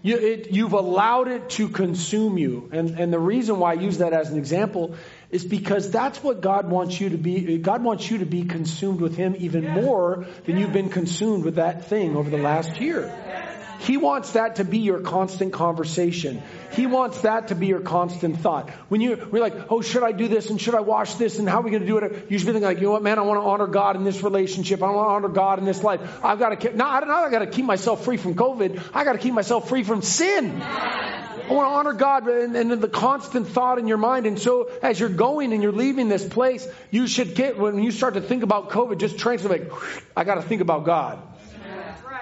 You, 0.03 0.19
it, 0.19 0.51
you've 0.51 0.73
allowed 0.73 1.29
it 1.29 1.51
to 1.51 1.69
consume 1.69 2.37
you. 2.37 2.71
And, 2.73 2.99
and 2.99 3.13
the 3.13 3.21
reason 3.21 3.61
why 3.61 3.71
I 3.71 3.75
use 3.75 3.99
that 3.99 4.13
as 4.13 4.29
an 4.29 4.39
example 4.39 4.97
is 5.31 5.45
because 5.45 5.89
that's 5.93 6.21
what 6.21 6.41
God 6.41 6.69
wants 6.69 7.01
you 7.01 7.11
to 7.11 7.17
be. 7.17 7.59
God 7.59 7.85
wants 7.85 8.11
you 8.11 8.19
to 8.19 8.27
be 8.27 8.43
consumed 8.43 9.01
with 9.01 9.17
Him 9.17 9.37
even 9.39 9.69
more 9.69 10.27
than 10.47 10.59
you've 10.59 10.73
been 10.73 10.91
consumed 10.91 11.45
with 11.45 11.55
that 11.55 11.87
thing 11.87 12.17
over 12.17 12.29
the 12.29 12.39
last 12.39 12.81
year. 12.81 13.54
He 13.85 13.99
wants 13.99 14.33
that 14.33 14.57
to 14.57 14.65
be 14.65 14.79
your 14.79 15.01
constant 15.01 15.53
conversation. 15.53 16.43
He 16.73 16.87
wants 16.87 17.21
that 17.21 17.49
to 17.49 17.55
be 17.55 17.67
your 17.67 17.81
constant 17.81 18.41
thought. 18.41 18.71
When 18.89 19.01
you, 19.01 19.29
we're 19.31 19.43
like, 19.43 19.71
oh, 19.71 19.83
should 19.83 20.03
I 20.03 20.13
do 20.13 20.27
this 20.27 20.49
and 20.49 20.61
should 20.61 20.75
I 20.75 20.81
wash 20.81 21.15
this 21.15 21.39
and 21.39 21.47
how 21.47 21.61
are 21.61 21.63
we 21.63 21.71
going 21.71 21.83
to 21.83 21.87
do 21.87 21.99
it? 21.99 22.31
You 22.31 22.39
should 22.39 22.47
be 22.47 22.53
thinking 22.53 22.63
like, 22.63 22.79
you 22.79 22.85
know 22.85 22.93
what, 22.93 23.03
man, 23.03 23.19
I 23.19 23.23
want 23.23 23.41
to 23.43 23.47
honor 23.47 23.67
God 23.67 23.97
in 23.97 24.05
this 24.05 24.23
relationship. 24.23 24.83
I 24.83 24.91
want 24.91 25.07
to 25.07 25.27
honor 25.27 25.29
God 25.29 25.59
in 25.59 25.67
this 25.67 25.83
life. 25.83 26.01
I've 26.25 26.39
got 26.39 26.59
to, 26.59 26.77
no, 26.77 26.87
I 26.87 27.01
don't 27.01 27.11
know. 27.11 27.15
I 27.15 27.31
got 27.31 27.41
to 27.41 27.47
keep 27.47 27.67
myself 27.67 28.05
free 28.05 28.17
from 28.17 28.35
COVID. 28.35 28.83
I 28.95 29.05
got 29.05 29.13
to 29.13 29.19
keep 29.19 29.35
myself 29.35 29.69
free 29.69 29.85
from 29.85 30.01
sin. 30.03 30.63
I 30.63 31.53
want 31.53 31.69
to 31.69 31.75
honor 31.75 31.93
God 31.93 32.27
and, 32.27 32.57
and 32.57 32.81
the 32.81 32.89
constant 32.89 33.49
thought 33.49 33.79
in 33.79 33.87
your 33.87 33.99
mind. 33.99 34.25
And 34.25 34.39
so 34.39 34.71
as 34.83 34.99
you're 34.99 35.11
going 35.11 35.53
and 35.53 35.63
you're 35.63 35.73
leaving 35.73 36.09
this 36.09 36.27
place, 36.27 36.67
you 36.91 37.07
should 37.07 37.35
get, 37.35 37.59
when 37.59 37.83
you 37.83 37.91
start 37.91 38.15
to 38.15 38.23
think 38.23 38.43
about 38.43 38.71
COVID, 38.71 38.97
just 38.97 39.19
translate, 39.19 39.69
like, 39.69 39.73
I 40.17 40.25
got 40.25 40.37
to 40.37 40.43
think 40.43 40.63
about 40.63 40.85
God. 40.87 41.19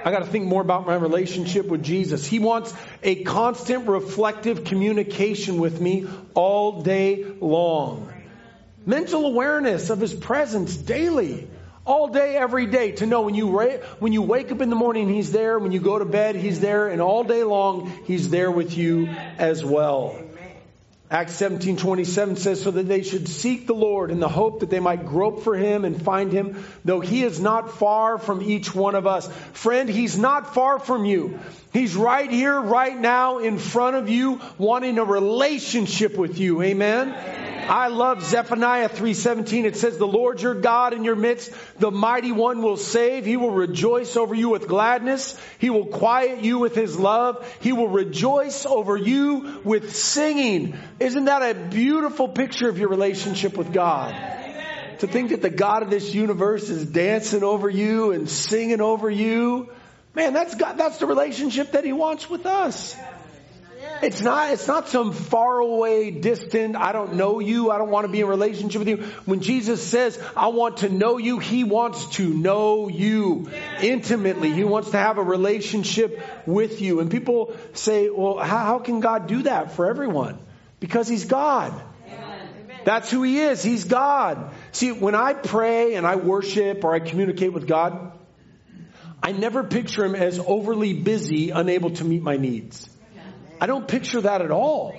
I 0.04 0.10
got 0.10 0.20
to 0.20 0.26
think 0.26 0.46
more 0.46 0.62
about 0.62 0.86
my 0.86 0.96
relationship 0.96 1.66
with 1.66 1.82
Jesus. 1.82 2.26
He 2.26 2.38
wants 2.38 2.74
a 3.02 3.22
constant 3.22 3.88
reflective 3.88 4.64
communication 4.64 5.58
with 5.60 5.80
me 5.80 6.08
all 6.34 6.82
day 6.82 7.24
long. 7.40 8.12
Mental 8.84 9.24
awareness 9.26 9.90
of 9.90 10.00
His 10.00 10.12
presence 10.12 10.76
daily. 10.76 11.48
All 11.84 12.08
day, 12.08 12.36
every 12.36 12.66
day, 12.66 12.92
to 12.92 13.06
know 13.06 13.22
when 13.22 13.34
you, 13.34 13.58
when 13.98 14.12
you 14.12 14.22
wake 14.22 14.52
up 14.52 14.60
in 14.60 14.70
the 14.70 14.76
morning, 14.76 15.08
He's 15.08 15.32
there. 15.32 15.58
When 15.58 15.72
you 15.72 15.80
go 15.80 15.98
to 15.98 16.04
bed, 16.04 16.36
He's 16.36 16.60
there. 16.60 16.88
And 16.88 17.00
all 17.00 17.24
day 17.24 17.42
long, 17.42 17.92
He's 18.04 18.28
there 18.30 18.50
with 18.50 18.76
you 18.76 19.08
as 19.38 19.64
well. 19.64 20.16
Acts 21.12 21.34
17, 21.34 21.76
27 21.76 22.36
says, 22.36 22.62
so 22.62 22.70
that 22.70 22.88
they 22.88 23.02
should 23.02 23.28
seek 23.28 23.66
the 23.66 23.74
Lord 23.74 24.10
in 24.10 24.18
the 24.18 24.30
hope 24.30 24.60
that 24.60 24.70
they 24.70 24.80
might 24.80 25.04
grope 25.04 25.42
for 25.42 25.54
him 25.54 25.84
and 25.84 26.02
find 26.02 26.32
him, 26.32 26.64
though 26.86 27.00
he 27.00 27.22
is 27.22 27.38
not 27.38 27.70
far 27.72 28.16
from 28.16 28.40
each 28.40 28.74
one 28.74 28.94
of 28.94 29.06
us. 29.06 29.28
Friend, 29.52 29.90
he's 29.90 30.16
not 30.16 30.54
far 30.54 30.78
from 30.78 31.04
you. 31.04 31.38
He's 31.72 31.96
right 31.96 32.30
here, 32.30 32.60
right 32.60 32.98
now, 32.98 33.38
in 33.38 33.58
front 33.58 33.96
of 33.96 34.10
you, 34.10 34.40
wanting 34.58 34.98
a 34.98 35.04
relationship 35.04 36.18
with 36.18 36.38
you. 36.38 36.60
Amen? 36.60 37.14
I 37.68 37.88
love 37.88 38.22
Zephaniah 38.24 38.88
3:17. 38.88 39.64
It 39.64 39.76
says, 39.76 39.96
"The 39.96 40.06
Lord 40.06 40.42
your 40.42 40.54
God 40.54 40.92
in 40.92 41.04
your 41.04 41.14
midst, 41.14 41.50
the 41.78 41.90
mighty 41.90 42.32
one 42.32 42.60
will 42.60 42.76
save. 42.76 43.24
He 43.24 43.36
will 43.36 43.52
rejoice 43.52 44.16
over 44.16 44.34
you 44.34 44.48
with 44.48 44.68
gladness. 44.68 45.34
He 45.58 45.70
will 45.70 45.86
quiet 45.86 46.42
you 46.42 46.58
with 46.58 46.74
his 46.74 46.98
love. 46.98 47.46
He 47.60 47.72
will 47.72 47.88
rejoice 47.88 48.66
over 48.66 48.96
you 48.96 49.60
with 49.64 49.94
singing." 49.94 50.74
Isn't 50.98 51.26
that 51.26 51.42
a 51.42 51.54
beautiful 51.54 52.28
picture 52.28 52.68
of 52.68 52.78
your 52.78 52.88
relationship 52.88 53.56
with 53.56 53.72
God? 53.72 54.14
To 54.98 55.06
think 55.06 55.30
that 55.30 55.40
the 55.40 55.50
God 55.50 55.82
of 55.82 55.90
this 55.90 56.12
universe 56.14 56.68
is 56.68 56.84
dancing 56.84 57.44
over 57.44 57.70
you 57.70 58.10
and 58.10 58.28
singing 58.28 58.80
over 58.80 59.08
you. 59.08 59.68
Man, 60.14 60.32
that's 60.34 60.54
God, 60.54 60.76
that's 60.76 60.98
the 60.98 61.06
relationship 61.06 61.72
that 61.72 61.84
he 61.84 61.92
wants 61.92 62.28
with 62.28 62.46
us. 62.46 62.96
It's 64.02 64.20
not, 64.20 64.52
it's 64.52 64.66
not 64.66 64.88
some 64.88 65.12
far 65.12 65.58
away, 65.58 66.10
distant, 66.10 66.74
I 66.74 66.90
don't 66.90 67.14
know 67.14 67.38
you, 67.38 67.70
I 67.70 67.78
don't 67.78 67.90
want 67.90 68.04
to 68.04 68.12
be 68.12 68.20
in 68.20 68.26
relationship 68.26 68.80
with 68.80 68.88
you. 68.88 68.96
When 69.26 69.40
Jesus 69.40 69.82
says, 69.82 70.18
I 70.36 70.48
want 70.48 70.78
to 70.78 70.88
know 70.88 71.18
you, 71.18 71.38
He 71.38 71.62
wants 71.62 72.06
to 72.16 72.28
know 72.28 72.88
you 72.88 73.48
intimately. 73.80 74.52
He 74.52 74.64
wants 74.64 74.90
to 74.90 74.98
have 74.98 75.18
a 75.18 75.22
relationship 75.22 76.20
with 76.46 76.80
you. 76.80 76.98
And 76.98 77.10
people 77.12 77.56
say, 77.74 78.10
well, 78.10 78.38
how, 78.38 78.64
how 78.64 78.78
can 78.80 79.00
God 79.00 79.28
do 79.28 79.42
that 79.42 79.72
for 79.72 79.86
everyone? 79.86 80.38
Because 80.80 81.06
He's 81.06 81.24
God. 81.24 81.72
That's 82.84 83.08
who 83.08 83.22
He 83.22 83.38
is. 83.38 83.62
He's 83.62 83.84
God. 83.84 84.52
See, 84.72 84.90
when 84.90 85.14
I 85.14 85.34
pray 85.34 85.94
and 85.94 86.04
I 86.04 86.16
worship 86.16 86.82
or 86.82 86.92
I 86.92 86.98
communicate 86.98 87.52
with 87.52 87.68
God, 87.68 88.12
I 89.22 89.32
never 89.32 89.62
picture 89.62 90.04
Him 90.04 90.14
as 90.14 90.38
overly 90.38 90.94
busy, 90.94 91.50
unable 91.50 91.90
to 91.90 92.04
meet 92.04 92.22
my 92.22 92.36
needs. 92.36 92.88
I 93.60 93.66
don't 93.66 93.86
picture 93.86 94.20
that 94.22 94.42
at 94.42 94.50
all. 94.50 94.94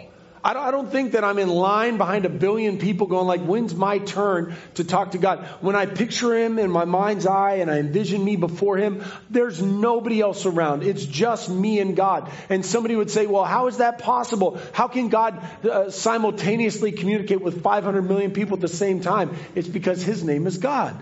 I 0.45 0.53
don't, 0.53 0.63
I 0.63 0.71
don't, 0.71 0.91
think 0.91 1.13
that 1.13 1.23
I'm 1.23 1.39
in 1.39 1.47
line 1.47 1.97
behind 1.97 2.25
a 2.25 2.29
billion 2.29 2.77
people 2.77 3.07
going 3.07 3.27
like, 3.27 3.41
when's 3.41 3.73
my 3.73 3.99
turn 3.99 4.55
to 4.75 4.83
talk 4.83 5.11
to 5.11 5.17
God? 5.17 5.45
When 5.61 5.77
I 5.77 5.85
picture 5.85 6.37
Him 6.37 6.59
in 6.59 6.69
my 6.69 6.83
mind's 6.83 7.25
eye 7.25 7.55
and 7.55 7.71
I 7.71 7.77
envision 7.79 8.23
me 8.23 8.35
before 8.35 8.75
Him, 8.75 9.03
there's 9.29 9.61
nobody 9.61 10.19
else 10.19 10.45
around. 10.45 10.83
It's 10.83 11.05
just 11.05 11.49
me 11.49 11.79
and 11.79 11.95
God. 11.95 12.29
And 12.49 12.65
somebody 12.65 12.97
would 12.97 13.09
say, 13.09 13.25
well, 13.25 13.45
how 13.45 13.67
is 13.67 13.77
that 13.77 13.99
possible? 13.99 14.59
How 14.73 14.89
can 14.89 15.07
God 15.07 15.41
uh, 15.63 15.89
simultaneously 15.91 16.91
communicate 16.91 17.41
with 17.41 17.63
500 17.63 18.01
million 18.01 18.31
people 18.31 18.55
at 18.55 18.61
the 18.61 18.67
same 18.67 18.99
time? 18.99 19.37
It's 19.55 19.69
because 19.69 20.03
His 20.03 20.25
name 20.25 20.45
is 20.45 20.57
God. 20.57 21.01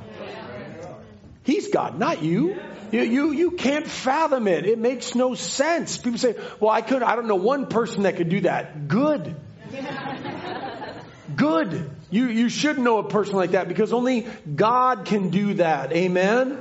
He's 1.43 1.69
God, 1.69 1.97
not 1.97 2.21
you. 2.21 2.59
You, 2.91 3.01
you, 3.01 3.31
you 3.31 3.51
can't 3.51 3.87
fathom 3.87 4.47
it. 4.47 4.65
It 4.65 4.77
makes 4.77 5.15
no 5.15 5.33
sense. 5.33 5.97
People 5.97 6.19
say, 6.19 6.35
well, 6.59 6.71
I 6.71 6.81
could, 6.81 7.01
I 7.01 7.15
don't 7.15 7.27
know 7.27 7.35
one 7.35 7.67
person 7.67 8.03
that 8.03 8.17
could 8.17 8.29
do 8.29 8.41
that. 8.41 8.87
Good. 8.87 9.35
Good. 11.35 11.89
You, 12.09 12.27
you 12.27 12.49
should 12.49 12.77
know 12.77 12.97
a 12.97 13.07
person 13.07 13.35
like 13.35 13.51
that 13.51 13.69
because 13.69 13.93
only 13.93 14.27
God 14.53 15.05
can 15.05 15.29
do 15.29 15.53
that. 15.55 15.93
Amen? 15.93 16.57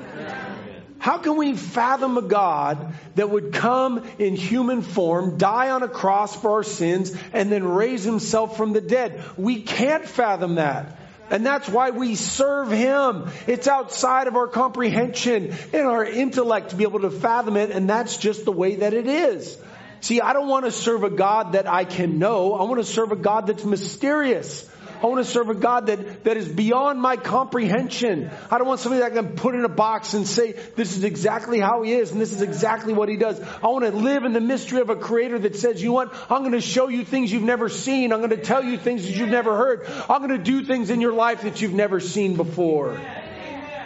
How 1.01 1.19
can 1.19 1.37
we 1.37 1.57
fathom 1.57 2.19
a 2.19 2.23
God 2.23 2.95
that 3.17 3.31
would 3.31 3.53
come 3.55 4.07
in 4.19 4.37
human 4.37 4.83
form, 4.83 5.39
die 5.39 5.71
on 5.71 5.83
a 5.83 5.89
cross 5.89 6.37
for 6.37 6.53
our 6.53 6.63
sins, 6.63 7.17
and 7.33 7.51
then 7.51 7.65
raise 7.65 8.05
himself 8.05 8.57
from 8.59 8.75
the 8.75 8.83
dead? 8.83 9.25
We 9.39 9.63
can't 9.63 10.05
fathom 10.05 10.57
that. 10.57 11.00
And 11.31 11.47
that's 11.47 11.69
why 11.69 11.91
we 11.91 12.17
serve 12.17 12.71
Him. 12.71 13.31
It's 13.47 13.69
outside 13.69 14.27
of 14.27 14.37
our 14.37 14.49
comprehension 14.49 15.55
and 15.73 15.83
our 15.87 16.05
intellect 16.05 16.71
to 16.71 16.77
be 16.77 16.83
able 16.83 17.01
to 17.01 17.11
fathom 17.11 17.57
it, 17.57 17.71
and 17.71 17.89
that's 17.89 18.17
just 18.17 18.45
the 18.45 18.53
way 18.53 18.77
that 18.77 18.93
it 18.93 19.07
is. 19.07 19.57
See, 20.01 20.21
I 20.21 20.33
don't 20.33 20.49
want 20.49 20.65
to 20.65 20.73
serve 20.73 21.05
a 21.05 21.11
God 21.11 21.53
that 21.53 21.67
I 21.67 21.85
can 21.85 22.19
know. 22.19 22.55
I 22.55 22.63
want 22.65 22.79
to 22.79 22.85
serve 22.85 23.13
a 23.13 23.17
God 23.17 23.47
that's 23.47 23.65
mysterious. 23.65 24.69
I 25.03 25.07
want 25.07 25.25
to 25.25 25.31
serve 25.31 25.49
a 25.49 25.55
God 25.55 25.87
that, 25.87 26.25
that 26.25 26.37
is 26.37 26.47
beyond 26.49 27.01
my 27.01 27.17
comprehension. 27.17 28.31
I 28.51 28.59
don't 28.59 28.67
want 28.67 28.81
somebody 28.81 29.01
that 29.01 29.13
I 29.13 29.15
can 29.15 29.35
put 29.35 29.55
in 29.55 29.65
a 29.65 29.69
box 29.69 30.15
and 30.15 30.27
say, 30.27 30.53
this 30.77 30.97
is 30.97 31.05
exactly 31.05 31.59
how 31.59 31.83
he 31.83 31.93
is 31.93 32.13
and 32.13 32.21
this 32.21 32.33
is 32.33 32.43
exactly 32.43 32.93
what 32.93 33.09
he 33.09 33.17
does. 33.17 33.41
I 33.63 33.69
want 33.69 33.85
to 33.85 33.93
live 33.93 34.25
in 34.25 34.33
the 34.33 34.41
mystery 34.41 34.81
of 34.81 34.91
a 34.91 34.97
creator 34.97 35.39
that 35.39 35.57
says, 35.57 35.83
you 35.83 35.93
want. 35.93 36.13
I'm 36.31 36.41
going 36.41 36.53
to 36.53 36.61
show 36.61 36.89
you 36.89 37.05
things 37.05 37.33
you've 37.33 37.43
never 37.43 37.69
seen. 37.69 38.13
I'm 38.13 38.19
going 38.19 38.31
to 38.31 38.37
tell 38.37 38.63
you 38.63 38.77
things 38.77 39.03
that 39.05 39.13
you've 39.13 39.31
never 39.31 39.57
heard. 39.57 39.87
I'm 40.09 40.27
going 40.27 40.37
to 40.37 40.45
do 40.45 40.65
things 40.65 40.91
in 40.91 41.01
your 41.01 41.13
life 41.13 41.43
that 41.43 41.61
you've 41.63 41.75
never 41.75 42.01
seen 42.01 42.37
before. 42.37 43.01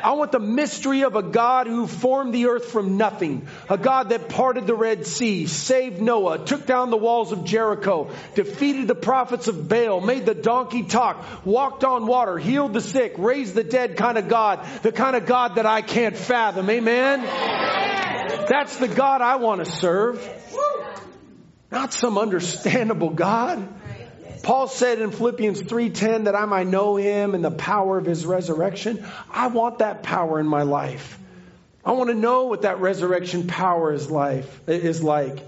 I 0.05 0.13
want 0.13 0.33
the 0.33 0.39
mystery 0.39 1.03
of 1.05 1.17
a 1.17 1.23
God 1.23 1.67
who 1.67 1.87
formed 1.87 2.35
the 2.35 2.49
earth 2.49 2.67
from 2.67 2.99
nothing. 2.99 3.49
A 3.71 3.79
God 3.79 4.11
that 4.11 4.29
parted 4.29 4.67
the 4.67 4.75
Red 4.75 5.07
Sea, 5.07 5.47
saved 5.47 5.99
Noah, 5.99 6.45
took 6.45 6.67
down 6.67 6.91
the 6.91 6.99
walls 6.99 7.33
of 7.33 7.45
Jericho, 7.45 8.11
defeated 8.35 8.87
the 8.87 8.95
prophets 8.95 9.49
of 9.49 9.67
Baal, 9.67 10.03
made 10.03 10.27
the 10.27 10.35
donkey 10.35 10.83
talk, 10.83 11.25
walked 11.47 11.85
on 11.85 12.07
water, 12.07 12.37
healed 12.37 12.75
the 12.75 12.83
sick, 12.83 13.15
raised 13.17 13.55
the 13.55 13.65
dead 13.65 13.97
kind 13.97 14.19
of 14.19 14.29
God. 14.29 14.67
The 14.83 14.93
kind 14.93 15.17
of 15.17 15.25
God 15.25 15.55
that 15.55 15.65
I 15.65 15.81
can't 15.81 16.19
fathom. 16.19 16.69
Amen? 16.69 17.23
That's 17.23 18.77
the 18.77 18.89
God 18.89 19.23
I 19.23 19.37
want 19.37 19.65
to 19.65 19.71
serve. 19.71 20.23
Not 21.71 21.95
some 21.95 22.19
understandable 22.19 23.09
God. 23.09 23.67
Paul 24.45 24.69
said 24.69 25.01
in 25.01 25.11
Philippians 25.11 25.63
3:10 25.63 26.25
that 26.25 26.37
I 26.37 26.45
might 26.45 26.67
know 26.67 26.97
him 26.97 27.35
and 27.35 27.43
the 27.45 27.51
power 27.51 27.97
of 27.97 28.05
his 28.05 28.27
resurrection. 28.27 29.05
I 29.33 29.47
want 29.49 29.79
that 29.79 30.03
power 30.03 30.39
in 30.39 30.47
my 30.47 30.63
life. 30.63 31.19
I 31.85 31.93
want 31.93 32.11
to 32.11 32.15
know 32.15 32.45
what 32.45 32.63
that 32.63 32.81
resurrection 32.81 33.47
power 33.47 33.93
is 33.93 34.11
life 34.11 34.61
is 34.69 35.03
like. 35.03 35.39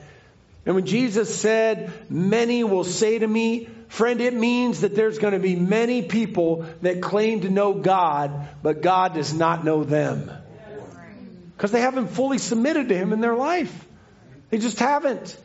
And 0.65 0.75
when 0.75 0.87
Jesus 0.87 1.33
said, 1.33 1.93
"Many 2.11 2.65
will 2.65 2.85
say 2.85 3.19
to 3.19 3.27
me, 3.27 3.69
friend, 3.89 4.21
it 4.21 4.35
means 4.35 4.81
that 4.81 4.97
there's 4.97 5.19
going 5.19 5.35
to 5.35 5.39
be 5.39 5.57
many 5.57 6.03
people 6.03 6.65
that 6.83 7.03
claim 7.03 7.43
to 7.43 7.51
know 7.51 7.75
God, 7.75 8.33
but 8.63 8.81
God 8.81 9.15
does 9.15 9.33
not 9.33 9.65
know 9.65 9.85
them. 9.85 10.31
Because 11.57 11.71
they 11.71 11.81
haven't 11.81 12.09
fully 12.09 12.39
submitted 12.39 12.89
to 12.89 12.97
him 12.97 13.13
in 13.13 13.21
their 13.21 13.35
life. 13.35 13.87
They 14.51 14.59
just 14.59 14.79
haven't. 14.79 15.37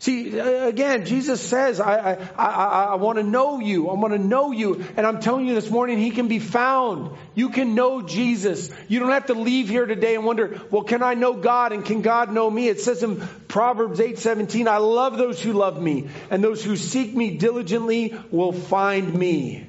See, 0.00 0.40
uh, 0.40 0.66
again, 0.66 1.04
Jesus 1.04 1.42
says, 1.42 1.78
I, 1.78 2.12
I, 2.12 2.14
I, 2.34 2.84
I 2.84 2.94
want 2.94 3.18
to 3.18 3.22
know 3.22 3.60
you. 3.60 3.90
I 3.90 3.94
want 3.94 4.14
to 4.14 4.18
know 4.18 4.50
you. 4.50 4.82
And 4.96 5.06
I'm 5.06 5.20
telling 5.20 5.46
you 5.46 5.52
this 5.52 5.70
morning, 5.70 5.98
He 5.98 6.10
can 6.10 6.26
be 6.26 6.38
found. 6.38 7.14
You 7.34 7.50
can 7.50 7.74
know 7.74 8.00
Jesus. 8.00 8.70
You 8.88 9.00
don't 9.00 9.10
have 9.10 9.26
to 9.26 9.34
leave 9.34 9.68
here 9.68 9.84
today 9.84 10.14
and 10.14 10.24
wonder, 10.24 10.58
well, 10.70 10.84
can 10.84 11.02
I 11.02 11.12
know 11.12 11.34
God 11.34 11.72
and 11.72 11.84
can 11.84 12.00
God 12.00 12.32
know 12.32 12.50
me? 12.50 12.68
It 12.68 12.80
says 12.80 13.02
in 13.02 13.20
Proverbs 13.46 14.00
8, 14.00 14.18
17, 14.18 14.68
I 14.68 14.78
love 14.78 15.18
those 15.18 15.38
who 15.42 15.52
love 15.52 15.80
me 15.80 16.08
and 16.30 16.42
those 16.42 16.64
who 16.64 16.76
seek 16.76 17.14
me 17.14 17.36
diligently 17.36 18.18
will 18.30 18.52
find 18.52 19.12
me. 19.12 19.66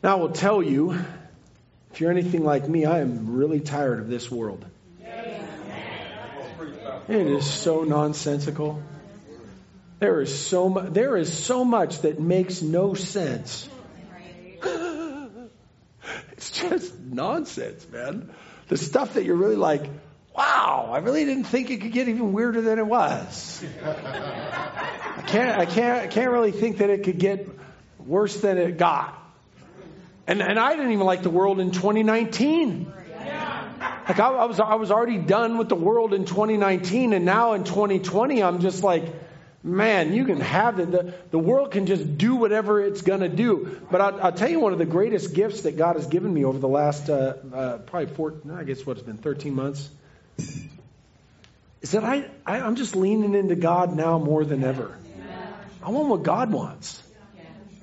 Now 0.00 0.16
I 0.16 0.20
will 0.20 0.30
tell 0.30 0.62
you, 0.62 0.96
if 1.92 2.00
you're 2.00 2.12
anything 2.12 2.44
like 2.44 2.68
me, 2.68 2.84
I 2.84 3.00
am 3.00 3.34
really 3.34 3.58
tired 3.58 3.98
of 3.98 4.08
this 4.08 4.30
world. 4.30 4.64
It 7.08 7.26
is 7.26 7.50
so 7.50 7.84
nonsensical. 7.84 8.82
There 9.98 10.20
is 10.20 10.38
so 10.38 10.68
much, 10.68 10.92
there 10.92 11.16
is 11.16 11.32
so 11.32 11.64
much 11.64 12.02
that 12.02 12.20
makes 12.20 12.60
no 12.60 12.92
sense. 12.92 13.66
it's 16.32 16.50
just 16.50 16.98
nonsense, 17.00 17.88
man. 17.90 18.30
The 18.68 18.76
stuff 18.76 19.14
that 19.14 19.24
you're 19.24 19.36
really 19.36 19.56
like, 19.56 19.88
wow, 20.36 20.90
I 20.92 20.98
really 20.98 21.24
didn't 21.24 21.44
think 21.44 21.70
it 21.70 21.80
could 21.80 21.92
get 21.92 22.08
even 22.08 22.34
weirder 22.34 22.60
than 22.60 22.78
it 22.78 22.86
was. 22.86 23.64
I 23.82 25.22
can't, 25.26 25.58
I 25.58 25.64
can't, 25.64 26.02
I 26.02 26.06
can't 26.08 26.30
really 26.30 26.52
think 26.52 26.78
that 26.78 26.90
it 26.90 27.04
could 27.04 27.18
get 27.18 27.48
worse 27.98 28.36
than 28.40 28.58
it 28.58 28.76
got. 28.76 29.14
And, 30.26 30.42
and 30.42 30.58
I 30.58 30.76
didn't 30.76 30.92
even 30.92 31.06
like 31.06 31.22
the 31.22 31.30
world 31.30 31.58
in 31.58 31.70
2019. 31.70 32.92
Like 34.08 34.20
I, 34.20 34.30
I, 34.30 34.44
was, 34.46 34.58
I 34.58 34.74
was 34.76 34.90
already 34.90 35.18
done 35.18 35.58
with 35.58 35.68
the 35.68 35.74
world 35.74 36.14
in 36.14 36.24
2019, 36.24 37.12
and 37.12 37.26
now 37.26 37.52
in 37.52 37.64
2020, 37.64 38.42
I'm 38.42 38.60
just 38.60 38.82
like, 38.82 39.04
man, 39.62 40.14
you 40.14 40.24
can 40.24 40.40
have 40.40 40.78
it. 40.80 40.90
The, 40.90 41.14
the 41.30 41.38
world 41.38 41.72
can 41.72 41.84
just 41.84 42.16
do 42.16 42.36
whatever 42.36 42.82
it's 42.82 43.02
going 43.02 43.20
to 43.20 43.28
do. 43.28 43.82
But 43.90 44.00
I'll, 44.00 44.22
I'll, 44.22 44.32
tell 44.32 44.48
you 44.48 44.60
one 44.60 44.72
of 44.72 44.78
the 44.78 44.86
greatest 44.86 45.34
gifts 45.34 45.62
that 45.62 45.76
God 45.76 45.96
has 45.96 46.06
given 46.06 46.32
me 46.32 46.46
over 46.46 46.58
the 46.58 46.68
last 46.68 47.10
uh, 47.10 47.34
uh, 47.52 47.78
probably 47.78 48.14
four, 48.14 48.34
I 48.50 48.64
guess 48.64 48.86
what 48.86 48.96
it's 48.96 49.04
been 49.04 49.18
13 49.18 49.54
months, 49.54 49.90
is 51.82 51.90
that 51.90 52.02
I, 52.02 52.30
I 52.46 52.60
I'm 52.60 52.76
just 52.76 52.96
leaning 52.96 53.34
into 53.34 53.56
God 53.56 53.94
now 53.94 54.18
more 54.18 54.42
than 54.42 54.64
ever. 54.64 54.96
I 55.82 55.90
want 55.90 56.08
what 56.08 56.22
God 56.22 56.50
wants. 56.50 57.02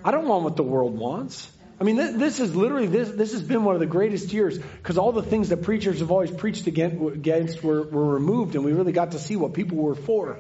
I 0.04 0.10
don't 0.10 0.28
want 0.28 0.44
what 0.44 0.56
the 0.56 0.64
world 0.64 0.98
wants. 0.98 1.50
I 1.80 1.84
mean, 1.84 1.98
this, 1.98 2.40
is 2.40 2.56
literally 2.56 2.88
this. 2.88 3.10
This 3.10 3.34
has 3.34 3.42
been 3.42 3.66
one 3.66 3.76
of 3.76 3.82
the 3.82 3.86
greatest 3.86 4.32
years 4.32 4.58
because 4.58 4.98
all 4.98 5.12
the 5.12 5.22
things 5.22 5.50
that 5.50 5.64
preachers 5.64 6.00
have 6.00 6.10
always 6.10 6.32
preached 6.32 6.68
against 6.68 7.62
were, 7.64 7.84
were 7.84 8.14
removed, 8.14 8.56
and 8.56 8.64
we 8.64 8.72
really 8.72 8.94
got 8.94 9.12
to 9.12 9.20
see 9.20 9.36
what 9.36 9.54
people 9.54 9.78
were 9.78 9.96
for. 9.96 10.40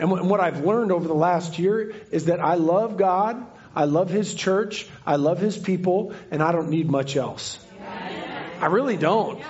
And 0.00 0.10
what 0.10 0.40
I've 0.40 0.64
learned 0.64 0.92
over 0.92 1.06
the 1.06 1.14
last 1.14 1.58
year 1.58 1.94
is 2.10 2.24
that 2.24 2.40
I 2.40 2.54
love 2.54 2.96
God, 2.96 3.46
I 3.76 3.84
love 3.84 4.10
His 4.10 4.34
church, 4.34 4.88
I 5.06 5.16
love 5.16 5.38
His 5.38 5.56
people, 5.56 6.14
and 6.30 6.42
I 6.42 6.50
don't 6.50 6.70
need 6.70 6.90
much 6.90 7.16
else. 7.16 7.58
I 8.60 8.66
really 8.66 8.96
don't. 8.96 9.40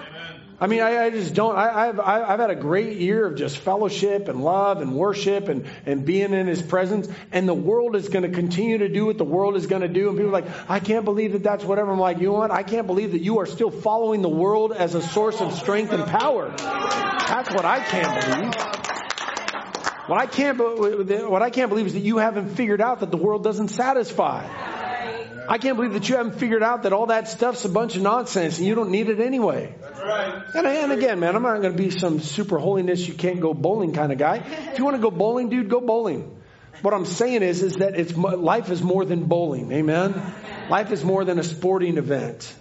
I 0.60 0.66
mean, 0.66 0.82
I, 0.82 1.06
I 1.06 1.10
just 1.10 1.32
don't. 1.32 1.56
I, 1.56 1.86
have 1.86 1.98
I've 1.98 2.38
had 2.38 2.50
a 2.50 2.54
great 2.54 2.98
year 2.98 3.26
of 3.26 3.36
just 3.36 3.56
fellowship 3.56 4.28
and 4.28 4.44
love 4.44 4.82
and 4.82 4.94
worship 4.94 5.48
and, 5.48 5.64
and 5.86 6.04
being 6.04 6.34
in 6.34 6.46
His 6.46 6.60
presence. 6.60 7.08
And 7.32 7.48
the 7.48 7.54
world 7.54 7.96
is 7.96 8.10
going 8.10 8.24
to 8.24 8.28
continue 8.28 8.76
to 8.78 8.88
do 8.90 9.06
what 9.06 9.16
the 9.16 9.24
world 9.24 9.56
is 9.56 9.66
going 9.66 9.80
to 9.80 9.88
do. 9.88 10.10
And 10.10 10.18
people 10.18 10.28
are 10.28 10.40
like, 10.42 10.70
I 10.70 10.78
can't 10.78 11.06
believe 11.06 11.32
that 11.32 11.42
that's 11.42 11.64
whatever. 11.64 11.90
I'm 11.90 11.98
like, 11.98 12.18
you 12.18 12.26
know 12.26 12.34
what? 12.34 12.50
I 12.50 12.62
can't 12.62 12.86
believe 12.86 13.12
that 13.12 13.22
you 13.22 13.38
are 13.38 13.46
still 13.46 13.70
following 13.70 14.20
the 14.20 14.28
world 14.28 14.72
as 14.72 14.94
a 14.94 15.00
source 15.00 15.40
of 15.40 15.54
strength 15.54 15.92
and 15.92 16.04
power. 16.06 16.54
That's 16.58 17.54
what 17.54 17.64
I 17.64 17.80
can't 17.80 18.20
believe. 18.20 18.54
What 20.08 20.20
I 20.20 20.26
can't, 20.26 20.58
what 21.30 21.40
I 21.40 21.48
can't 21.48 21.70
believe 21.70 21.86
is 21.86 21.94
that 21.94 22.00
you 22.00 22.18
haven't 22.18 22.50
figured 22.50 22.82
out 22.82 23.00
that 23.00 23.10
the 23.10 23.16
world 23.16 23.44
doesn't 23.44 23.68
satisfy. 23.68 24.69
I 25.50 25.58
can't 25.58 25.74
believe 25.74 25.94
that 25.94 26.08
you 26.08 26.16
haven't 26.16 26.38
figured 26.38 26.62
out 26.62 26.84
that 26.84 26.92
all 26.92 27.06
that 27.06 27.26
stuff's 27.26 27.64
a 27.64 27.68
bunch 27.68 27.96
of 27.96 28.02
nonsense 28.02 28.58
and 28.58 28.66
you 28.68 28.76
don't 28.76 28.92
need 28.92 29.08
it 29.08 29.18
anyway. 29.18 29.74
That's 29.80 29.98
right. 29.98 30.44
And, 30.54 30.64
and 30.64 30.92
again, 30.92 31.18
man, 31.18 31.34
I'm 31.34 31.42
not 31.42 31.60
going 31.60 31.76
to 31.76 31.82
be 31.82 31.90
some 31.90 32.20
super 32.20 32.56
holiness, 32.56 33.08
you 33.08 33.14
can't 33.14 33.40
go 33.40 33.52
bowling 33.52 33.92
kind 33.92 34.12
of 34.12 34.18
guy. 34.18 34.36
If 34.36 34.78
you 34.78 34.84
want 34.84 34.96
to 34.96 35.02
go 35.02 35.10
bowling, 35.10 35.48
dude, 35.48 35.68
go 35.68 35.80
bowling. 35.80 36.40
What 36.82 36.94
I'm 36.94 37.04
saying 37.04 37.42
is, 37.42 37.64
is 37.64 37.74
that 37.74 37.98
it's 37.98 38.16
life 38.16 38.70
is 38.70 38.80
more 38.80 39.04
than 39.04 39.24
bowling. 39.24 39.72
Amen. 39.72 40.22
Life 40.70 40.92
is 40.92 41.04
more 41.04 41.24
than 41.24 41.40
a 41.40 41.42
sporting 41.42 41.98
event. 41.98 42.54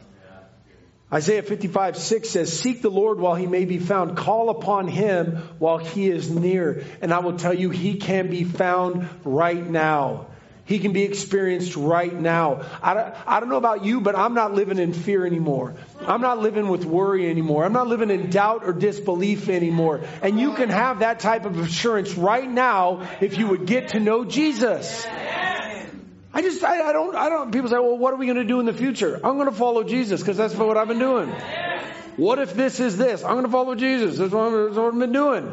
Isaiah 1.13 1.43
55, 1.43 1.95
6 1.95 2.29
says, 2.29 2.59
Seek 2.59 2.81
the 2.81 2.89
Lord 2.89 3.19
while 3.19 3.35
he 3.35 3.45
may 3.45 3.65
be 3.65 3.77
found. 3.77 4.17
Call 4.17 4.49
upon 4.49 4.87
him 4.87 5.37
while 5.59 5.77
he 5.77 6.09
is 6.09 6.27
near. 6.27 6.85
And 7.01 7.13
I 7.13 7.19
will 7.19 7.37
tell 7.37 7.53
you, 7.53 7.69
he 7.69 7.97
can 7.97 8.31
be 8.31 8.45
found 8.45 9.07
right 9.23 9.63
now. 9.63 10.27
He 10.69 10.77
can 10.77 10.93
be 10.93 11.01
experienced 11.01 11.75
right 11.75 12.13
now. 12.13 12.63
I 12.83 12.93
don't, 12.93 13.15
I 13.25 13.39
don't 13.39 13.49
know 13.49 13.57
about 13.57 13.83
you, 13.83 14.01
but 14.01 14.15
I'm 14.15 14.35
not 14.35 14.53
living 14.53 14.77
in 14.77 14.93
fear 14.93 15.25
anymore. 15.25 15.73
I'm 15.99 16.21
not 16.21 16.37
living 16.37 16.67
with 16.67 16.85
worry 16.85 17.27
anymore. 17.27 17.65
I'm 17.65 17.73
not 17.73 17.87
living 17.87 18.11
in 18.11 18.29
doubt 18.29 18.61
or 18.63 18.71
disbelief 18.71 19.49
anymore. 19.49 20.01
And 20.21 20.39
you 20.39 20.53
can 20.53 20.69
have 20.69 20.99
that 20.99 21.21
type 21.21 21.45
of 21.45 21.57
assurance 21.57 22.13
right 22.13 22.47
now 22.47 23.09
if 23.19 23.39
you 23.39 23.47
would 23.47 23.65
get 23.65 23.89
to 23.89 23.99
know 23.99 24.25
Jesus. 24.25 25.07
I 25.07 26.43
just, 26.43 26.63
I, 26.63 26.87
I, 26.87 26.93
don't, 26.93 27.15
I 27.15 27.29
don't, 27.29 27.51
people 27.51 27.69
say, 27.69 27.79
well, 27.79 27.97
what 27.97 28.13
are 28.13 28.17
we 28.17 28.27
going 28.27 28.37
to 28.37 28.43
do 28.43 28.59
in 28.59 28.67
the 28.67 28.73
future? 28.73 29.15
I'm 29.15 29.37
going 29.37 29.49
to 29.49 29.55
follow 29.55 29.83
Jesus 29.83 30.21
because 30.21 30.37
that's 30.37 30.53
what 30.53 30.77
I've 30.77 30.87
been 30.87 30.99
doing. 30.99 31.29
What 32.15 32.37
if 32.37 32.53
this 32.53 32.79
is 32.79 32.95
this? 32.95 33.23
I'm 33.23 33.31
going 33.31 33.45
to 33.45 33.51
follow 33.51 33.73
Jesus. 33.73 34.19
That's 34.19 34.31
what, 34.31 34.77
I've 34.77 34.99
been 34.99 35.13
doing. 35.13 35.51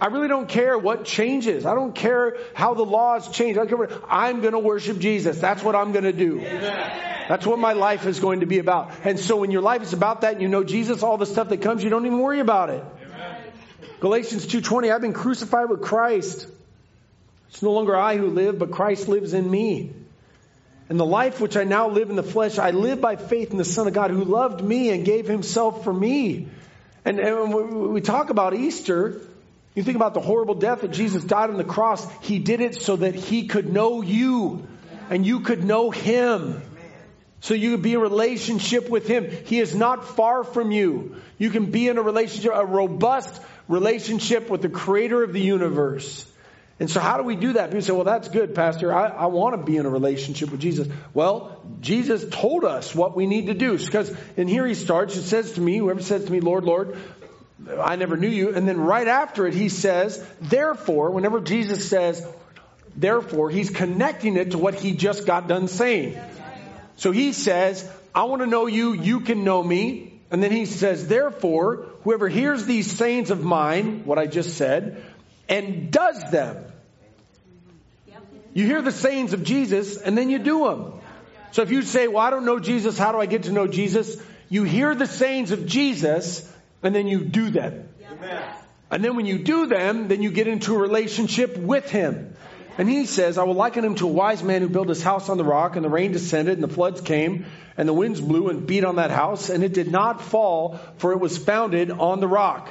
I 0.00 0.06
really 0.06 0.28
don't 0.28 0.48
care 0.48 0.76
what 0.76 1.04
changes. 1.04 1.64
I 1.64 1.74
don't 1.74 1.94
care 1.94 2.36
how 2.54 2.74
the 2.74 2.84
laws 2.84 3.30
change. 3.30 3.56
I 3.56 4.28
am 4.30 4.40
going 4.40 4.52
to 4.52 4.58
worship 4.58 4.98
Jesus. 4.98 5.38
That's 5.38 5.62
what 5.62 5.74
I'm 5.74 5.92
going 5.92 6.04
to 6.04 6.12
do. 6.12 6.40
That's 6.40 7.46
what 7.46 7.58
my 7.58 7.72
life 7.72 8.06
is 8.06 8.20
going 8.20 8.40
to 8.40 8.46
be 8.46 8.58
about. 8.58 8.92
And 9.04 9.18
so 9.18 9.36
when 9.36 9.50
your 9.50 9.62
life 9.62 9.82
is 9.82 9.92
about 9.92 10.20
that, 10.20 10.40
you 10.40 10.48
know 10.48 10.64
Jesus, 10.64 11.02
all 11.02 11.16
the 11.16 11.26
stuff 11.26 11.48
that 11.48 11.62
comes, 11.62 11.82
you 11.82 11.90
don't 11.90 12.06
even 12.06 12.20
worry 12.20 12.40
about 12.40 12.70
it. 12.70 12.84
Galatians 14.00 14.46
2:20, 14.46 14.92
I've 14.92 15.00
been 15.00 15.14
crucified 15.14 15.70
with 15.70 15.80
Christ. 15.80 16.46
It's 17.48 17.62
no 17.62 17.72
longer 17.72 17.96
I 17.96 18.18
who 18.18 18.28
live, 18.28 18.58
but 18.58 18.70
Christ 18.70 19.08
lives 19.08 19.32
in 19.32 19.50
me. 19.50 19.94
And 20.88 21.00
the 21.00 21.06
life 21.06 21.40
which 21.40 21.56
I 21.56 21.64
now 21.64 21.88
live 21.88 22.10
in 22.10 22.16
the 22.16 22.22
flesh, 22.22 22.58
I 22.58 22.70
live 22.70 23.00
by 23.00 23.16
faith 23.16 23.50
in 23.50 23.56
the 23.56 23.64
Son 23.64 23.88
of 23.88 23.94
God 23.94 24.10
who 24.10 24.24
loved 24.24 24.62
me 24.62 24.90
and 24.90 25.04
gave 25.04 25.26
himself 25.26 25.82
for 25.82 25.92
me. 25.92 26.48
And, 27.04 27.18
and 27.18 27.92
we 27.92 28.00
talk 28.00 28.30
about 28.30 28.54
Easter, 28.54 29.20
you 29.76 29.82
think 29.82 29.96
about 29.96 30.14
the 30.14 30.20
horrible 30.20 30.54
death 30.54 30.80
that 30.80 30.90
Jesus 30.90 31.22
died 31.22 31.50
on 31.50 31.58
the 31.58 31.64
cross. 31.64 32.04
He 32.22 32.38
did 32.38 32.60
it 32.60 32.82
so 32.82 32.96
that 32.96 33.14
he 33.14 33.46
could 33.46 33.72
know 33.72 34.00
you 34.00 34.66
and 35.10 35.24
you 35.24 35.40
could 35.40 35.62
know 35.62 35.90
him. 35.90 36.62
So 37.40 37.52
you 37.52 37.72
could 37.72 37.82
be 37.82 37.92
in 37.92 37.98
a 37.98 38.02
relationship 38.02 38.88
with 38.88 39.06
him. 39.06 39.30
He 39.44 39.60
is 39.60 39.74
not 39.74 40.04
far 40.04 40.44
from 40.44 40.70
you. 40.70 41.16
You 41.36 41.50
can 41.50 41.70
be 41.70 41.88
in 41.88 41.98
a 41.98 42.02
relationship, 42.02 42.52
a 42.54 42.64
robust 42.64 43.40
relationship 43.68 44.48
with 44.48 44.62
the 44.62 44.70
creator 44.70 45.22
of 45.22 45.34
the 45.34 45.42
universe. 45.42 46.26
And 46.78 46.90
so 46.90 47.00
how 47.00 47.16
do 47.16 47.22
we 47.22 47.36
do 47.36 47.54
that? 47.54 47.70
People 47.70 47.82
say, 47.82 47.92
well, 47.92 48.04
that's 48.04 48.28
good, 48.28 48.54
Pastor. 48.54 48.92
I, 48.92 49.06
I 49.06 49.26
want 49.26 49.58
to 49.58 49.62
be 49.62 49.78
in 49.78 49.86
a 49.86 49.90
relationship 49.90 50.50
with 50.50 50.60
Jesus. 50.60 50.86
Well, 51.14 51.62
Jesus 51.80 52.24
told 52.30 52.64
us 52.64 52.94
what 52.94 53.16
we 53.16 53.26
need 53.26 53.46
to 53.46 53.54
do. 53.54 53.78
Because, 53.78 54.14
and 54.36 54.48
here 54.48 54.66
he 54.66 54.74
starts, 54.74 55.16
it 55.16 55.22
says 55.22 55.52
to 55.52 55.60
me, 55.60 55.78
whoever 55.78 56.02
says 56.02 56.26
to 56.26 56.32
me, 56.32 56.40
Lord, 56.40 56.64
Lord, 56.64 56.98
I 57.80 57.96
never 57.96 58.16
knew 58.16 58.28
you. 58.28 58.54
And 58.54 58.68
then 58.68 58.78
right 58.78 59.08
after 59.08 59.46
it, 59.46 59.54
he 59.54 59.68
says, 59.68 60.22
therefore, 60.40 61.10
whenever 61.10 61.40
Jesus 61.40 61.88
says, 61.88 62.26
therefore, 62.94 63.50
he's 63.50 63.70
connecting 63.70 64.36
it 64.36 64.50
to 64.50 64.58
what 64.58 64.74
he 64.74 64.92
just 64.92 65.26
got 65.26 65.48
done 65.48 65.68
saying. 65.68 66.18
So 66.96 67.12
he 67.12 67.32
says, 67.32 67.90
I 68.14 68.24
want 68.24 68.42
to 68.42 68.46
know 68.46 68.66
you, 68.66 68.92
you 68.92 69.20
can 69.20 69.44
know 69.44 69.62
me. 69.62 70.20
And 70.30 70.42
then 70.42 70.52
he 70.52 70.66
says, 70.66 71.06
therefore, 71.06 71.86
whoever 72.02 72.28
hears 72.28 72.66
these 72.66 72.90
sayings 72.90 73.30
of 73.30 73.42
mine, 73.42 74.04
what 74.04 74.18
I 74.18 74.26
just 74.26 74.56
said, 74.56 75.02
and 75.48 75.90
does 75.90 76.30
them. 76.30 76.64
You 78.52 78.64
hear 78.64 78.80
the 78.80 78.92
sayings 78.92 79.34
of 79.34 79.44
Jesus 79.44 79.98
and 79.98 80.16
then 80.16 80.30
you 80.30 80.38
do 80.38 80.64
them. 80.64 80.94
So 81.52 81.62
if 81.62 81.70
you 81.70 81.82
say, 81.82 82.08
well, 82.08 82.24
I 82.24 82.30
don't 82.30 82.46
know 82.46 82.58
Jesus, 82.58 82.98
how 82.98 83.12
do 83.12 83.18
I 83.18 83.26
get 83.26 83.44
to 83.44 83.52
know 83.52 83.66
Jesus? 83.66 84.16
You 84.48 84.64
hear 84.64 84.94
the 84.94 85.06
sayings 85.06 85.52
of 85.52 85.66
Jesus 85.66 86.50
and 86.82 86.94
then 86.94 87.06
you 87.06 87.20
do 87.24 87.50
them. 87.50 87.88
And 88.90 89.04
then 89.04 89.16
when 89.16 89.26
you 89.26 89.38
do 89.38 89.66
them, 89.66 90.08
then 90.08 90.22
you 90.22 90.30
get 90.30 90.46
into 90.46 90.74
a 90.74 90.78
relationship 90.78 91.56
with 91.56 91.90
Him. 91.90 92.36
And 92.78 92.88
he 92.88 93.06
says, 93.06 93.38
I 93.38 93.44
will 93.44 93.54
liken 93.54 93.84
him 93.84 93.94
to 93.96 94.06
a 94.06 94.12
wise 94.12 94.42
man 94.42 94.60
who 94.60 94.68
built 94.68 94.88
his 94.88 95.02
house 95.02 95.30
on 95.30 95.38
the 95.38 95.44
rock, 95.44 95.76
and 95.76 95.84
the 95.84 95.88
rain 95.88 96.12
descended, 96.12 96.54
and 96.54 96.62
the 96.62 96.72
floods 96.72 97.00
came, 97.00 97.46
and 97.76 97.88
the 97.88 97.94
winds 97.94 98.20
blew 98.20 98.50
and 98.50 98.66
beat 98.66 98.84
on 98.84 98.96
that 98.96 99.10
house, 99.10 99.48
and 99.48 99.64
it 99.64 99.72
did 99.72 99.90
not 99.90 100.20
fall, 100.20 100.78
for 100.98 101.12
it 101.12 101.20
was 101.20 101.38
founded 101.38 101.90
on 101.90 102.20
the 102.20 102.28
rock. 102.28 102.68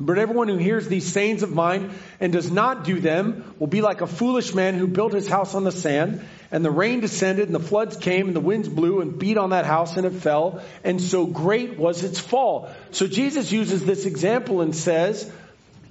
But 0.00 0.18
everyone 0.18 0.48
who 0.48 0.56
hears 0.56 0.88
these 0.88 1.12
sayings 1.12 1.44
of 1.44 1.52
mine 1.52 1.92
and 2.18 2.32
does 2.32 2.50
not 2.50 2.84
do 2.84 2.98
them 2.98 3.54
will 3.60 3.68
be 3.68 3.80
like 3.80 4.00
a 4.00 4.08
foolish 4.08 4.52
man 4.52 4.74
who 4.74 4.88
built 4.88 5.12
his 5.12 5.28
house 5.28 5.54
on 5.54 5.62
the 5.62 5.70
sand, 5.70 6.20
and 6.50 6.64
the 6.64 6.70
rain 6.70 7.00
descended, 7.00 7.46
and 7.46 7.54
the 7.54 7.60
floods 7.60 7.96
came, 7.96 8.26
and 8.26 8.34
the 8.34 8.40
winds 8.40 8.68
blew 8.68 9.00
and 9.00 9.18
beat 9.18 9.38
on 9.38 9.50
that 9.50 9.66
house, 9.66 9.96
and 9.96 10.04
it 10.04 10.14
fell, 10.14 10.62
and 10.82 11.00
so 11.00 11.26
great 11.26 11.78
was 11.78 12.02
its 12.02 12.18
fall. 12.18 12.70
So 12.90 13.06
Jesus 13.06 13.52
uses 13.52 13.84
this 13.84 14.04
example 14.04 14.62
and 14.62 14.74
says, 14.74 15.30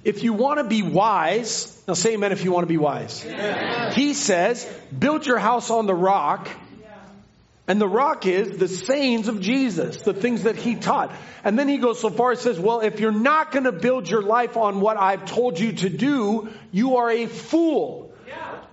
if 0.04 0.22
you 0.22 0.34
want 0.34 0.58
to 0.58 0.64
be 0.64 0.82
wise, 0.82 1.82
now 1.88 1.94
say 1.94 2.12
amen 2.12 2.32
if 2.32 2.44
you 2.44 2.52
want 2.52 2.64
to 2.64 2.68
be 2.68 2.76
wise. 2.76 3.26
He 3.94 4.12
says, 4.12 4.70
build 4.96 5.26
your 5.26 5.38
house 5.38 5.70
on 5.70 5.86
the 5.86 5.94
rock, 5.94 6.48
and 7.66 7.80
the 7.80 7.88
rock 7.88 8.26
is 8.26 8.58
the 8.58 8.68
sayings 8.68 9.28
of 9.28 9.40
Jesus, 9.40 10.02
the 10.02 10.12
things 10.12 10.42
that 10.42 10.56
he 10.56 10.74
taught. 10.74 11.12
And 11.44 11.58
then 11.58 11.68
he 11.68 11.78
goes 11.78 11.98
so 12.00 12.10
far 12.10 12.32
as 12.32 12.40
says, 12.40 12.60
well, 12.60 12.80
if 12.80 13.00
you're 13.00 13.10
not 13.10 13.52
going 13.52 13.64
to 13.64 13.72
build 13.72 14.08
your 14.08 14.22
life 14.22 14.56
on 14.56 14.80
what 14.80 14.98
I've 14.98 15.24
told 15.24 15.58
you 15.58 15.72
to 15.72 15.88
do, 15.88 16.50
you 16.72 16.96
are 16.96 17.10
a 17.10 17.26
fool. 17.26 18.14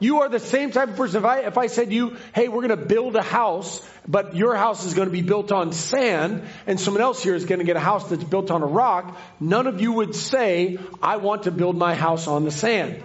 You 0.01 0.21
are 0.21 0.29
the 0.29 0.39
same 0.39 0.71
type 0.71 0.89
of 0.89 0.95
person. 0.95 1.19
If 1.19 1.25
I, 1.25 1.39
if 1.41 1.57
I 1.59 1.67
said 1.67 1.89
to 1.89 1.93
you, 1.93 2.17
hey, 2.33 2.47
we're 2.47 2.67
going 2.67 2.79
to 2.79 2.85
build 2.87 3.15
a 3.15 3.21
house, 3.21 3.87
but 4.07 4.35
your 4.35 4.55
house 4.55 4.83
is 4.83 4.95
going 4.95 5.07
to 5.07 5.11
be 5.11 5.21
built 5.21 5.51
on 5.51 5.73
sand, 5.73 6.43
and 6.65 6.79
someone 6.79 7.03
else 7.03 7.21
here 7.21 7.35
is 7.35 7.45
going 7.45 7.59
to 7.59 7.65
get 7.65 7.75
a 7.75 7.81
house 7.81 8.09
that's 8.09 8.23
built 8.23 8.49
on 8.49 8.63
a 8.63 8.65
rock, 8.65 9.15
none 9.39 9.67
of 9.67 9.79
you 9.79 9.91
would 9.93 10.15
say, 10.15 10.79
I 11.03 11.17
want 11.17 11.43
to 11.43 11.51
build 11.51 11.77
my 11.77 11.93
house 11.93 12.27
on 12.27 12.45
the 12.45 12.51
sand. 12.51 13.03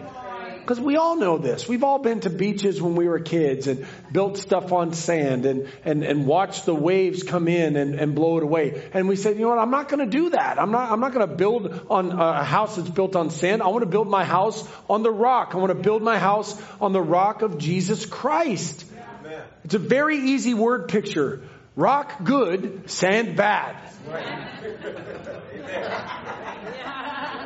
Because 0.66 0.80
we 0.80 0.96
all 0.96 1.14
know 1.14 1.38
this. 1.38 1.68
We've 1.68 1.84
all 1.84 2.00
been 2.00 2.18
to 2.22 2.30
beaches 2.30 2.82
when 2.82 2.96
we 2.96 3.06
were 3.06 3.20
kids 3.20 3.68
and 3.68 3.86
built 4.10 4.36
stuff 4.36 4.72
on 4.72 4.94
sand 4.94 5.46
and, 5.46 5.68
and, 5.84 6.02
and 6.02 6.26
watched 6.26 6.66
the 6.66 6.74
waves 6.74 7.22
come 7.22 7.46
in 7.46 7.76
and, 7.76 7.94
and 7.94 8.16
blow 8.16 8.38
it 8.38 8.42
away. 8.42 8.90
And 8.92 9.06
we 9.06 9.14
said, 9.14 9.36
you 9.36 9.42
know 9.42 9.50
what, 9.50 9.60
I'm 9.60 9.70
not 9.70 9.88
going 9.88 10.00
to 10.00 10.10
do 10.10 10.30
that. 10.30 10.58
I'm 10.58 10.72
not, 10.72 10.90
I'm 10.90 10.98
not 10.98 11.14
going 11.14 11.28
to 11.28 11.36
build 11.36 11.86
on 11.88 12.10
uh, 12.10 12.40
a 12.40 12.42
house 12.42 12.74
that's 12.74 12.90
built 12.90 13.14
on 13.14 13.30
sand. 13.30 13.62
I 13.62 13.68
want 13.68 13.82
to 13.82 13.88
build 13.88 14.08
my 14.08 14.24
house 14.24 14.68
on 14.90 15.04
the 15.04 15.10
rock. 15.12 15.54
I 15.54 15.58
want 15.58 15.70
to 15.70 15.80
build 15.80 16.02
my 16.02 16.18
house 16.18 16.60
on 16.80 16.92
the 16.92 17.00
rock 17.00 17.42
of 17.42 17.58
Jesus 17.58 18.04
Christ. 18.04 18.86
Amen. 19.20 19.42
It's 19.64 19.74
a 19.74 19.78
very 19.78 20.18
easy 20.18 20.54
word 20.54 20.88
picture. 20.88 21.42
Rock 21.76 22.24
good, 22.24 22.90
sand 22.90 23.36
bad. 23.36 23.76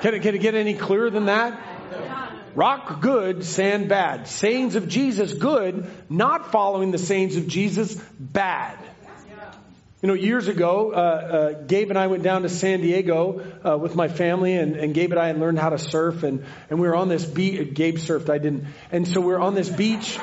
Can 0.00 0.14
it, 0.14 0.22
can 0.22 0.34
it 0.34 0.40
get 0.40 0.54
any 0.54 0.72
clearer 0.72 1.10
than 1.10 1.26
that? 1.26 1.66
Rock 2.54 3.00
good, 3.00 3.44
sand 3.44 3.88
bad. 3.88 4.26
Sayings 4.28 4.74
of 4.74 4.88
Jesus 4.88 5.32
good, 5.32 5.86
not 6.08 6.50
following 6.50 6.90
the 6.90 6.98
sayings 6.98 7.36
of 7.36 7.46
Jesus 7.46 7.94
bad. 8.18 8.78
You 10.02 10.06
know, 10.06 10.14
years 10.14 10.48
ago, 10.48 10.92
uh, 10.92 10.96
uh, 10.96 11.52
Gabe 11.64 11.90
and 11.90 11.98
I 11.98 12.06
went 12.06 12.22
down 12.22 12.42
to 12.42 12.48
San 12.48 12.80
Diego 12.80 13.44
uh, 13.62 13.76
with 13.76 13.94
my 13.94 14.08
family, 14.08 14.56
and, 14.56 14.74
and, 14.74 14.94
Gabe 14.94 15.10
and 15.10 15.20
I 15.20 15.26
had 15.26 15.38
learned 15.38 15.58
how 15.58 15.68
to 15.68 15.78
surf, 15.78 16.22
and, 16.22 16.42
and 16.70 16.80
we 16.80 16.88
were 16.88 16.96
on 16.96 17.08
this 17.08 17.26
beach. 17.26 17.74
Gabe 17.74 17.96
surfed, 17.96 18.30
I 18.30 18.38
didn't. 18.38 18.64
And 18.90 19.06
so 19.06 19.20
we're 19.20 19.38
on 19.38 19.54
this 19.54 19.68
beach. 19.68 20.18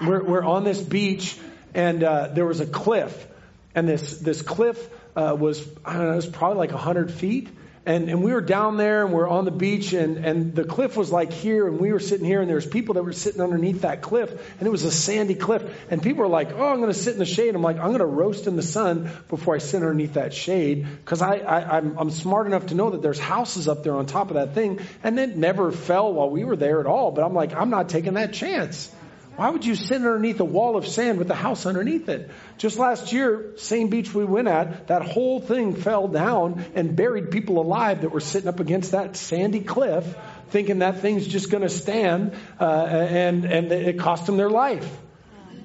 We're, 0.00 0.24
we're 0.24 0.44
on 0.44 0.64
this 0.64 0.80
beach, 0.80 1.38
and 1.74 2.02
uh, 2.02 2.28
there 2.28 2.46
was 2.46 2.60
a 2.60 2.66
cliff, 2.66 3.26
and 3.74 3.88
this 3.88 4.18
this 4.18 4.42
cliff 4.42 4.78
uh, 5.14 5.36
was 5.38 5.66
I 5.84 5.94
don't 5.94 6.04
know, 6.04 6.12
it 6.12 6.16
was 6.16 6.26
probably 6.26 6.58
like 6.58 6.70
hundred 6.70 7.12
feet, 7.12 7.48
and, 7.86 8.10
and 8.10 8.24
we 8.24 8.32
were 8.32 8.40
down 8.40 8.76
there 8.76 9.04
and 9.04 9.14
we 9.14 9.20
are 9.20 9.28
on 9.28 9.44
the 9.44 9.52
beach 9.52 9.92
and, 9.92 10.24
and 10.24 10.54
the 10.56 10.64
cliff 10.64 10.96
was 10.96 11.12
like 11.12 11.32
here 11.32 11.68
and 11.68 11.78
we 11.78 11.92
were 11.92 12.00
sitting 12.00 12.26
here 12.26 12.40
and 12.40 12.48
there 12.48 12.56
was 12.56 12.66
people 12.66 12.94
that 12.94 13.04
were 13.04 13.12
sitting 13.12 13.40
underneath 13.40 13.82
that 13.82 14.02
cliff 14.02 14.28
and 14.58 14.66
it 14.66 14.70
was 14.70 14.82
a 14.82 14.90
sandy 14.90 15.36
cliff 15.36 15.62
and 15.88 16.02
people 16.02 16.22
were 16.22 16.28
like, 16.28 16.52
oh, 16.52 16.66
I'm 16.66 16.78
going 16.78 16.92
to 16.92 16.98
sit 16.98 17.12
in 17.12 17.20
the 17.20 17.24
shade. 17.24 17.54
I'm 17.54 17.62
like, 17.62 17.76
I'm 17.76 17.88
going 17.88 18.00
to 18.00 18.06
roast 18.06 18.48
in 18.48 18.56
the 18.56 18.62
sun 18.62 19.08
before 19.28 19.54
I 19.54 19.58
sit 19.58 19.76
underneath 19.76 20.14
that 20.14 20.34
shade 20.34 20.84
because 20.98 21.22
I, 21.22 21.36
I, 21.36 21.76
I'm, 21.76 21.96
I'm 21.96 22.10
smart 22.10 22.48
enough 22.48 22.66
to 22.66 22.74
know 22.74 22.90
that 22.90 23.02
there's 23.02 23.20
houses 23.20 23.68
up 23.68 23.84
there 23.84 23.94
on 23.94 24.06
top 24.06 24.30
of 24.30 24.34
that 24.34 24.54
thing 24.54 24.80
and 25.04 25.16
it 25.20 25.36
never 25.36 25.70
fell 25.70 26.12
while 26.12 26.28
we 26.28 26.42
were 26.42 26.56
there 26.56 26.80
at 26.80 26.86
all. 26.86 27.12
But 27.12 27.24
I'm 27.24 27.34
like, 27.34 27.54
I'm 27.54 27.70
not 27.70 27.88
taking 27.88 28.14
that 28.14 28.32
chance. 28.32 28.90
Why 29.36 29.50
would 29.50 29.66
you 29.66 29.74
sit 29.74 29.96
underneath 29.96 30.40
a 30.40 30.44
wall 30.44 30.76
of 30.76 30.86
sand 30.86 31.18
with 31.18 31.30
a 31.30 31.34
house 31.34 31.66
underneath 31.66 32.08
it? 32.08 32.30
Just 32.56 32.78
last 32.78 33.12
year, 33.12 33.52
same 33.56 33.88
beach 33.88 34.14
we 34.14 34.24
went 34.24 34.48
at, 34.48 34.86
that 34.86 35.02
whole 35.02 35.40
thing 35.40 35.74
fell 35.74 36.08
down 36.08 36.64
and 36.74 36.96
buried 36.96 37.30
people 37.30 37.60
alive 37.60 38.00
that 38.00 38.08
were 38.08 38.20
sitting 38.20 38.48
up 38.48 38.60
against 38.60 38.92
that 38.92 39.14
sandy 39.14 39.60
cliff, 39.60 40.06
thinking 40.48 40.78
that 40.78 41.00
thing's 41.00 41.26
just 41.26 41.50
going 41.50 41.62
to 41.62 41.68
stand, 41.68 42.32
uh, 42.58 42.64
and 42.64 43.44
and 43.44 43.70
it 43.70 43.98
cost 43.98 44.24
them 44.24 44.38
their 44.38 44.50
life. 44.50 44.90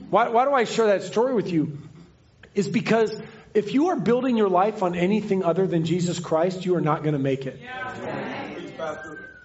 Why, 0.09 0.27
why 0.27 0.43
do 0.43 0.51
I 0.51 0.65
share 0.65 0.87
that 0.87 1.03
story 1.03 1.33
with 1.33 1.49
you? 1.49 1.79
Is 2.53 2.67
because 2.67 3.15
if 3.53 3.73
you 3.73 3.87
are 3.87 3.95
building 3.95 4.35
your 4.35 4.49
life 4.49 4.83
on 4.83 4.95
anything 4.95 5.43
other 5.43 5.65
than 5.65 5.85
Jesus 5.85 6.19
Christ, 6.19 6.65
you 6.65 6.75
are 6.75 6.81
not 6.81 7.03
going 7.03 7.13
to 7.13 7.19
make 7.19 7.45
it. 7.45 7.59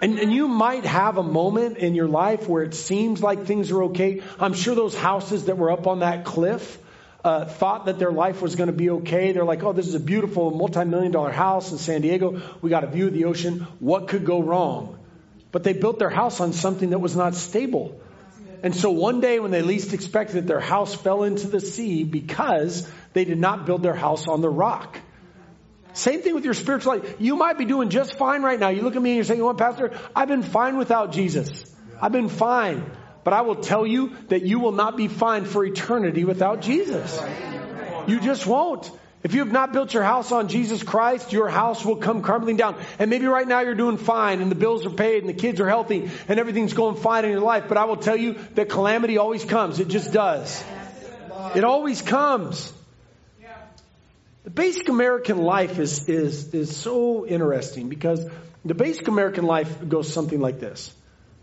And, 0.01 0.19
and 0.19 0.33
you 0.33 0.47
might 0.47 0.85
have 0.85 1.17
a 1.17 1.23
moment 1.23 1.79
in 1.79 1.95
your 1.95 2.09
life 2.09 2.49
where 2.49 2.63
it 2.63 2.75
seems 2.75 3.23
like 3.23 3.47
things 3.47 3.71
are 3.71 3.85
okay. 3.85 4.23
I'm 4.39 4.53
sure 4.53 4.75
those 4.75 4.95
houses 4.95 5.47
that 5.47 5.57
were 5.57 5.71
up 5.71 5.87
on 5.87 6.01
that 6.01 6.25
cliff 6.25 6.79
uh, 7.25 7.47
thought 7.47 7.87
that 7.87 7.99
their 7.99 8.13
life 8.13 8.43
was 8.43 8.57
going 8.57 8.69
to 8.69 8.77
be 8.77 8.91
okay. 8.91 9.33
They're 9.33 9.45
like, 9.45 9.63
oh, 9.63 9.73
this 9.73 9.89
is 9.89 9.95
a 9.95 10.01
beautiful 10.01 10.51
multi-million 10.51 11.13
dollar 11.13 11.33
house 11.33 11.73
in 11.73 11.79
San 11.79 12.03
Diego. 12.03 12.43
We 12.61 12.69
got 12.69 12.85
a 12.85 12.89
view 12.89 13.07
of 13.09 13.15
the 13.15 13.25
ocean. 13.25 13.67
What 13.81 14.09
could 14.09 14.27
go 14.27 14.41
wrong? 14.41 14.99
But 15.51 15.65
they 15.65 15.73
built 15.73 15.99
their 15.99 16.11
house 16.11 16.41
on 16.41 16.53
something 16.53 16.91
that 16.91 16.99
was 16.99 17.17
not 17.17 17.35
stable. 17.35 17.99
And 18.63 18.77
so 18.77 18.91
one 18.91 19.21
day 19.21 19.41
when 19.41 19.51
they 19.51 19.63
least 19.63 19.95
expected 19.95 20.37
it, 20.37 20.47
their 20.47 20.61
house 20.61 20.95
fell 20.95 21.25
into 21.25 21.47
the 21.47 21.61
sea 21.61 22.05
because 22.05 22.89
they 23.13 23.25
did 23.25 23.39
not 23.39 23.65
build 23.65 23.83
their 23.83 23.95
house 23.95 24.29
on 24.29 24.41
the 24.41 24.51
rock. 24.51 24.99
Same 25.97 26.21
thing 26.21 26.35
with 26.35 26.45
your 26.45 26.53
spiritual 26.53 26.99
life. 26.99 27.17
You 27.19 27.37
might 27.37 27.57
be 27.57 27.65
doing 27.65 27.89
just 27.89 28.15
fine 28.15 28.43
right 28.43 28.61
now. 28.61 28.69
You 28.69 28.83
look 28.83 28.97
at 28.97 29.03
me 29.03 29.11
and 29.11 29.17
you're 29.17 29.25
saying, 29.25 29.43
what, 29.43 29.57
Pastor? 29.57 29.99
I've 30.15 30.29
been 30.29 30.43
fine 30.43 30.77
without 30.77 31.11
Jesus. 31.11 31.65
I've 32.01 32.13
been 32.13 32.29
fine. 32.29 32.85
But 33.25 33.33
I 33.33 33.41
will 33.41 33.57
tell 33.57 33.87
you 33.87 34.15
that 34.29 34.43
you 34.43 34.61
will 34.61 34.73
not 34.73 34.99
be 34.99 35.09
fine 35.09 35.47
for 35.47 35.65
eternity 35.65 36.25
without 36.25 36.61
Jesus. 36.61 37.19
You 38.07 38.21
just 38.21 38.47
won't. 38.47 38.91
If 39.25 39.33
you 39.33 39.41
have 39.41 39.51
not 39.51 39.73
built 39.73 39.95
your 39.95 40.03
house 40.03 40.33
on 40.33 40.49
Jesus 40.49 40.83
Christ, 40.83 41.33
your 41.33 41.49
house 41.49 41.83
will 41.83 41.97
come 41.97 42.21
crumbling 42.21 42.59
down. 42.59 42.77
And 42.99 43.09
maybe 43.09 43.27
right 43.27 43.49
now 43.49 43.61
you're 43.61 43.75
doing 43.75 43.97
fine 43.97 44.43
and 44.43 44.51
the 44.51 44.55
bills 44.55 44.85
are 44.85 44.91
paid 44.91 45.23
and 45.23 45.31
the 45.31 45.35
kids 45.35 45.61
are 45.61 45.69
healthy 45.69 46.11
and 46.29 46.39
everything's 46.39 46.75
going 46.75 46.97
fine 46.97 47.25
in 47.25 47.31
your 47.31 47.41
life. 47.41 47.65
But 47.69 47.79
I 47.79 47.87
will 47.87 47.97
tell 47.97 48.17
you 48.17 48.37
that 48.55 48.69
calamity 48.69 49.17
always 49.17 49.47
comes. 49.47 49.81
It 49.81 49.89
just 49.89 50.13
does. 50.13 50.63
It 51.55 51.65
always 51.65 52.03
comes. 52.03 52.73
The 54.47 54.51
basic 54.51 54.89
American 54.89 55.39
life 55.39 55.81
is, 55.81 56.09
is, 56.09 56.55
is 56.55 56.77
so 56.77 57.27
interesting 57.27 57.89
because 57.89 58.25
the 58.65 58.75
basic 58.75 59.09
American 59.09 59.45
life 59.45 59.89
goes 59.89 60.13
something 60.13 60.39
like 60.39 60.61
this. 60.61 60.95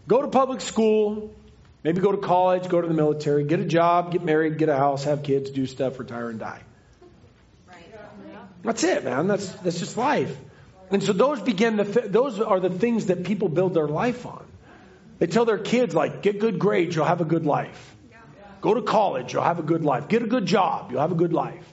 Go 0.07 0.21
to 0.21 0.29
public 0.29 0.61
school, 0.61 1.35
maybe 1.83 1.99
go 1.99 2.13
to 2.13 2.17
college, 2.17 2.69
go 2.69 2.79
to 2.79 2.87
the 2.87 2.93
military, 2.93 3.43
get 3.43 3.59
a 3.59 3.65
job, 3.65 4.13
get 4.13 4.23
married, 4.23 4.57
get 4.57 4.69
a 4.69 4.77
house, 4.77 5.03
have 5.03 5.21
kids, 5.21 5.49
do 5.49 5.65
stuff, 5.65 5.99
retire 5.99 6.29
and 6.29 6.39
die. 6.39 6.61
That's 8.63 8.85
it, 8.85 9.03
man. 9.03 9.27
That's, 9.27 9.49
that's 9.49 9.79
just 9.79 9.97
life. 9.97 10.33
And 10.89 11.03
so 11.03 11.11
those 11.11 11.41
begin 11.41 11.75
the, 11.75 11.83
th- 11.83 12.05
those 12.05 12.39
are 12.39 12.61
the 12.61 12.69
things 12.69 13.07
that 13.07 13.25
people 13.25 13.49
build 13.49 13.73
their 13.73 13.89
life 13.89 14.25
on. 14.25 14.45
They 15.19 15.27
tell 15.27 15.43
their 15.43 15.57
kids 15.57 15.93
like, 15.93 16.21
get 16.21 16.39
good 16.39 16.57
grades, 16.57 16.95
you'll 16.95 17.03
have 17.03 17.19
a 17.19 17.25
good 17.25 17.45
life. 17.45 17.97
Go 18.61 18.73
to 18.73 18.81
college, 18.81 19.33
you'll 19.33 19.43
have 19.43 19.59
a 19.59 19.63
good 19.63 19.83
life. 19.83 20.07
Get 20.07 20.23
a 20.23 20.27
good 20.27 20.45
job, 20.45 20.91
you'll 20.91 21.01
have 21.01 21.11
a 21.11 21.15
good 21.15 21.33
life. 21.33 21.72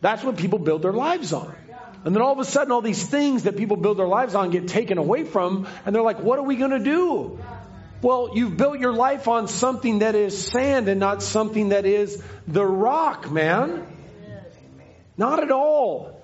That's 0.00 0.22
what 0.22 0.36
people 0.36 0.58
build 0.58 0.82
their 0.82 0.92
lives 0.92 1.32
on. 1.32 1.54
And 2.04 2.14
then 2.14 2.22
all 2.22 2.32
of 2.32 2.38
a 2.38 2.44
sudden, 2.44 2.72
all 2.72 2.80
these 2.80 3.04
things 3.04 3.42
that 3.42 3.56
people 3.56 3.76
build 3.76 3.98
their 3.98 4.08
lives 4.08 4.34
on 4.34 4.50
get 4.50 4.68
taken 4.68 4.96
away 4.96 5.24
from, 5.24 5.68
and 5.84 5.94
they're 5.94 6.02
like, 6.02 6.20
what 6.20 6.38
are 6.38 6.42
we 6.42 6.56
going 6.56 6.70
to 6.70 6.78
do? 6.78 7.38
Well, 8.00 8.30
you've 8.34 8.56
built 8.56 8.78
your 8.78 8.94
life 8.94 9.28
on 9.28 9.48
something 9.48 9.98
that 9.98 10.14
is 10.14 10.46
sand 10.46 10.88
and 10.88 10.98
not 10.98 11.22
something 11.22 11.68
that 11.68 11.84
is 11.84 12.22
the 12.48 12.64
rock, 12.64 13.30
man. 13.30 13.86
Not 15.18 15.42
at 15.42 15.50
all. 15.50 16.18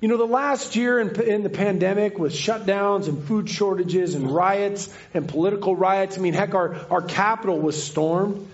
You 0.00 0.08
know, 0.08 0.18
the 0.18 0.26
last 0.26 0.76
year 0.76 1.00
in, 1.00 1.20
in, 1.20 1.42
the 1.42 1.50
pandemic 1.50 2.18
with 2.18 2.32
shutdowns 2.32 3.08
and 3.08 3.24
food 3.24 3.50
shortages 3.50 4.14
and 4.14 4.30
riots 4.30 4.94
and 5.12 5.26
political 5.26 5.74
riots, 5.74 6.16
I 6.16 6.20
mean, 6.20 6.34
heck, 6.34 6.54
our, 6.54 6.76
our 6.90 7.02
Capitol 7.02 7.58
was 7.58 7.82
stormed. 7.82 8.46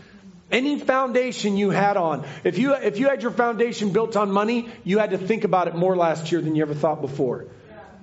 Any 0.53 0.79
foundation 0.79 1.57
you 1.57 1.71
had 1.71 1.97
on, 1.97 2.27
if 2.45 2.59
you, 2.59 2.75
if 2.75 2.99
you 2.99 3.09
had 3.09 3.23
your 3.23 3.31
foundation 3.31 3.91
built 3.91 4.17
on 4.17 4.31
money, 4.31 4.69
you 4.85 4.99
had 4.99 5.11
to 5.11 5.19
think 5.19 5.45
about 5.45 5.67
it 5.67 5.75
more 5.75 5.97
last 5.97 6.31
year 6.31 6.43
than 6.43 6.55
you 6.55 6.63
ever 6.63 6.75
thought 6.75 7.01
before. 7.01 7.47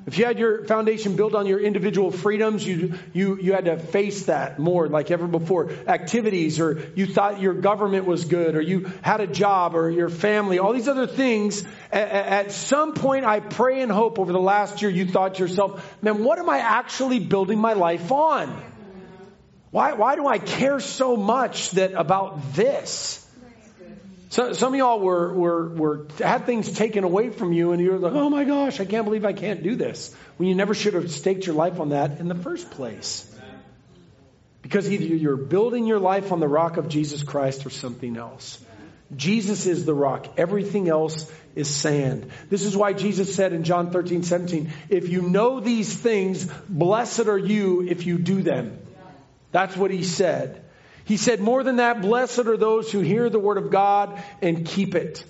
If 0.08 0.18
you 0.18 0.26
had 0.26 0.40
your 0.40 0.64
foundation 0.66 1.16
built 1.16 1.36
on 1.36 1.46
your 1.46 1.60
individual 1.60 2.10
freedoms, 2.10 2.66
you, 2.66 2.96
you, 3.14 3.38
you 3.40 3.54
had 3.54 3.66
to 3.66 3.78
face 3.78 4.26
that 4.26 4.58
more 4.58 4.88
like 4.88 5.12
ever 5.12 5.28
before. 5.28 5.70
Activities, 5.88 6.60
or 6.60 6.90
you 6.96 7.06
thought 7.06 7.40
your 7.40 7.54
government 7.54 8.06
was 8.06 8.26
good, 8.26 8.56
or 8.56 8.62
you 8.62 8.92
had 9.04 9.22
a 9.22 9.28
job, 9.28 9.76
or 9.76 9.92
your 9.92 10.10
family, 10.10 10.58
all 10.58 10.74
these 10.74 10.88
other 10.88 11.06
things. 11.06 11.64
At, 11.92 12.10
at 12.10 12.52
some 12.52 12.94
point, 12.94 13.26
I 13.26 13.42
pray 13.42 13.82
and 13.82 13.92
hope 13.92 14.18
over 14.18 14.32
the 14.32 14.40
last 14.40 14.82
year 14.82 14.90
you 14.90 15.06
thought 15.06 15.36
to 15.36 15.44
yourself, 15.44 15.98
man, 16.02 16.24
what 16.24 16.40
am 16.40 16.50
I 16.50 16.58
actually 16.58 17.20
building 17.20 17.60
my 17.60 17.74
life 17.74 18.12
on? 18.12 18.69
Why, 19.72 19.94
why 19.94 20.16
do 20.16 20.28
I 20.28 20.40
care 20.40 20.80
so 20.80 21.16
much 21.16 21.72
that 21.72 21.94
about 21.94 22.54
this? 22.54 23.26
So, 24.32 24.54
some 24.54 24.74
of 24.74 24.78
y'all 24.78 25.00
were, 25.00 25.34
were, 25.34 25.70
were, 25.70 26.08
had 26.20 26.46
things 26.46 26.72
taken 26.72 27.04
away 27.04 27.32
from 27.32 27.52
you 27.52 27.72
and 27.72 27.82
you 27.82 27.92
were 27.92 27.98
like, 27.98 28.14
oh 28.14 28.30
my 28.30 28.44
gosh, 28.44 28.80
I 28.80 28.86
can't 28.86 29.06
believe 29.06 29.26
I 29.26 29.34
can't 29.34 29.64
do 29.64 29.76
this. 29.76 30.16
When 30.38 30.48
you 30.48 30.54
never 30.54 30.76
should 30.76 30.94
have 30.94 31.10
staked 31.12 31.48
your 31.48 31.56
life 31.56 31.80
on 31.80 31.90
that 31.90 32.20
in 32.20 32.28
the 32.28 32.36
first 32.36 32.70
place. 32.70 33.26
Because 34.62 34.92
either 34.92 35.16
you're 35.16 35.36
building 35.36 35.88
your 35.88 36.00
life 36.00 36.32
on 36.32 36.40
the 36.40 36.48
rock 36.48 36.78
of 36.78 36.90
Jesus 36.90 37.24
Christ 37.24 37.66
or 37.66 37.72
something 37.72 38.18
else. 38.18 38.64
Jesus 39.16 39.66
is 39.66 39.86
the 39.86 39.96
rock. 39.96 40.28
Everything 40.38 40.90
else 40.90 41.32
is 41.56 41.68
sand. 41.68 42.30
This 42.50 42.64
is 42.64 42.78
why 42.78 42.94
Jesus 42.94 43.34
said 43.34 43.54
in 43.54 43.64
John 43.64 43.90
13, 43.90 44.22
17, 44.22 44.72
if 44.90 45.10
you 45.10 45.24
know 45.24 45.60
these 45.60 45.92
things, 45.92 46.46
blessed 46.70 47.28
are 47.28 47.38
you 47.38 47.82
if 47.82 48.06
you 48.06 48.20
do 48.20 48.44
them. 48.44 48.78
That's 49.52 49.76
what 49.76 49.92
he 49.92 50.04
said. 50.04 50.64
He 51.06 51.18
said, 51.18 51.40
more 51.40 51.64
than 51.64 51.78
that, 51.78 52.02
blessed 52.02 52.40
are 52.40 52.58
those 52.58 52.92
who 52.92 53.00
hear 53.00 53.30
the 53.30 53.40
word 53.40 53.58
of 53.58 53.72
God 53.72 54.22
and 54.42 54.66
keep 54.66 54.94
it. 54.94 55.24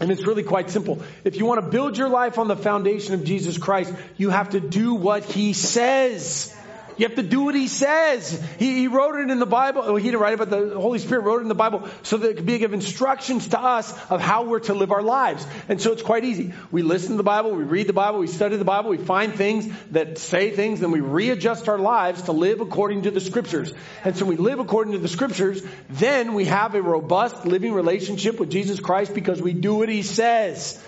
And 0.00 0.10
it's 0.10 0.26
really 0.26 0.42
quite 0.42 0.70
simple. 0.70 1.02
If 1.24 1.36
you 1.36 1.46
want 1.46 1.64
to 1.64 1.70
build 1.70 1.96
your 1.96 2.08
life 2.08 2.38
on 2.38 2.48
the 2.48 2.56
foundation 2.56 3.14
of 3.14 3.24
Jesus 3.24 3.58
Christ, 3.58 3.92
you 4.16 4.30
have 4.30 4.50
to 4.50 4.60
do 4.60 4.94
what 4.94 5.24
he 5.24 5.52
says. 5.52 6.56
You 6.96 7.06
have 7.06 7.16
to 7.16 7.22
do 7.22 7.42
what 7.42 7.54
he 7.54 7.66
says. 7.66 8.40
He, 8.58 8.74
he 8.74 8.88
wrote 8.88 9.16
it 9.16 9.30
in 9.30 9.38
the 9.38 9.46
Bible. 9.46 9.82
Well, 9.82 9.96
he 9.96 10.04
didn't 10.04 10.20
write 10.20 10.34
it, 10.34 10.38
but 10.38 10.50
the 10.50 10.78
Holy 10.78 10.98
Spirit 10.98 11.22
wrote 11.22 11.38
it 11.38 11.42
in 11.42 11.48
the 11.48 11.54
Bible 11.54 11.88
so 12.02 12.16
that 12.16 12.30
it 12.30 12.36
could 12.36 12.46
be 12.46 12.58
give 12.58 12.72
instructions 12.72 13.48
to 13.48 13.60
us 13.60 13.92
of 14.10 14.20
how 14.20 14.44
we're 14.44 14.60
to 14.60 14.74
live 14.74 14.92
our 14.92 15.02
lives. 15.02 15.46
And 15.68 15.80
so 15.80 15.92
it's 15.92 16.02
quite 16.02 16.24
easy. 16.24 16.52
We 16.70 16.82
listen 16.82 17.10
to 17.10 17.16
the 17.16 17.22
Bible, 17.22 17.50
we 17.52 17.64
read 17.64 17.88
the 17.88 17.92
Bible, 17.92 18.20
we 18.20 18.26
study 18.28 18.56
the 18.56 18.64
Bible, 18.64 18.90
we 18.90 18.98
find 18.98 19.34
things 19.34 19.72
that 19.90 20.18
say 20.18 20.50
things, 20.50 20.80
then 20.80 20.92
we 20.92 21.00
readjust 21.00 21.68
our 21.68 21.78
lives 21.78 22.22
to 22.22 22.32
live 22.32 22.60
according 22.60 23.02
to 23.02 23.10
the 23.10 23.20
scriptures. 23.20 23.72
And 24.04 24.16
so 24.16 24.24
we 24.24 24.36
live 24.36 24.60
according 24.60 24.92
to 24.92 24.98
the 24.98 25.08
scriptures, 25.08 25.62
then 25.90 26.34
we 26.34 26.44
have 26.44 26.74
a 26.74 26.82
robust 26.82 27.44
living 27.44 27.72
relationship 27.72 28.38
with 28.38 28.50
Jesus 28.50 28.78
Christ 28.78 29.14
because 29.14 29.42
we 29.42 29.52
do 29.52 29.74
what 29.74 29.88
he 29.88 30.02
says. 30.02 30.80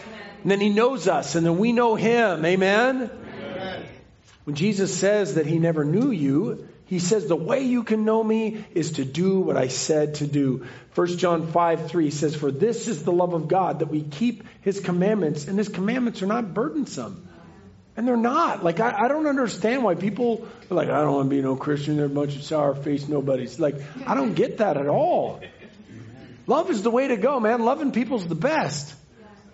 And 0.43 0.51
then 0.51 0.61
he 0.61 0.69
knows 0.69 1.09
us, 1.09 1.35
and 1.35 1.45
then 1.45 1.59
we 1.59 1.73
know 1.73 1.97
him. 1.97 2.45
Amen? 2.45 3.11
When 4.47 4.55
Jesus 4.55 4.97
says 4.97 5.35
that 5.35 5.45
he 5.45 5.59
never 5.59 5.85
knew 5.85 6.13
you, 6.13 6.69
he 6.85 7.01
says 7.01 7.27
the 7.27 7.35
way 7.35 7.65
you 7.65 7.83
can 7.83 8.05
know 8.05 8.23
me 8.23 8.65
is 8.77 8.93
to 8.93 9.05
do 9.05 9.41
what 9.41 9.57
I 9.57 9.67
said 9.67 10.15
to 10.17 10.27
do. 10.29 10.67
1 10.95 11.19
John 11.19 11.49
5, 11.49 11.91
3 11.91 12.11
says, 12.13 12.37
For 12.37 12.53
this 12.53 12.87
is 12.87 13.03
the 13.03 13.11
love 13.11 13.35
of 13.35 13.49
God, 13.49 13.81
that 13.81 13.89
we 13.89 14.03
keep 14.03 14.45
his 14.61 14.79
commandments, 14.79 15.49
and 15.49 15.59
his 15.59 15.69
commandments 15.69 16.23
are 16.23 16.27
not 16.27 16.55
burdensome. 16.55 17.27
And 17.97 18.07
they're 18.07 18.17
not. 18.17 18.63
Like, 18.63 18.79
I, 18.79 19.07
I 19.07 19.09
don't 19.09 19.27
understand 19.27 19.83
why 19.83 19.97
people 19.97 20.47
are 20.71 20.75
like, 20.77 20.91
I 20.91 21.01
don't 21.01 21.13
want 21.13 21.29
to 21.29 21.35
be 21.35 21.43
no 21.43 21.57
Christian. 21.57 21.97
They're 21.97 22.07
a 22.07 22.09
bunch 22.09 22.37
of 22.37 22.45
sour 22.45 22.77
faced 22.77 23.09
nobodies. 23.09 23.59
Like, 23.59 23.75
I 24.07 24.15
don't 24.15 24.35
get 24.35 24.59
that 24.59 24.77
at 24.77 24.87
all. 24.87 25.41
Love 26.47 26.71
is 26.71 26.85
the 26.85 26.91
way 26.93 27.09
to 27.09 27.17
go, 27.17 27.41
man. 27.41 27.65
Loving 27.65 27.91
people's 27.91 28.29
the 28.29 28.37
best. 28.37 28.95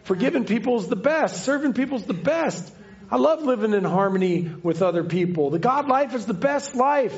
Forgiving 0.02 0.44
people's 0.44 0.86
the 0.86 0.96
best. 0.96 1.46
Serving 1.46 1.72
people's 1.72 2.04
the 2.04 2.12
best. 2.12 2.70
I 3.12 3.16
love 3.16 3.42
living 3.42 3.74
in 3.74 3.84
harmony 3.84 4.50
with 4.62 4.80
other 4.80 5.04
people. 5.04 5.50
The 5.50 5.58
God 5.58 5.86
life 5.86 6.14
is 6.14 6.24
the 6.24 6.32
best 6.32 6.74
life. 6.74 7.14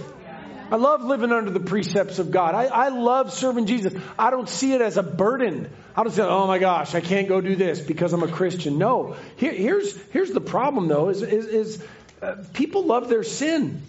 I 0.73 0.75
love 0.75 1.05
living 1.05 1.31
under 1.31 1.53
the 1.53 1.61
precepts 1.61 2.19
of 2.19 2.33
God. 2.33 2.57
I, 2.57 2.65
I 2.65 2.89
love 2.89 3.33
serving 3.33 3.67
Jesus. 3.67 3.95
I 4.19 4.31
don't 4.31 4.49
see 4.49 4.73
it 4.73 4.81
as 4.81 4.97
a 4.97 5.05
burden. 5.05 5.71
I 5.95 6.03
don't 6.03 6.13
say, 6.13 6.23
oh 6.23 6.49
my 6.49 6.59
gosh, 6.59 6.97
I 6.97 7.01
can't 7.01 7.29
go 7.29 7.41
do 7.41 7.55
this 7.55 7.81
because 7.81 8.13
I'm 8.13 8.25
a 8.25 8.29
Christian. 8.29 8.77
No. 8.77 9.15
Here, 9.37 9.53
here's, 9.53 9.97
here's 10.11 10.31
the 10.31 10.41
problem 10.41 10.89
though, 10.89 11.11
is, 11.11 11.23
is, 11.23 11.47
is 11.47 11.85
uh, 12.21 12.43
people 12.55 12.87
love 12.87 13.09
their 13.09 13.23
sin. 13.23 13.81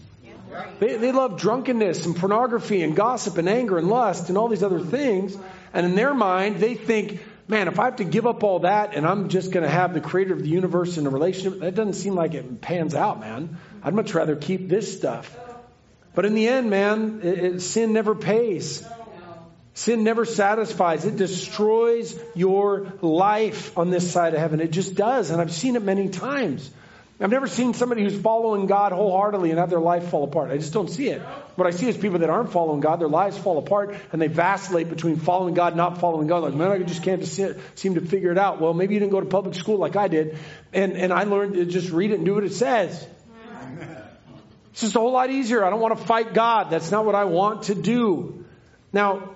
They, 0.79 0.97
they 0.97 1.11
love 1.11 1.39
drunkenness 1.39 2.05
and 2.05 2.15
pornography 2.15 2.83
and 2.83 2.95
gossip 2.95 3.39
and 3.39 3.49
anger 3.49 3.79
and 3.79 3.89
lust 3.89 4.29
and 4.29 4.37
all 4.37 4.47
these 4.47 4.63
other 4.63 4.79
things. 4.79 5.35
And 5.73 5.87
in 5.87 5.95
their 5.95 6.13
mind, 6.13 6.57
they 6.57 6.75
think, 6.75 7.19
man, 7.47 7.67
if 7.67 7.79
I 7.79 7.85
have 7.85 7.97
to 7.97 8.03
give 8.03 8.25
up 8.25 8.43
all 8.43 8.59
that 8.59 8.95
and 8.95 9.05
I'm 9.05 9.29
just 9.29 9.51
going 9.51 9.63
to 9.63 9.69
have 9.69 9.93
the 9.93 10.01
creator 10.01 10.33
of 10.33 10.41
the 10.41 10.49
universe 10.49 10.97
in 10.97 11.05
a 11.05 11.09
relationship, 11.09 11.59
that 11.59 11.75
doesn't 11.75 11.93
seem 11.93 12.15
like 12.15 12.33
it 12.33 12.61
pans 12.61 12.95
out, 12.95 13.19
man. 13.19 13.57
I'd 13.83 13.93
much 13.93 14.13
rather 14.13 14.35
keep 14.35 14.67
this 14.67 14.95
stuff. 14.97 15.35
But 16.15 16.25
in 16.25 16.33
the 16.33 16.47
end, 16.47 16.69
man, 16.69 17.19
it, 17.21 17.39
it, 17.39 17.61
sin 17.61 17.93
never 17.93 18.15
pays. 18.15 18.87
Sin 19.73 20.05
never 20.05 20.23
satisfies. 20.23 21.03
It 21.03 21.17
destroys 21.17 22.17
your 22.33 22.93
life 23.01 23.77
on 23.77 23.89
this 23.89 24.09
side 24.09 24.33
of 24.33 24.39
heaven. 24.39 24.61
It 24.61 24.71
just 24.71 24.95
does. 24.95 25.29
And 25.29 25.41
I've 25.41 25.53
seen 25.53 25.75
it 25.75 25.83
many 25.83 26.07
times. 26.07 26.71
I've 27.17 27.29
never 27.29 27.47
seen 27.47 27.73
somebody 27.73 28.03
who's 28.03 28.19
following 28.19 28.65
God 28.65 28.91
wholeheartedly 28.91 29.49
and 29.49 29.59
have 29.59 29.69
their 29.69 29.79
life 29.79 30.09
fall 30.09 30.25
apart. 30.25 30.51
I 30.51 30.57
just 30.57 30.73
don't 30.73 30.89
see 30.89 31.07
it. 31.07 31.21
What 31.55 31.65
I 31.65 31.71
see 31.71 31.87
is 31.87 31.95
people 31.95 32.19
that 32.19 32.29
aren't 32.29 32.51
following 32.51 32.81
God, 32.81 32.99
their 32.99 33.07
lives 33.07 33.37
fall 33.37 33.57
apart 33.57 33.95
and 34.11 34.21
they 34.21 34.27
vacillate 34.27 34.89
between 34.89 35.15
following 35.15 35.53
God 35.53 35.67
and 35.67 35.77
not 35.77 36.01
following 36.01 36.27
God. 36.27 36.43
Like, 36.43 36.53
man, 36.55 36.71
I 36.71 36.79
just 36.79 37.03
can't 37.03 37.25
seem 37.75 37.95
to 37.95 38.01
figure 38.01 38.31
it 38.33 38.37
out. 38.37 38.59
Well, 38.59 38.73
maybe 38.73 38.95
you 38.95 38.99
didn't 38.99 39.13
go 39.13 39.21
to 39.21 39.27
public 39.27 39.55
school 39.55 39.77
like 39.77 39.95
I 39.95 40.09
did. 40.09 40.37
And, 40.73 40.93
and 40.93 41.13
I 41.13 41.23
learned 41.23 41.53
to 41.53 41.65
just 41.65 41.89
read 41.89 42.11
it 42.11 42.15
and 42.15 42.25
do 42.25 42.33
what 42.35 42.43
it 42.43 42.53
says. 42.53 43.07
It's 44.71 44.81
just 44.81 44.95
a 44.97 44.99
whole 44.99 45.13
lot 45.13 45.29
easier. 45.29 45.63
I 45.63 45.69
don't 45.69 45.79
want 45.79 45.97
to 45.97 46.05
fight 46.05 46.33
God. 46.33 46.69
That's 46.69 46.91
not 46.91 47.05
what 47.05 47.15
I 47.15 47.23
want 47.23 47.63
to 47.63 47.75
do. 47.75 48.43
Now, 48.91 49.35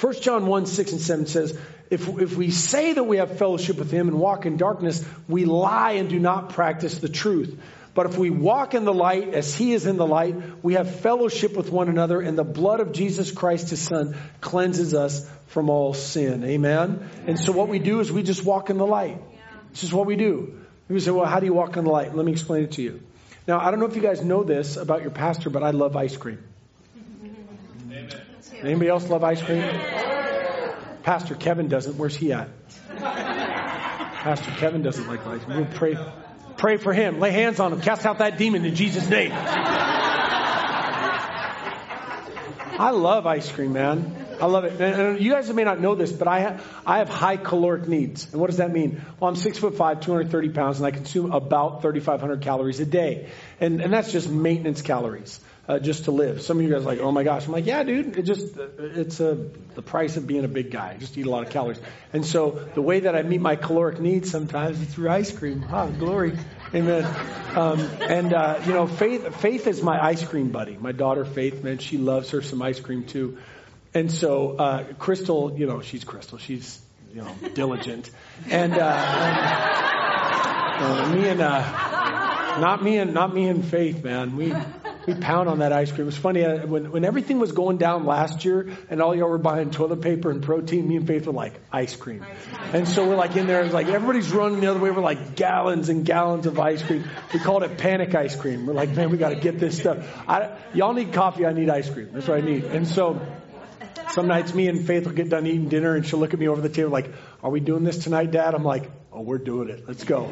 1 0.00 0.14
John 0.22 0.46
1, 0.46 0.64
6 0.64 0.92
and 0.92 1.00
7 1.00 1.26
says, 1.26 1.58
if, 1.90 2.08
if 2.08 2.36
we 2.36 2.50
say 2.50 2.92
that 2.92 3.04
we 3.04 3.18
have 3.18 3.38
fellowship 3.38 3.78
with 3.78 3.90
him 3.90 4.08
and 4.08 4.18
walk 4.18 4.46
in 4.46 4.56
darkness, 4.56 5.04
we 5.28 5.44
lie 5.44 5.92
and 5.92 6.08
do 6.08 6.18
not 6.18 6.50
practice 6.50 6.98
the 6.98 7.08
truth. 7.08 7.58
But 7.94 8.06
if 8.06 8.18
we 8.18 8.28
walk 8.28 8.74
in 8.74 8.84
the 8.84 8.92
light 8.92 9.32
as 9.32 9.54
he 9.54 9.72
is 9.72 9.86
in 9.86 9.96
the 9.96 10.06
light, 10.06 10.34
we 10.62 10.74
have 10.74 11.00
fellowship 11.00 11.56
with 11.56 11.70
one 11.70 11.88
another, 11.88 12.20
and 12.20 12.36
the 12.36 12.44
blood 12.44 12.80
of 12.80 12.92
Jesus 12.92 13.32
Christ, 13.32 13.70
his 13.70 13.80
son, 13.80 14.16
cleanses 14.42 14.92
us 14.92 15.26
from 15.46 15.70
all 15.70 15.94
sin. 15.94 16.44
Amen? 16.44 17.08
And 17.26 17.40
so 17.40 17.52
what 17.52 17.68
we 17.68 17.78
do 17.78 18.00
is 18.00 18.12
we 18.12 18.22
just 18.22 18.44
walk 18.44 18.68
in 18.68 18.76
the 18.76 18.86
light. 18.86 19.22
This 19.70 19.82
is 19.82 19.94
what 19.94 20.04
we 20.04 20.16
do. 20.16 20.60
You 20.90 21.00
say, 21.00 21.10
well, 21.10 21.24
how 21.24 21.40
do 21.40 21.46
you 21.46 21.54
walk 21.54 21.76
in 21.76 21.84
the 21.84 21.90
light? 21.90 22.14
Let 22.14 22.26
me 22.26 22.32
explain 22.32 22.64
it 22.64 22.72
to 22.72 22.82
you. 22.82 23.00
Now, 23.48 23.60
I 23.60 23.70
don't 23.70 23.80
know 23.80 23.86
if 23.86 23.96
you 23.96 24.02
guys 24.02 24.22
know 24.22 24.44
this 24.44 24.76
about 24.76 25.00
your 25.00 25.10
pastor, 25.10 25.48
but 25.48 25.62
I 25.62 25.70
love 25.70 25.96
ice 25.96 26.16
cream. 26.16 26.42
Anybody 28.60 28.90
else 28.90 29.08
love 29.08 29.24
ice 29.24 29.42
cream? 29.42 29.62
Pastor 31.06 31.36
Kevin 31.36 31.68
doesn't. 31.68 31.96
Where's 31.96 32.16
he 32.16 32.32
at? 32.32 32.48
Pastor 32.98 34.50
Kevin 34.56 34.82
doesn't 34.82 35.06
like 35.06 35.24
ice 35.24 35.44
cream. 35.44 35.58
We'll 35.58 35.66
pray, 35.66 35.96
pray 36.56 36.78
for 36.78 36.92
him. 36.92 37.20
Lay 37.20 37.30
hands 37.30 37.60
on 37.60 37.72
him. 37.72 37.80
Cast 37.80 38.04
out 38.04 38.18
that 38.18 38.38
demon 38.38 38.64
in 38.64 38.74
Jesus' 38.74 39.08
name. 39.08 39.30
I 42.78 42.90
love 42.90 43.24
ice 43.24 43.48
cream, 43.52 43.72
man. 43.72 44.16
I 44.40 44.46
love 44.46 44.64
it. 44.64 44.80
And 44.80 45.20
you 45.20 45.30
guys 45.30 45.48
may 45.52 45.62
not 45.62 45.80
know 45.80 45.94
this, 45.94 46.10
but 46.10 46.26
I 46.26 46.40
have, 46.40 46.66
I 46.84 46.98
have 46.98 47.08
high 47.08 47.36
caloric 47.36 47.86
needs. 47.86 48.26
And 48.32 48.40
what 48.40 48.48
does 48.48 48.56
that 48.56 48.72
mean? 48.72 49.00
Well, 49.20 49.28
I'm 49.30 49.36
six 49.36 49.58
foot 49.58 49.76
five, 49.76 50.00
230 50.00 50.48
pounds, 50.48 50.78
and 50.78 50.86
I 50.86 50.90
consume 50.90 51.30
about 51.30 51.82
3,500 51.82 52.40
calories 52.40 52.80
a 52.80 52.84
day. 52.84 53.28
And, 53.60 53.80
and 53.80 53.92
that's 53.92 54.10
just 54.10 54.28
maintenance 54.28 54.82
calories 54.82 55.38
uh, 55.68 55.78
just 55.78 56.04
to 56.04 56.10
live. 56.12 56.42
Some 56.42 56.58
of 56.58 56.64
you 56.64 56.70
guys 56.70 56.82
are 56.82 56.86
like, 56.86 57.00
oh 57.00 57.10
my 57.10 57.24
gosh. 57.24 57.46
I'm 57.46 57.52
like, 57.52 57.66
yeah, 57.66 57.82
dude, 57.82 58.16
it 58.16 58.22
just, 58.22 58.56
it's 58.78 59.18
a, 59.20 59.34
the 59.74 59.82
price 59.82 60.16
of 60.16 60.26
being 60.26 60.44
a 60.44 60.48
big 60.48 60.70
guy. 60.70 60.96
Just 60.98 61.18
eat 61.18 61.26
a 61.26 61.30
lot 61.30 61.44
of 61.44 61.50
calories. 61.50 61.80
And 62.12 62.24
so 62.24 62.50
the 62.74 62.82
way 62.82 63.00
that 63.00 63.16
I 63.16 63.22
meet 63.22 63.40
my 63.40 63.56
caloric 63.56 64.00
needs 64.00 64.30
sometimes 64.30 64.80
is 64.80 64.88
through 64.88 65.10
ice 65.10 65.36
cream. 65.36 65.64
Ah, 65.70 65.86
glory. 65.86 66.38
Amen. 66.74 67.04
Um, 67.56 67.80
and, 68.00 68.32
uh, 68.32 68.60
you 68.66 68.72
know, 68.72 68.86
Faith, 68.86 69.36
Faith 69.40 69.66
is 69.66 69.82
my 69.82 70.02
ice 70.04 70.24
cream 70.24 70.50
buddy. 70.50 70.76
My 70.76 70.92
daughter, 70.92 71.24
Faith, 71.24 71.64
man, 71.64 71.78
she 71.78 71.98
loves 71.98 72.30
her 72.30 72.42
some 72.42 72.62
ice 72.62 72.80
cream 72.80 73.04
too. 73.04 73.38
And 73.94 74.12
so, 74.12 74.56
uh, 74.56 74.84
Crystal, 74.98 75.56
you 75.56 75.66
know, 75.66 75.80
she's 75.80 76.04
Crystal. 76.04 76.38
She's, 76.38 76.80
you 77.14 77.22
know, 77.22 77.34
diligent. 77.54 78.10
And, 78.50 78.74
uh, 78.74 78.76
and 80.78 80.82
uh, 80.84 81.14
me 81.14 81.28
and, 81.28 81.40
uh, 81.40 82.58
not 82.60 82.82
me 82.82 82.98
and, 82.98 83.14
not 83.14 83.34
me 83.34 83.48
and 83.48 83.64
Faith, 83.64 84.04
man. 84.04 84.36
We, 84.36 84.52
we 85.06 85.14
pound 85.14 85.48
on 85.48 85.60
that 85.60 85.72
ice 85.72 85.90
cream. 85.90 86.02
It 86.02 86.06
was 86.06 86.16
funny 86.16 86.44
uh, 86.44 86.66
when 86.66 86.90
when 86.90 87.04
everything 87.04 87.38
was 87.38 87.52
going 87.52 87.78
down 87.78 88.06
last 88.06 88.44
year, 88.44 88.76
and 88.90 89.00
all 89.00 89.14
y'all 89.14 89.28
were 89.28 89.38
buying 89.38 89.70
toilet 89.70 90.00
paper 90.00 90.30
and 90.30 90.42
protein. 90.42 90.88
Me 90.88 90.96
and 90.96 91.06
Faith 91.06 91.26
were 91.26 91.32
like 91.32 91.54
ice 91.72 91.94
cream, 91.94 92.24
and 92.72 92.88
so 92.88 93.06
we're 93.08 93.16
like 93.16 93.36
in 93.36 93.46
there. 93.46 93.58
And 93.58 93.66
it's 93.66 93.74
like 93.74 93.88
everybody's 93.88 94.32
running 94.32 94.60
the 94.60 94.70
other 94.70 94.80
way. 94.80 94.90
We're 94.90 95.02
like 95.02 95.36
gallons 95.36 95.88
and 95.88 96.04
gallons 96.04 96.46
of 96.46 96.58
ice 96.58 96.82
cream. 96.82 97.08
We 97.32 97.38
called 97.38 97.62
it 97.62 97.78
panic 97.78 98.14
ice 98.14 98.34
cream. 98.34 98.66
We're 98.66 98.74
like, 98.74 98.90
man, 98.90 99.10
we 99.10 99.18
got 99.18 99.30
to 99.30 99.36
get 99.36 99.58
this 99.58 99.78
stuff. 99.78 100.06
I, 100.28 100.56
y'all 100.74 100.92
need 100.92 101.12
coffee. 101.12 101.46
I 101.46 101.52
need 101.52 101.70
ice 101.70 101.88
cream. 101.88 102.10
That's 102.12 102.26
what 102.28 102.38
I 102.38 102.40
need. 102.40 102.64
And 102.64 102.86
so. 102.86 103.20
Some 104.10 104.28
nights 104.28 104.54
me 104.54 104.68
and 104.68 104.86
Faith 104.86 105.04
will 105.04 105.14
get 105.14 105.30
done 105.30 105.46
eating 105.48 105.68
dinner 105.68 105.96
and 105.96 106.06
she'll 106.06 106.20
look 106.20 106.32
at 106.32 106.38
me 106.38 106.46
over 106.46 106.60
the 106.60 106.68
table 106.68 106.90
like, 106.90 107.12
are 107.42 107.50
we 107.50 107.58
doing 107.58 107.82
this 107.82 107.98
tonight, 107.98 108.30
Dad? 108.30 108.54
I'm 108.54 108.62
like, 108.62 108.88
oh, 109.12 109.22
we're 109.22 109.38
doing 109.38 109.68
it. 109.68 109.84
Let's 109.88 110.04
go. 110.04 110.30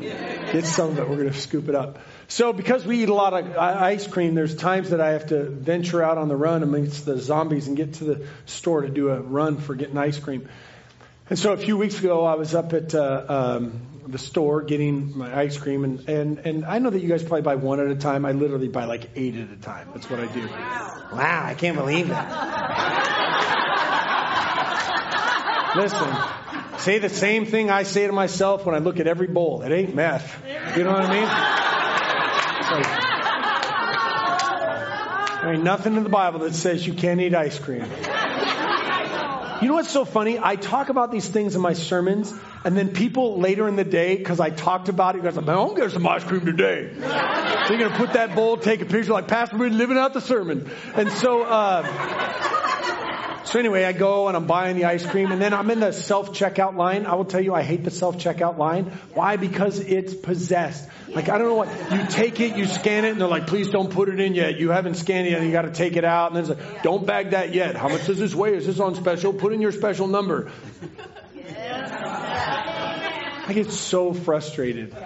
Get 0.53 0.65
some 0.65 0.91
of 0.91 0.99
it. 0.99 1.09
We're 1.09 1.17
going 1.17 1.33
to 1.33 1.41
scoop 1.41 1.69
it 1.69 1.75
up. 1.75 1.99
So 2.29 2.53
because 2.53 2.85
we 2.85 3.03
eat 3.03 3.09
a 3.09 3.15
lot 3.15 3.35
of 3.35 3.57
ice 3.57 4.07
cream, 4.07 4.35
there's 4.35 4.57
times 4.57 4.91
that 4.91 5.01
I 5.01 5.13
have 5.13 5.27
to 5.27 5.45
venture 5.45 6.03
out 6.03 6.19
on 6.19 6.29
the 6.29 6.37
run 6.37 6.63
amongst 6.63 7.05
the 7.05 7.19
zombies 7.19 7.69
and 7.69 7.77
get 7.77 7.95
to 7.95 8.05
the 8.05 8.27
store 8.47 8.83
to 8.83 8.89
do 8.89 9.11
a 9.11 9.21
run 9.21 9.59
for 9.59 9.75
getting 9.75 9.99
ice 9.99 10.19
cream. 10.19 10.49
And 11.31 11.39
so 11.39 11.53
a 11.53 11.57
few 11.57 11.77
weeks 11.79 11.99
ago, 11.99 12.25
I 12.25 12.35
was 12.35 12.55
up 12.55 12.75
at 12.75 12.95
uh, 12.95 13.25
um, 13.29 13.81
the 14.07 14.19
store 14.19 14.63
getting 14.63 15.17
my 15.17 15.35
ice 15.35 15.57
cream, 15.57 15.85
and, 15.85 16.07
and, 16.09 16.39
and 16.39 16.65
I 16.67 16.79
know 16.79 16.91
that 16.91 17.01
you 17.01 17.09
guys 17.09 17.23
probably 17.23 17.43
buy 17.43 17.55
one 17.55 17.81
at 17.81 17.87
a 17.87 17.95
time. 17.95 18.27
I 18.27 18.33
literally 18.33 18.69
buy 18.69 18.85
like 18.85 19.09
eight 19.17 19.35
at 19.37 19.51
a 19.51 19.57
time. 19.57 19.89
That's 19.95 20.11
what 20.11 20.21
I 20.21 20.27
do. 20.27 20.47
Wow, 20.47 21.09
wow 21.13 21.47
I 21.47 21.55
can't 21.55 21.77
believe 21.77 22.09
that. 22.09 22.75
Listen, 25.77 26.79
say 26.79 26.99
the 26.99 27.09
same 27.09 27.47
thing 27.47 27.71
I 27.71 27.85
say 27.85 28.07
to 28.07 28.13
myself 28.13 28.67
when 28.67 28.75
I 28.75 28.79
look 28.79 29.01
at 29.01 29.07
every 29.07 29.27
bowl. 29.27 29.63
It 29.63 29.73
ain't 29.73 29.95
meth. 29.95 30.43
You 30.77 30.85
know 30.85 30.93
what 30.93 31.05
I 31.05 31.11
mean? 31.11 31.54
There 35.43 35.53
ain't 35.55 35.63
nothing 35.63 35.97
in 35.97 36.03
the 36.03 36.09
Bible 36.09 36.41
that 36.41 36.55
says 36.55 36.87
you 36.87 36.95
can't 36.95 37.21
eat 37.21 37.35
ice 37.35 37.59
cream. 37.59 37.85
You 39.63 39.69
know 39.69 39.75
what's 39.75 39.91
so 39.91 40.05
funny? 40.05 40.39
I 40.39 40.57
talk 40.57 40.89
about 40.89 41.13
these 41.13 41.29
things 41.29 41.55
in 41.55 41.61
my 41.63 41.75
sermons, 41.75 42.35
and 42.65 42.77
then 42.77 42.89
people 42.93 43.39
later 43.39 43.69
in 43.69 43.77
the 43.77 43.85
day, 43.85 44.17
because 44.17 44.41
I 44.41 44.51
talked 44.51 44.89
about 44.89 45.15
it, 45.15 45.19
you 45.19 45.25
guys 45.25 45.37
like, 45.37 45.47
man, 45.47 45.57
I'm 45.57 45.69
gonna 45.69 45.81
get 45.81 45.93
some 45.93 46.07
ice 46.07 46.25
cream 46.25 46.45
today. 46.45 46.91
So 46.99 47.73
you're 47.73 47.89
gonna 47.89 47.97
put 47.97 48.15
that 48.15 48.35
bowl, 48.35 48.57
take 48.57 48.81
a 48.81 48.85
picture, 48.85 49.13
like 49.13 49.29
Pastor, 49.29 49.57
we're 49.57 49.71
living 49.71 49.97
out 49.97 50.13
the 50.13 50.21
sermon. 50.21 50.71
And 50.95 51.11
so, 51.13 51.43
uh, 51.45 51.83
so 53.45 53.59
anyway, 53.59 53.85
I 53.85 53.93
go 53.93 54.29
and 54.29 54.37
I'm 54.37 54.47
buying 54.47 54.77
the 54.77 54.87
ice 54.87 55.05
cream 55.05 55.31
and 55.31 55.41
then 55.41 55.53
I'm 55.53 55.71
in 55.71 55.81
the 55.81 55.93
self 55.93 56.33
checkout 56.33 56.77
line. 56.77 57.07
I 57.07 57.15
will 57.15 57.25
tell 57.25 57.41
you, 57.41 57.55
I 57.55 57.63
hate 57.63 57.85
the 57.85 57.91
self 57.91 58.17
checkout 58.17 58.59
line. 58.59 58.87
Why? 59.13 59.37
Because 59.37 59.79
it's 59.79 60.15
possessed. 60.15 60.89
Like, 61.09 61.29
I 61.29 61.39
don't 61.39 61.49
know 61.49 61.55
what, 61.55 61.69
you 61.93 62.07
take 62.09 62.41
it, 62.41 62.57
you 62.57 62.67
scan 62.67 63.05
it, 63.05 63.13
and 63.13 63.21
they're 63.21 63.29
like, 63.29 63.47
please 63.47 63.71
don't 63.71 63.91
put 63.91 64.09
it 64.09 64.19
in 64.19 64.35
yet. 64.35 64.59
You 64.59 64.71
haven't 64.71 64.95
scanned 64.95 65.29
it 65.29 65.31
yet, 65.33 65.43
you 65.43 65.53
gotta 65.53 65.71
take 65.71 65.97
it 65.97 66.05
out. 66.05 66.33
And 66.33 66.37
then 66.37 66.57
it's 66.57 66.61
like, 66.61 66.83
don't 66.83 67.07
bag 67.07 67.31
that 67.31 67.55
yet. 67.55 67.77
How 67.77 67.89
much 67.89 68.07
does 68.07 68.19
this 68.19 68.35
weigh? 68.35 68.55
Is 68.55 68.67
this 68.67 68.81
on 68.81 68.95
special? 68.95 69.33
Put 69.33 69.53
in 69.53 69.61
your 69.61 69.73
special 69.73 70.09
number. 70.09 70.51
I 73.47 73.53
get 73.53 73.71
so 73.71 74.15
frustrated. 74.15 74.97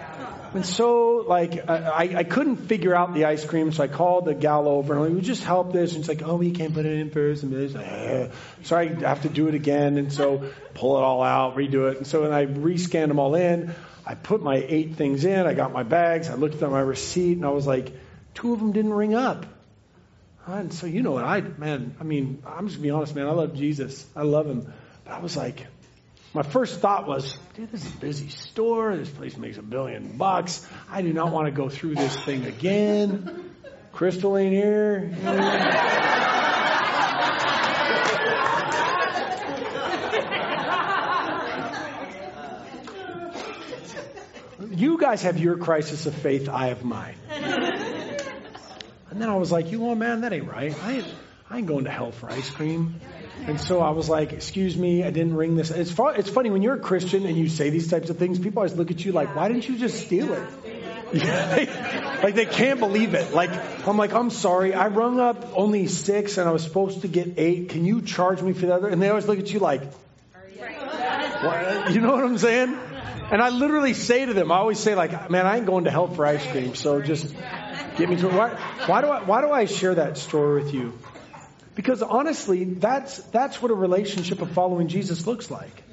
And 0.55 0.65
so, 0.65 1.25
like, 1.27 1.69
I, 1.69 2.15
I 2.17 2.25
couldn't 2.25 2.57
figure 2.57 2.95
out 2.95 3.13
the 3.15 3.27
ice 3.27 3.45
cream, 3.45 3.71
so 3.73 3.83
I 3.83 3.89
called 3.89 4.25
the 4.25 4.35
gal 4.35 4.67
over 4.67 4.95
and 4.95 5.03
I'm 5.03 5.09
like, 5.09 5.17
"We 5.17 5.27
just 5.27 5.45
help 5.45 5.73
this?" 5.73 5.95
And 5.95 6.05
she's 6.05 6.09
like, 6.09 6.27
"Oh, 6.27 6.41
you 6.41 6.53
can't 6.53 6.73
put 6.73 6.87
it 6.87 6.99
in 6.99 7.11
first. 7.11 7.43
And 7.43 7.53
this, 7.53 7.75
like, 7.75 8.33
so 8.63 8.77
I 8.77 8.87
have 8.87 9.23
to 9.23 9.29
do 9.29 9.49
it 9.49 9.55
again, 9.55 9.99
and 9.99 10.13
so 10.13 10.51
pull 10.75 10.97
it 10.97 11.03
all 11.03 11.23
out, 11.23 11.57
redo 11.57 11.91
it. 11.91 11.99
And 11.99 12.07
so 12.07 12.23
when 12.23 12.33
I 12.33 12.47
rescanned 12.47 13.09
them 13.09 13.19
all 13.19 13.35
in, 13.35 13.75
I 14.07 14.15
put 14.15 14.43
my 14.43 14.57
eight 14.57 14.97
things 14.97 15.25
in. 15.25 15.47
I 15.47 15.53
got 15.53 15.73
my 15.73 15.83
bags. 15.83 16.31
I 16.31 16.35
looked 16.35 16.63
at 16.63 16.71
my 16.71 16.81
receipt, 16.81 17.37
and 17.37 17.45
I 17.45 17.51
was 17.51 17.67
like, 17.67 17.93
two 18.35 18.53
of 18.55 18.59
them 18.59 18.73
didn't 18.73 18.95
ring 18.95 19.15
up. 19.15 19.45
And 20.47 20.73
so 20.73 20.87
you 20.87 21.03
know 21.03 21.11
what 21.11 21.25
I 21.25 21.43
man, 21.43 21.95
I 22.01 22.05
mean, 22.05 22.43
I'm 22.47 22.69
just 22.69 22.79
gonna 22.79 22.85
be 22.85 22.91
honest, 22.91 23.15
man. 23.15 23.27
I 23.27 23.33
love 23.33 23.55
Jesus. 23.55 24.07
I 24.17 24.23
love 24.23 24.47
him, 24.47 24.73
but 25.05 25.13
I 25.13 25.19
was 25.21 25.37
like, 25.37 25.67
my 26.35 26.43
first 26.43 26.81
thought 26.81 27.07
was, 27.07 27.39
dude, 27.55 27.73
this 27.73 27.85
is 27.85 27.95
a 27.95 27.97
busy 27.97 28.29
store. 28.29 28.97
This 28.97 29.09
place 29.09 29.37
makes 29.37 29.57
a 29.57 29.63
billion 29.63 30.17
bucks. 30.19 30.67
I 30.91 31.03
do 31.03 31.13
not 31.13 31.33
want 31.33 31.47
to 31.47 31.53
go 31.53 31.69
through 31.69 31.95
this 31.95 32.17
thing 32.25 32.45
again. 32.45 33.55
Crystal 33.93 34.37
ain't 34.37 34.53
here. 34.53 35.17
you 44.71 44.99
guys 44.99 45.23
have 45.23 45.39
your 45.39 45.57
crisis 45.57 46.07
of 46.07 46.15
faith. 46.15 46.49
I 46.49 46.69
have 46.69 46.85
mine. 46.85 47.17
And 49.11 49.23
then 49.23 49.29
I 49.31 49.37
was 49.37 49.51
like, 49.51 49.73
you 49.73 49.79
know, 49.79 49.95
man, 49.95 50.21
that 50.21 50.33
ain't 50.33 50.49
right. 50.49 50.77
I 50.85 50.93
ain't, 50.99 51.07
I 51.51 51.59
ain't 51.59 51.67
going 51.67 51.85
to 51.85 51.91
hell 51.91 52.13
for 52.13 52.31
ice 52.31 52.51
cream. 52.51 53.01
And 53.47 53.61
so 53.61 53.81
I 53.81 53.91
was 53.91 54.09
like, 54.09 54.33
excuse 54.33 54.77
me, 54.77 55.05
I 55.05 55.11
didn't 55.11 55.35
ring 55.35 55.57
this. 55.57 55.71
It's, 55.71 55.91
fu- 55.91 56.09
it's 56.09 56.29
funny 56.29 56.51
when 56.51 56.63
you're 56.63 56.75
a 56.75 56.81
Christian 56.81 57.25
and 57.25 57.37
you 57.37 57.49
say 57.49 57.71
these 57.71 57.89
types 57.89 58.11
of 58.11 58.19
things, 58.19 58.39
people 58.39 58.59
always 58.59 58.75
look 58.75 58.91
at 58.91 59.05
you 59.05 59.13
like, 59.13 59.35
why 59.35 59.49
didn't 59.49 59.69
you 59.69 59.79
just 59.79 60.05
steal 60.05 60.33
it? 60.35 60.49
like 62.23 62.35
they 62.35 62.45
can't 62.45 62.81
believe 62.81 63.15
it. 63.15 63.33
Like 63.33 63.51
I'm 63.89 63.97
like, 63.97 64.13
I'm 64.13 64.29
sorry, 64.29 64.75
I 64.75 64.89
rung 64.89 65.19
up 65.21 65.53
only 65.57 65.87
six 65.87 66.37
and 66.37 66.47
I 66.47 66.53
was 66.53 66.63
supposed 66.63 67.01
to 67.03 67.09
get 67.09 67.39
eight. 67.39 67.71
Can 67.71 67.87
you 67.87 68.03
charge 68.03 68.43
me 68.43 68.53
for 68.53 68.67
the 68.67 68.75
other? 68.75 68.89
And 68.89 69.01
they 69.01 69.09
always 69.09 69.27
look 69.27 69.39
at 69.39 69.51
you 69.51 69.59
like, 69.59 69.83
what? 71.41 71.91
you 71.95 72.03
know 72.03 72.13
what 72.13 72.25
I'm 72.25 72.37
saying? 72.37 72.79
And 73.31 73.43
I 73.43 73.51
literally 73.51 73.95
say 73.95 74.27
to 74.27 74.35
them, 74.35 74.53
I 74.53 74.57
always 74.57 74.79
say 74.79 74.95
like, 74.95 75.31
man, 75.31 75.47
I 75.47 75.57
ain't 75.57 75.67
going 75.67 75.85
to 75.85 75.91
hell 75.91 76.09
for 76.09 76.27
ice 76.27 76.47
cream, 76.47 76.75
so 76.75 77.01
just 77.01 77.35
get 77.97 78.09
me 78.09 78.17
to 78.17 78.29
why, 78.29 78.51
why 78.87 79.01
do 79.01 79.09
I 79.09 79.23
why 79.23 79.41
do 79.41 79.51
I 79.51 79.65
share 79.65 79.95
that 79.95 80.19
story 80.19 80.63
with 80.63 80.75
you? 80.75 80.93
Because 81.79 82.03
honestly, 82.03 82.65
that's, 82.65 83.19
that's 83.31 83.63
what 83.63 83.71
a 83.71 83.75
relationship 83.75 84.43
of 84.43 84.51
following 84.51 84.89
Jesus 84.89 85.29
looks 85.29 85.49
like. 85.49 85.85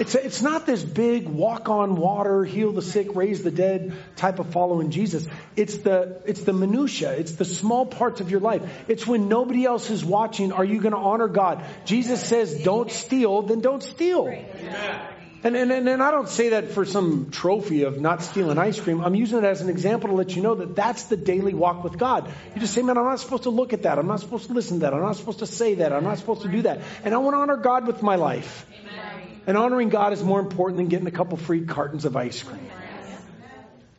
It's, 0.00 0.16
it's 0.16 0.42
not 0.42 0.66
this 0.66 0.82
big 0.82 1.28
walk 1.28 1.68
on 1.68 1.94
water, 1.94 2.44
heal 2.44 2.72
the 2.72 2.82
sick, 2.82 3.14
raise 3.14 3.44
the 3.44 3.52
dead 3.52 3.92
type 4.16 4.40
of 4.40 4.50
following 4.50 4.90
Jesus. 4.90 5.24
It's 5.54 5.78
the, 5.78 6.20
it's 6.26 6.42
the 6.42 6.52
minutia. 6.52 7.12
It's 7.12 7.30
the 7.30 7.44
small 7.44 7.86
parts 7.86 8.20
of 8.20 8.32
your 8.32 8.40
life. 8.40 8.62
It's 8.88 9.06
when 9.06 9.28
nobody 9.28 9.64
else 9.64 9.88
is 9.88 10.04
watching. 10.04 10.50
Are 10.50 10.64
you 10.64 10.80
going 10.80 10.94
to 10.94 10.98
honor 10.98 11.28
God? 11.28 11.64
Jesus 11.84 12.20
says, 12.20 12.64
don't 12.64 12.90
steal, 12.90 13.42
then 13.42 13.60
don't 13.60 13.84
steal. 13.84 14.26
Amen. 14.26 15.13
And, 15.44 15.56
and, 15.56 15.70
and, 15.70 16.02
I 16.02 16.10
don't 16.10 16.28
say 16.30 16.48
that 16.50 16.70
for 16.70 16.86
some 16.86 17.30
trophy 17.30 17.82
of 17.82 18.00
not 18.00 18.22
stealing 18.22 18.56
ice 18.56 18.80
cream. 18.80 19.02
I'm 19.02 19.14
using 19.14 19.36
it 19.36 19.44
as 19.44 19.60
an 19.60 19.68
example 19.68 20.08
to 20.08 20.14
let 20.14 20.34
you 20.34 20.40
know 20.40 20.54
that 20.54 20.74
that's 20.74 21.04
the 21.04 21.18
daily 21.18 21.52
walk 21.52 21.84
with 21.84 21.98
God. 21.98 22.32
You 22.54 22.62
just 22.62 22.72
say, 22.72 22.80
man, 22.80 22.96
I'm 22.96 23.04
not 23.04 23.20
supposed 23.20 23.42
to 23.42 23.50
look 23.50 23.74
at 23.74 23.82
that. 23.82 23.98
I'm 23.98 24.06
not 24.06 24.20
supposed 24.20 24.46
to 24.46 24.54
listen 24.54 24.78
to 24.78 24.80
that. 24.86 24.94
I'm 24.94 25.02
not 25.02 25.16
supposed 25.16 25.40
to 25.40 25.46
say 25.46 25.74
that. 25.74 25.92
I'm 25.92 26.04
not 26.04 26.16
supposed 26.16 26.42
to 26.42 26.48
do 26.48 26.62
that. 26.62 26.80
And 27.04 27.12
I 27.12 27.18
want 27.18 27.34
to 27.34 27.40
honor 27.40 27.58
God 27.58 27.86
with 27.86 28.02
my 28.02 28.16
life. 28.16 28.64
Amen. 28.72 29.40
And 29.46 29.58
honoring 29.58 29.90
God 29.90 30.14
is 30.14 30.22
more 30.22 30.40
important 30.40 30.78
than 30.78 30.88
getting 30.88 31.06
a 31.08 31.10
couple 31.10 31.36
free 31.36 31.66
cartons 31.66 32.06
of 32.06 32.16
ice 32.16 32.42
cream. 32.42 32.66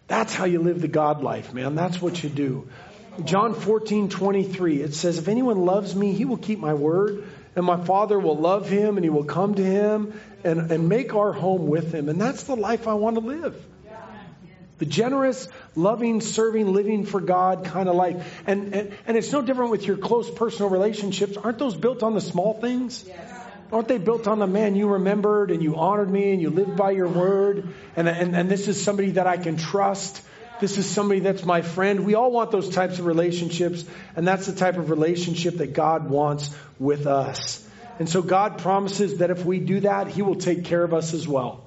That's 0.07 0.33
how 0.33 0.45
you 0.45 0.63
live 0.63 0.81
the 0.81 0.87
God 0.87 1.21
life, 1.21 1.53
man. 1.53 1.75
That's 1.75 2.01
what 2.01 2.23
you 2.23 2.29
do. 2.29 2.69
John 3.23 3.53
14, 3.53 4.09
23, 4.09 4.81
it 4.81 4.93
says, 4.95 5.19
If 5.19 5.27
anyone 5.27 5.65
loves 5.65 5.95
me, 5.95 6.13
he 6.13 6.25
will 6.25 6.37
keep 6.37 6.59
my 6.59 6.73
word, 6.73 7.23
and 7.55 7.65
my 7.65 7.83
Father 7.83 8.19
will 8.19 8.37
love 8.37 8.69
him, 8.69 8.97
and 8.97 9.03
he 9.03 9.09
will 9.09 9.23
come 9.23 9.55
to 9.55 9.63
him 9.63 10.19
and, 10.43 10.71
and 10.71 10.89
make 10.89 11.15
our 11.15 11.31
home 11.31 11.67
with 11.67 11.93
him. 11.93 12.09
And 12.09 12.19
that's 12.19 12.43
the 12.43 12.55
life 12.55 12.87
I 12.87 12.95
want 12.95 13.15
to 13.15 13.21
live. 13.21 13.55
The 14.77 14.85
generous, 14.85 15.47
loving, 15.73 16.19
serving, 16.19 16.73
living 16.73 17.05
for 17.05 17.21
God 17.21 17.63
kind 17.63 17.87
of 17.87 17.95
life. 17.95 18.43
And, 18.45 18.75
and, 18.75 18.93
and 19.07 19.15
it's 19.15 19.31
no 19.31 19.41
different 19.41 19.71
with 19.71 19.87
your 19.87 19.95
close 19.95 20.29
personal 20.29 20.69
relationships. 20.69 21.37
Aren't 21.37 21.59
those 21.59 21.75
built 21.75 22.03
on 22.03 22.13
the 22.13 22.19
small 22.19 22.55
things? 22.59 23.05
Aren't 23.71 23.87
they 23.87 23.97
built 23.97 24.27
on 24.27 24.39
the 24.39 24.47
man 24.47 24.75
you 24.75 24.89
remembered 24.89 25.49
and 25.49 25.63
you 25.63 25.77
honored 25.77 26.11
me 26.11 26.33
and 26.33 26.41
you 26.41 26.49
lived 26.49 26.75
by 26.75 26.91
your 26.91 27.07
word? 27.07 27.69
And, 27.95 28.09
and, 28.09 28.35
and 28.35 28.49
this 28.49 28.67
is 28.67 28.83
somebody 28.83 29.11
that 29.11 29.27
I 29.27 29.37
can 29.37 29.55
trust. 29.55 30.21
This 30.59 30.77
is 30.77 30.89
somebody 30.89 31.19
that's 31.19 31.43
my 31.43 31.61
friend. 31.61 32.05
We 32.05 32.15
all 32.15 32.31
want 32.31 32.51
those 32.51 32.69
types 32.69 32.99
of 32.99 33.05
relationships, 33.05 33.83
and 34.15 34.27
that's 34.27 34.45
the 34.45 34.55
type 34.55 34.77
of 34.77 34.89
relationship 34.89 35.57
that 35.57 35.73
God 35.73 36.09
wants 36.09 36.55
with 36.79 37.07
us. 37.07 37.67
And 37.99 38.09
so 38.09 38.21
God 38.21 38.57
promises 38.57 39.17
that 39.17 39.31
if 39.31 39.45
we 39.45 39.59
do 39.59 39.81
that, 39.81 40.07
He 40.07 40.21
will 40.21 40.35
take 40.35 40.65
care 40.65 40.83
of 40.83 40.93
us 40.93 41.13
as 41.13 41.27
well. 41.27 41.63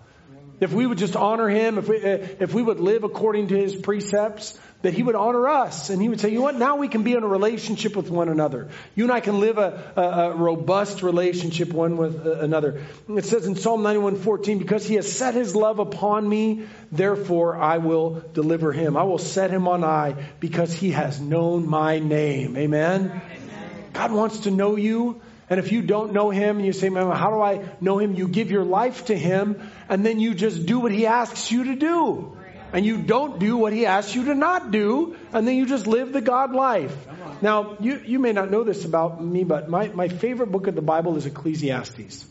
If 0.61 0.73
we 0.73 0.87
would 0.87 0.99
just 0.99 1.17
honor 1.17 1.49
Him, 1.49 1.79
if 1.79 1.89
we, 1.89 1.97
if 1.97 2.53
we 2.53 2.63
would 2.63 2.81
live 2.81 3.05
according 3.05 3.49
to 3.49 3.57
His 3.57 3.77
precepts, 3.77 4.59
that 4.83 4.95
He 4.95 5.03
would 5.03 5.15
honor 5.15 5.49
us. 5.49 5.91
And 5.91 6.01
He 6.01 6.09
would 6.09 6.21
say, 6.21 6.31
you 6.31 6.37
know 6.37 6.43
what, 6.43 6.57
now 6.57 6.77
we 6.77 6.89
can 6.89 7.03
be 7.03 7.15
in 7.15 7.23
a 7.23 7.29
relationship 7.29 7.97
with 7.97 8.11
one 8.11 8.29
another. 8.29 8.69
You 8.95 9.05
and 9.05 9.13
I 9.13 9.21
can 9.21 9.41
live 9.41 9.59
a, 9.59 9.93
a, 9.97 10.03
a 10.03 10.35
robust 10.35 11.03
relationship 11.03 11.73
one 11.73 11.97
with 11.97 12.27
uh, 12.27 12.39
another. 12.41 12.85
It 13.09 13.25
says 13.25 13.47
in 13.47 13.57
Psalm 13.57 13.83
91:14, 13.83 14.59
because 14.59 14.87
He 14.87 14.95
has 14.95 15.11
set 15.11 15.35
His 15.35 15.55
love 15.55 15.79
upon 15.79 16.29
me, 16.29 16.67
therefore 16.93 17.57
I 17.57 17.79
will 17.79 18.23
deliver 18.33 18.73
Him. 18.73 18.97
I 18.97 19.03
will 19.03 19.19
set 19.19 19.51
Him 19.51 19.67
on 19.67 19.83
high 19.83 20.15
because 20.41 20.73
He 20.73 20.93
has 20.93 21.21
known 21.21 21.69
my 21.69 21.99
name. 21.99 22.57
Amen? 22.57 23.11
Amen. 23.11 23.89
God 23.93 24.13
wants 24.13 24.41
to 24.41 24.51
know 24.51 24.77
you. 24.77 25.21
And 25.51 25.59
if 25.59 25.73
you 25.73 25.81
don't 25.81 26.13
know 26.13 26.29
him 26.29 26.59
and 26.59 26.67
you 26.67 26.75
say, 26.75 26.91
man, 26.91 27.11
how 27.11 27.31
do 27.31 27.41
I 27.41 27.67
know 27.81 27.99
him? 27.99 28.15
You 28.15 28.29
give 28.29 28.51
your 28.51 28.65
life 28.65 29.07
to 29.07 29.17
him 29.17 29.71
and 29.89 30.05
then 30.05 30.21
you 30.21 30.35
just 30.35 30.67
do 30.67 30.79
what 30.79 30.93
he 30.93 31.07
asks 31.07 31.51
you 31.51 31.65
to 31.65 31.75
do. 31.75 32.38
And 32.73 32.85
you 32.85 32.99
don't 32.99 33.39
do 33.39 33.57
what 33.57 33.73
he 33.73 33.87
asks 33.87 34.15
you 34.15 34.27
to 34.27 34.35
not 34.35 34.71
do, 34.71 35.17
and 35.33 35.49
then 35.49 35.57
you 35.57 35.67
just 35.67 35.87
live 35.87 36.13
the 36.13 36.21
God 36.21 36.53
life. 36.53 36.95
Now, 37.41 37.77
you, 37.81 38.01
you 38.05 38.19
may 38.19 38.33
not 38.33 38.51
know 38.51 38.65
this 38.65 38.85
about 38.85 39.23
me, 39.25 39.45
but 39.45 39.69
my, 39.69 39.89
my 39.89 40.09
favorite 40.09 40.53
book 40.53 40.67
of 40.67 40.75
the 40.75 40.83
Bible 40.83 41.17
is 41.17 41.25
Ecclesiastes. 41.25 42.27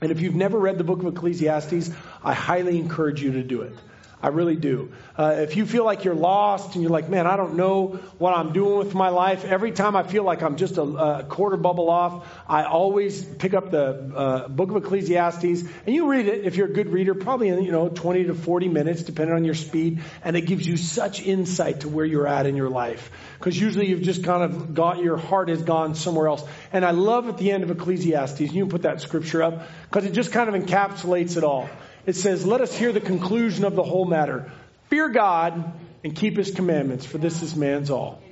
And 0.00 0.10
if 0.10 0.20
you've 0.20 0.34
never 0.34 0.58
read 0.58 0.78
the 0.78 0.84
book 0.84 1.00
of 1.00 1.06
Ecclesiastes, 1.06 1.90
I 2.22 2.32
highly 2.32 2.78
encourage 2.78 3.22
you 3.22 3.32
to 3.32 3.42
do 3.42 3.62
it. 3.62 3.74
I 4.20 4.28
really 4.28 4.56
do. 4.56 4.90
Uh, 5.16 5.36
if 5.38 5.56
you 5.56 5.64
feel 5.64 5.84
like 5.84 6.02
you're 6.04 6.14
lost 6.14 6.74
and 6.74 6.82
you're 6.82 6.90
like, 6.90 7.08
man, 7.08 7.26
I 7.26 7.36
don't 7.36 7.54
know 7.54 8.00
what 8.18 8.36
I'm 8.36 8.52
doing 8.52 8.78
with 8.78 8.92
my 8.92 9.10
life, 9.10 9.44
every 9.44 9.70
time 9.70 9.94
I 9.94 10.02
feel 10.02 10.24
like 10.24 10.42
I'm 10.42 10.56
just 10.56 10.76
a, 10.76 10.82
a 10.82 11.24
quarter 11.24 11.56
bubble 11.56 11.88
off, 11.88 12.26
I 12.48 12.64
always 12.64 13.24
pick 13.24 13.54
up 13.54 13.70
the 13.70 14.12
uh, 14.14 14.48
book 14.48 14.70
of 14.70 14.76
Ecclesiastes 14.76 15.44
and 15.44 15.94
you 15.94 16.10
read 16.10 16.26
it 16.26 16.44
if 16.44 16.56
you're 16.56 16.66
a 16.66 16.72
good 16.72 16.88
reader, 16.88 17.14
probably 17.14 17.48
in, 17.48 17.62
you 17.62 17.70
know, 17.70 17.88
20 17.88 18.24
to 18.24 18.34
40 18.34 18.68
minutes, 18.68 19.02
depending 19.04 19.36
on 19.36 19.44
your 19.44 19.54
speed. 19.54 20.02
And 20.24 20.36
it 20.36 20.42
gives 20.42 20.66
you 20.66 20.76
such 20.76 21.22
insight 21.22 21.80
to 21.80 21.88
where 21.88 22.04
you're 22.04 22.26
at 22.26 22.46
in 22.46 22.56
your 22.56 22.70
life. 22.70 23.12
Because 23.38 23.58
usually 23.58 23.86
you've 23.86 24.02
just 24.02 24.24
kind 24.24 24.42
of 24.42 24.74
got, 24.74 24.98
your 24.98 25.16
heart 25.16 25.48
has 25.48 25.62
gone 25.62 25.94
somewhere 25.94 26.26
else. 26.26 26.44
And 26.72 26.84
I 26.84 26.90
love 26.90 27.28
at 27.28 27.38
the 27.38 27.52
end 27.52 27.62
of 27.62 27.70
Ecclesiastes, 27.70 28.40
you 28.40 28.48
can 28.48 28.68
put 28.68 28.82
that 28.82 29.00
scripture 29.00 29.44
up, 29.44 29.62
because 29.84 30.04
it 30.06 30.12
just 30.12 30.32
kind 30.32 30.52
of 30.52 30.60
encapsulates 30.60 31.36
it 31.36 31.44
all 31.44 31.68
it 32.08 32.16
says, 32.16 32.46
Let 32.46 32.62
us 32.62 32.74
hear 32.74 32.90
the 32.90 33.00
conclusion 33.00 33.64
of 33.64 33.74
the 33.74 33.82
whole 33.82 34.06
matter. 34.06 34.50
Fear 34.88 35.10
God 35.10 35.72
and 36.02 36.16
keep 36.16 36.38
his 36.38 36.50
commandments, 36.50 37.04
for 37.04 37.18
this 37.18 37.42
is 37.42 37.54
man's 37.54 37.90
all. 37.90 38.22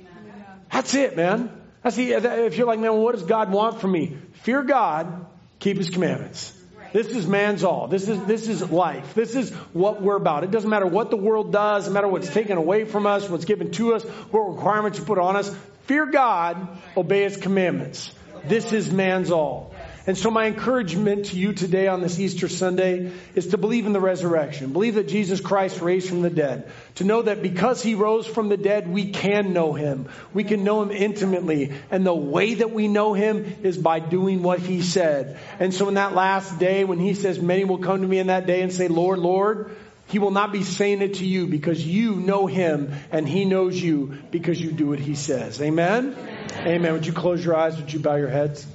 That's 0.71 0.95
it, 0.95 1.15
man. 1.15 1.51
That's 1.83 1.95
the, 1.95 2.13
if 2.45 2.57
you're 2.57 2.67
like, 2.67 2.79
man, 2.79 2.95
what 2.95 3.13
does 3.13 3.23
God 3.23 3.51
want 3.51 3.79
from 3.79 3.91
me? 3.91 4.17
Fear 4.41 4.63
God, 4.63 5.27
keep 5.59 5.77
his 5.77 5.89
commandments. 5.89 6.53
This 6.91 7.07
is 7.07 7.27
man's 7.27 7.63
all. 7.63 7.87
This 7.87 8.07
is, 8.07 8.23
this 8.25 8.47
is 8.47 8.71
life. 8.71 9.13
This 9.13 9.35
is 9.35 9.51
what 9.73 10.01
we're 10.01 10.15
about. 10.15 10.43
It 10.43 10.51
doesn't 10.51 10.69
matter 10.69 10.87
what 10.87 11.11
the 11.11 11.17
world 11.17 11.51
does, 11.51 11.83
doesn't 11.83 11.93
matter 11.93 12.07
what's 12.07 12.33
taken 12.33 12.57
away 12.57 12.85
from 12.85 13.05
us, 13.05 13.29
what's 13.29 13.45
given 13.45 13.71
to 13.73 13.93
us, 13.93 14.03
what 14.03 14.55
requirements 14.55 14.97
you 14.97 15.05
put 15.05 15.19
on 15.19 15.35
us. 15.35 15.53
Fear 15.83 16.07
God, 16.07 16.79
obey 16.95 17.23
his 17.23 17.37
commandments. 17.37 18.11
This 18.45 18.73
is 18.73 18.91
man's 18.91 19.31
all. 19.31 19.73
And 20.07 20.17
so 20.17 20.31
my 20.31 20.45
encouragement 20.45 21.25
to 21.27 21.37
you 21.37 21.51
today 21.51 21.89
on 21.89 21.99
this 21.99 22.17
Easter 22.17 22.47
Sunday 22.47 23.11
is 23.35 23.47
to 23.47 23.57
believe 23.57 23.85
in 23.85 23.91
the 23.91 23.99
resurrection. 23.99 24.71
Believe 24.71 24.95
that 24.95 25.09
Jesus 25.09 25.41
Christ 25.41 25.81
raised 25.81 26.07
from 26.07 26.21
the 26.21 26.29
dead. 26.29 26.71
To 26.95 27.03
know 27.03 27.23
that 27.23 27.41
because 27.41 27.83
he 27.83 27.93
rose 27.93 28.25
from 28.25 28.47
the 28.47 28.55
dead, 28.55 28.87
we 28.87 29.11
can 29.11 29.51
know 29.51 29.73
him. 29.73 30.07
We 30.33 30.45
can 30.45 30.63
know 30.63 30.81
him 30.81 30.91
intimately. 30.91 31.73
And 31.91 32.05
the 32.05 32.15
way 32.15 32.53
that 32.53 32.71
we 32.71 32.87
know 32.87 33.13
him 33.13 33.57
is 33.63 33.77
by 33.77 33.99
doing 33.99 34.43
what 34.43 34.59
he 34.59 34.81
said. 34.81 35.37
And 35.59 35.73
so 35.73 35.89
in 35.89 35.95
that 35.95 36.15
last 36.15 36.57
day, 36.57 36.85
when 36.85 36.99
he 36.99 37.13
says, 37.13 37.41
many 37.41 37.65
will 37.65 37.79
come 37.79 38.01
to 38.01 38.07
me 38.07 38.19
in 38.19 38.27
that 38.27 38.47
day 38.47 38.61
and 38.61 38.71
say, 38.71 38.87
Lord, 38.87 39.19
Lord, 39.19 39.75
he 40.07 40.19
will 40.19 40.31
not 40.31 40.53
be 40.53 40.63
saying 40.63 41.01
it 41.01 41.15
to 41.15 41.25
you 41.25 41.47
because 41.47 41.85
you 41.85 42.15
know 42.15 42.47
him 42.47 42.93
and 43.11 43.27
he 43.27 43.43
knows 43.43 43.75
you 43.75 44.17
because 44.31 44.59
you 44.61 44.71
do 44.71 44.87
what 44.87 44.99
he 44.99 45.15
says. 45.15 45.61
Amen? 45.61 46.15
Amen. 46.17 46.67
Amen. 46.67 46.93
Would 46.93 47.05
you 47.05 47.11
close 47.11 47.43
your 47.43 47.57
eyes? 47.57 47.75
Would 47.75 47.91
you 47.91 47.99
bow 47.99 48.15
your 48.15 48.29
heads? 48.29 48.65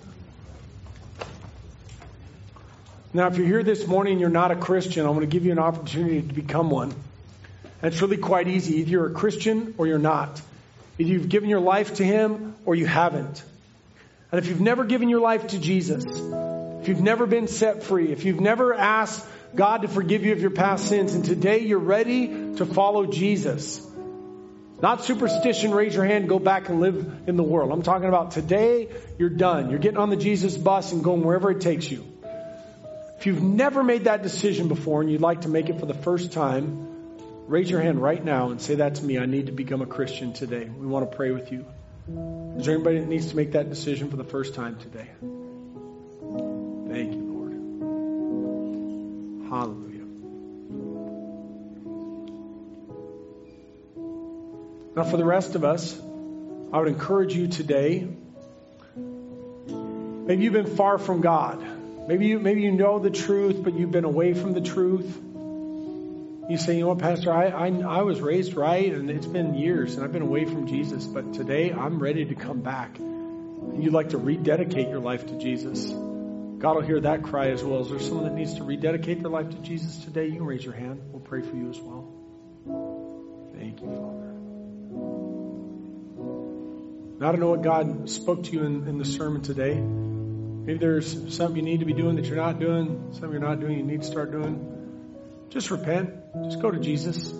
Now, 3.14 3.26
if 3.26 3.36
you're 3.36 3.46
here 3.46 3.62
this 3.62 3.86
morning 3.86 4.12
and 4.12 4.20
you're 4.22 4.30
not 4.30 4.52
a 4.52 4.56
Christian, 4.56 5.04
I 5.04 5.10
want 5.10 5.20
to 5.20 5.26
give 5.26 5.44
you 5.44 5.52
an 5.52 5.58
opportunity 5.58 6.22
to 6.22 6.32
become 6.32 6.70
one. 6.70 6.94
And 7.82 7.92
it's 7.92 8.00
really 8.00 8.16
quite 8.16 8.48
easy. 8.48 8.76
Either 8.76 8.90
you're 8.90 9.06
a 9.06 9.12
Christian 9.12 9.74
or 9.76 9.86
you're 9.86 9.98
not. 9.98 10.40
Either 10.98 11.10
you've 11.10 11.28
given 11.28 11.50
your 11.50 11.60
life 11.60 11.94
to 11.96 12.04
Him 12.04 12.54
or 12.64 12.74
you 12.74 12.86
haven't. 12.86 13.42
And 14.30 14.38
if 14.38 14.48
you've 14.48 14.62
never 14.62 14.84
given 14.84 15.10
your 15.10 15.20
life 15.20 15.48
to 15.48 15.58
Jesus, 15.58 16.06
if 16.06 16.88
you've 16.88 17.02
never 17.02 17.26
been 17.26 17.48
set 17.48 17.82
free, 17.82 18.10
if 18.10 18.24
you've 18.24 18.40
never 18.40 18.72
asked 18.72 19.26
God 19.54 19.82
to 19.82 19.88
forgive 19.88 20.24
you 20.24 20.32
of 20.32 20.40
your 20.40 20.50
past 20.50 20.88
sins, 20.88 21.12
and 21.12 21.22
today 21.22 21.58
you're 21.58 21.78
ready 21.78 22.54
to 22.56 22.64
follow 22.64 23.04
Jesus, 23.04 23.86
not 24.80 25.04
superstition, 25.04 25.72
raise 25.72 25.94
your 25.94 26.06
hand, 26.06 26.30
go 26.30 26.38
back 26.38 26.70
and 26.70 26.80
live 26.80 27.24
in 27.26 27.36
the 27.36 27.42
world. 27.42 27.72
I'm 27.72 27.82
talking 27.82 28.08
about 28.08 28.30
today 28.30 28.88
you're 29.18 29.28
done. 29.28 29.68
You're 29.68 29.80
getting 29.80 29.98
on 29.98 30.08
the 30.08 30.16
Jesus 30.16 30.56
bus 30.56 30.92
and 30.92 31.04
going 31.04 31.22
wherever 31.22 31.50
it 31.50 31.60
takes 31.60 31.90
you. 31.90 32.11
If 33.22 33.26
you've 33.26 33.40
never 33.40 33.84
made 33.84 34.06
that 34.06 34.24
decision 34.24 34.66
before 34.66 35.00
and 35.00 35.08
you'd 35.08 35.20
like 35.20 35.42
to 35.42 35.48
make 35.48 35.68
it 35.68 35.78
for 35.78 35.86
the 35.86 35.94
first 35.94 36.32
time, 36.32 36.88
raise 37.46 37.70
your 37.70 37.80
hand 37.80 38.02
right 38.02 38.24
now 38.24 38.50
and 38.50 38.60
say, 38.60 38.74
That's 38.74 39.00
me. 39.00 39.16
I 39.16 39.26
need 39.26 39.46
to 39.46 39.52
become 39.52 39.80
a 39.80 39.86
Christian 39.86 40.32
today. 40.32 40.64
We 40.64 40.88
want 40.88 41.08
to 41.08 41.16
pray 41.16 41.30
with 41.30 41.52
you. 41.52 41.64
Is 42.58 42.66
there 42.66 42.74
anybody 42.74 42.98
that 42.98 43.06
needs 43.06 43.28
to 43.28 43.36
make 43.36 43.52
that 43.52 43.68
decision 43.70 44.10
for 44.10 44.16
the 44.16 44.24
first 44.24 44.56
time 44.56 44.76
today? 44.80 45.08
Thank 46.90 47.14
you, 47.14 47.22
Lord. 47.30 47.52
Hallelujah. 49.48 50.06
Now, 54.96 55.04
for 55.04 55.16
the 55.16 55.24
rest 55.24 55.54
of 55.54 55.62
us, 55.62 55.96
I 56.72 56.80
would 56.80 56.88
encourage 56.88 57.36
you 57.36 57.46
today. 57.46 58.04
Maybe 58.96 60.42
you've 60.42 60.54
been 60.54 60.74
far 60.74 60.98
from 60.98 61.20
God. 61.20 61.64
Maybe 62.06 62.26
you, 62.26 62.38
maybe 62.40 62.62
you 62.62 62.72
know 62.72 62.98
the 62.98 63.10
truth, 63.10 63.62
but 63.62 63.74
you've 63.74 63.92
been 63.92 64.04
away 64.04 64.34
from 64.34 64.52
the 64.52 64.60
truth. 64.60 65.20
You 66.50 66.58
say, 66.58 66.74
you 66.74 66.80
know 66.80 66.88
what, 66.88 66.98
Pastor, 66.98 67.32
I, 67.32 67.46
I, 67.46 67.68
I 67.68 68.02
was 68.02 68.20
raised 68.20 68.54
right 68.54 68.92
and 68.92 69.08
it's 69.08 69.26
been 69.26 69.54
years 69.54 69.94
and 69.94 70.04
I've 70.04 70.12
been 70.12 70.22
away 70.22 70.44
from 70.44 70.66
Jesus, 70.66 71.06
but 71.06 71.32
today 71.34 71.72
I'm 71.72 72.00
ready 72.00 72.24
to 72.24 72.34
come 72.34 72.60
back. 72.60 72.98
You'd 72.98 73.92
like 73.92 74.10
to 74.10 74.18
rededicate 74.18 74.88
your 74.88 74.98
life 74.98 75.26
to 75.28 75.38
Jesus. 75.38 75.90
God 75.90 76.74
will 76.76 76.82
hear 76.82 77.00
that 77.00 77.22
cry 77.22 77.50
as 77.50 77.62
well. 77.62 77.82
Is 77.82 77.90
there 77.90 78.00
someone 78.00 78.24
that 78.24 78.34
needs 78.34 78.54
to 78.54 78.64
rededicate 78.64 79.22
their 79.22 79.30
life 79.30 79.50
to 79.50 79.56
Jesus 79.58 80.04
today? 80.04 80.26
You 80.26 80.36
can 80.36 80.44
raise 80.44 80.64
your 80.64 80.74
hand. 80.74 81.00
We'll 81.10 81.20
pray 81.20 81.42
for 81.42 81.54
you 81.54 81.70
as 81.70 81.80
well. 81.80 82.12
Thank 83.54 83.80
you, 83.80 83.88
Father. 83.88 84.32
Now, 87.20 87.28
I 87.28 87.32
don't 87.32 87.40
know 87.40 87.50
what 87.50 87.62
God 87.62 88.10
spoke 88.10 88.42
to 88.44 88.50
you 88.50 88.64
in, 88.64 88.88
in 88.88 88.98
the 88.98 89.04
sermon 89.04 89.42
today. 89.42 89.80
Maybe 90.64 90.78
there's 90.78 91.36
something 91.36 91.56
you 91.56 91.62
need 91.62 91.80
to 91.80 91.86
be 91.86 91.92
doing 91.92 92.14
that 92.16 92.26
you're 92.26 92.36
not 92.36 92.60
doing, 92.60 93.08
something 93.12 93.32
you're 93.32 93.40
not 93.40 93.58
doing 93.58 93.78
you 93.78 93.82
need 93.82 94.02
to 94.02 94.06
start 94.06 94.30
doing. 94.30 95.48
Just 95.50 95.72
repent. 95.72 96.14
Just 96.44 96.62
go 96.62 96.70
to 96.70 96.78
Jesus. 96.78 97.30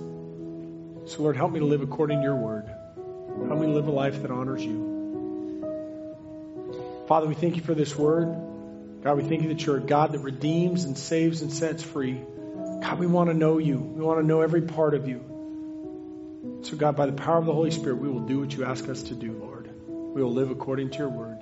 So, 1.07 1.23
Lord, 1.23 1.37
help 1.37 1.53
me 1.53 1.61
to 1.61 1.65
live 1.65 1.83
according 1.83 2.19
to 2.19 2.25
your 2.25 2.35
word. 2.35 2.67
Help 3.47 3.61
me 3.61 3.69
live 3.69 3.87
a 3.87 3.93
life 3.93 4.23
that 4.23 4.33
honors 4.33 4.65
you. 4.65 4.91
Father, 7.07 7.29
we 7.29 7.35
thank 7.35 7.55
you 7.57 7.63
for 7.63 7.75
this 7.75 7.97
word. 7.97 8.35
God, 9.03 9.17
we 9.17 9.23
thank 9.23 9.43
you 9.43 9.49
that 9.49 9.65
you're 9.65 9.77
a 9.77 9.81
God 9.81 10.13
that 10.13 10.21
redeems 10.21 10.85
and 10.85 10.99
saves 10.99 11.43
and 11.43 11.53
sets 11.53 11.83
free. 11.83 12.21
God, 12.83 12.99
we 12.99 13.07
want 13.07 13.31
to 13.31 13.35
know 13.35 13.59
you. 13.59 13.79
We 13.79 14.03
want 14.03 14.21
to 14.21 14.27
know 14.27 14.41
every 14.41 14.63
part 14.63 14.95
of 14.95 15.07
you. 15.09 16.61
So, 16.63 16.77
God, 16.77 16.97
by 16.97 17.07
the 17.07 17.13
power 17.13 17.39
of 17.39 17.47
the 17.47 17.53
Holy 17.53 17.71
Spirit, 17.71 17.99
we 17.99 18.09
will 18.09 18.27
do 18.27 18.41
what 18.41 18.53
you 18.53 18.65
ask 18.65 18.89
us 18.89 19.05
to 19.05 19.15
do, 19.15 19.33
Lord. 19.33 19.71
We 19.87 20.23
will 20.23 20.33
live 20.33 20.51
according 20.51 20.91
to 20.91 20.99
your 20.99 21.09
word. 21.09 21.42